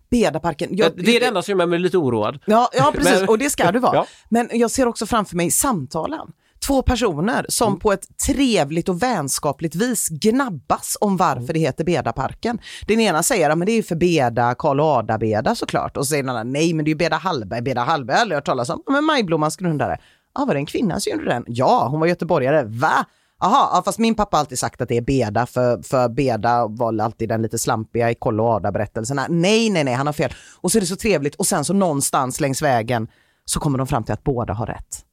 Bedaparken. 0.09 0.69
Jag, 0.71 0.91
det 0.95 1.15
är 1.15 1.19
det 1.19 1.25
enda 1.25 1.41
som 1.41 1.59
gör 1.59 1.65
mig 1.67 1.79
lite 1.79 1.97
oroad. 1.97 2.39
Ja, 2.45 2.69
ja 2.73 2.91
precis. 2.95 3.19
Men- 3.19 3.29
och 3.29 3.37
det 3.37 3.49
ska 3.49 3.71
du 3.71 3.79
vara. 3.79 3.93
Ja. 3.95 4.05
Men 4.29 4.49
jag 4.51 4.71
ser 4.71 4.87
också 4.87 5.05
framför 5.05 5.35
mig 5.35 5.51
samtalen. 5.51 6.27
Två 6.67 6.81
personer 6.81 7.45
som 7.49 7.67
Mm. 7.67 7.79
på 7.79 7.91
ett 7.93 8.17
trevligt 8.27 8.89
och 8.89 9.03
vänskapligt 9.03 9.75
vis 9.75 10.09
gnabbas 10.09 10.97
om 11.01 11.17
varför 11.17 11.53
det 11.53 11.59
heter 11.59 11.83
Bedaparken. 11.83 12.59
Den 12.87 12.99
ena 12.99 13.23
säger 13.23 13.49
att 13.49 13.65
det 13.65 13.71
är 13.71 13.83
för 13.83 13.95
Beda, 13.95 14.55
Karl 14.55 14.79
Ada-Beda 14.79 15.55
såklart. 15.55 15.97
Och 15.97 16.05
så 16.05 16.09
säger 16.09 16.23
den 16.23 16.29
andra 16.29 16.43
nej 16.43 16.73
men 16.73 16.85
det 16.85 16.89
är 16.89 16.93
ju 16.93 16.97
Beda 16.97 17.15
Hallberg, 17.17 17.61
Beda 17.61 17.81
Hallberg 17.81 18.13
har 18.13 18.17
jag 18.17 18.21
aldrig 18.21 18.37
hört 18.37 18.45
talas 18.45 18.69
om. 18.69 18.83
"Ja, 18.85 18.91
Men 18.91 19.03
Majblommans 19.03 19.57
grundare. 19.57 19.97
Ja, 20.35 20.45
var 20.45 20.53
det 20.53 20.59
en 20.59 20.65
kvinna 20.65 20.99
som 20.99 21.11
gjorde 21.11 21.25
den? 21.25 21.43
Ja, 21.47 21.87
hon 21.91 21.99
var 21.99 22.07
göteborgare. 22.07 22.63
Va? 22.65 23.05
Jaha, 23.41 23.69
ja, 23.73 23.81
fast 23.85 23.99
min 23.99 24.15
pappa 24.15 24.37
har 24.37 24.39
alltid 24.39 24.59
sagt 24.59 24.81
att 24.81 24.89
det 24.89 24.97
är 24.97 25.01
Beda, 25.01 25.45
för, 25.45 25.81
för 25.83 26.09
Beda 26.09 26.67
var 26.67 26.99
alltid 27.01 27.29
den 27.29 27.41
lite 27.41 27.57
slampiga 27.59 28.11
i 28.11 28.15
Koll 28.15 28.39
och 28.39 28.47
Ada-berättelserna. 28.49 29.25
Nej, 29.29 29.69
nej, 29.69 29.83
nej, 29.83 29.93
han 29.93 30.05
har 30.05 30.13
fel. 30.13 30.31
Och 30.61 30.71
så 30.71 30.77
är 30.77 30.79
det 30.81 30.87
så 30.87 30.95
trevligt 30.95 31.35
och 31.35 31.47
sen 31.47 31.65
så 31.65 31.73
någonstans 31.73 32.39
längs 32.41 32.61
vägen 32.61 33.07
så 33.45 33.59
kommer 33.59 33.77
de 33.77 33.87
fram 33.87 34.03
till 34.03 34.13
att 34.13 34.23
båda 34.23 34.53
har 34.53 34.65
rätt. 34.65 35.05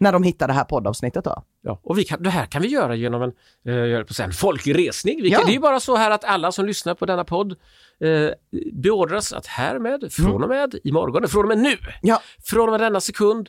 När 0.00 0.12
de 0.12 0.22
hittar 0.22 0.46
det 0.48 0.52
här 0.54 0.64
poddavsnittet 0.64 1.24
då. 1.24 1.42
Ja, 1.62 1.80
och 1.82 1.98
vi 1.98 2.04
kan, 2.04 2.22
det 2.22 2.30
här 2.30 2.46
kan 2.46 2.62
vi 2.62 2.68
göra 2.68 2.94
genom 2.94 3.22
en, 3.22 3.32
eh, 3.66 4.24
en 4.24 4.32
folklig 4.32 4.78
resning. 4.78 5.22
Vi 5.22 5.28
Ja. 5.30 5.42
Det 5.46 5.50
är 5.50 5.54
ju 5.54 5.60
bara 5.60 5.80
så 5.80 5.96
här 5.96 6.10
att 6.10 6.24
alla 6.24 6.52
som 6.52 6.66
lyssnar 6.66 6.94
på 6.94 7.06
denna 7.06 7.24
podd 7.24 7.52
eh, 8.00 8.30
beordras 8.72 9.32
att 9.32 9.46
härmed, 9.46 10.12
från 10.12 10.42
och 10.42 10.48
med, 10.48 10.74
imorgon, 10.84 11.28
från 11.28 11.42
och 11.42 11.48
med 11.48 11.58
nu, 11.58 11.76
Ja. 12.02 12.22
från 12.44 12.68
och 12.68 12.72
med 12.72 12.80
denna 12.80 13.00
sekund, 13.00 13.48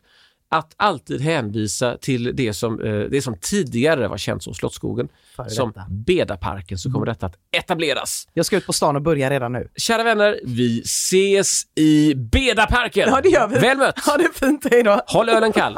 att 0.53 0.73
alltid 0.77 1.21
hänvisa 1.21 1.97
till 1.97 2.31
det 2.35 2.53
som, 2.53 2.81
eh, 2.81 2.99
det 2.99 3.21
som 3.21 3.37
tidigare 3.37 4.07
var 4.07 4.17
känt 4.17 4.43
som 4.43 4.53
Slottsskogen, 4.53 5.07
som. 5.47 5.73
Bedaparken, 5.89 6.77
så 6.77 6.91
kommer 6.91 7.05
detta 7.05 7.25
att 7.25 7.35
etableras. 7.51 8.27
Jag 8.33 8.45
ska 8.45 8.57
ut 8.57 8.65
på 8.65 8.73
stan 8.73 8.95
och 8.95 9.01
börja 9.01 9.29
redan 9.29 9.51
nu. 9.53 9.67
Kära 9.75 10.03
vänner, 10.03 10.39
vi 10.43 10.81
ses 10.81 11.63
i 11.75 12.13
Bedaparken! 12.15 13.09
Ja, 13.09 13.21
det 13.23 13.29
gör 13.29 13.47
vi. 13.47 13.59
Väl 13.59 13.77
mött! 13.77 13.99
Ha 13.99 14.17
det 14.17 14.29
fint, 14.33 14.67
hej 14.71 14.83
då. 14.83 15.01
Håll 15.07 15.29
ölen 15.29 15.51
kall! 15.51 15.77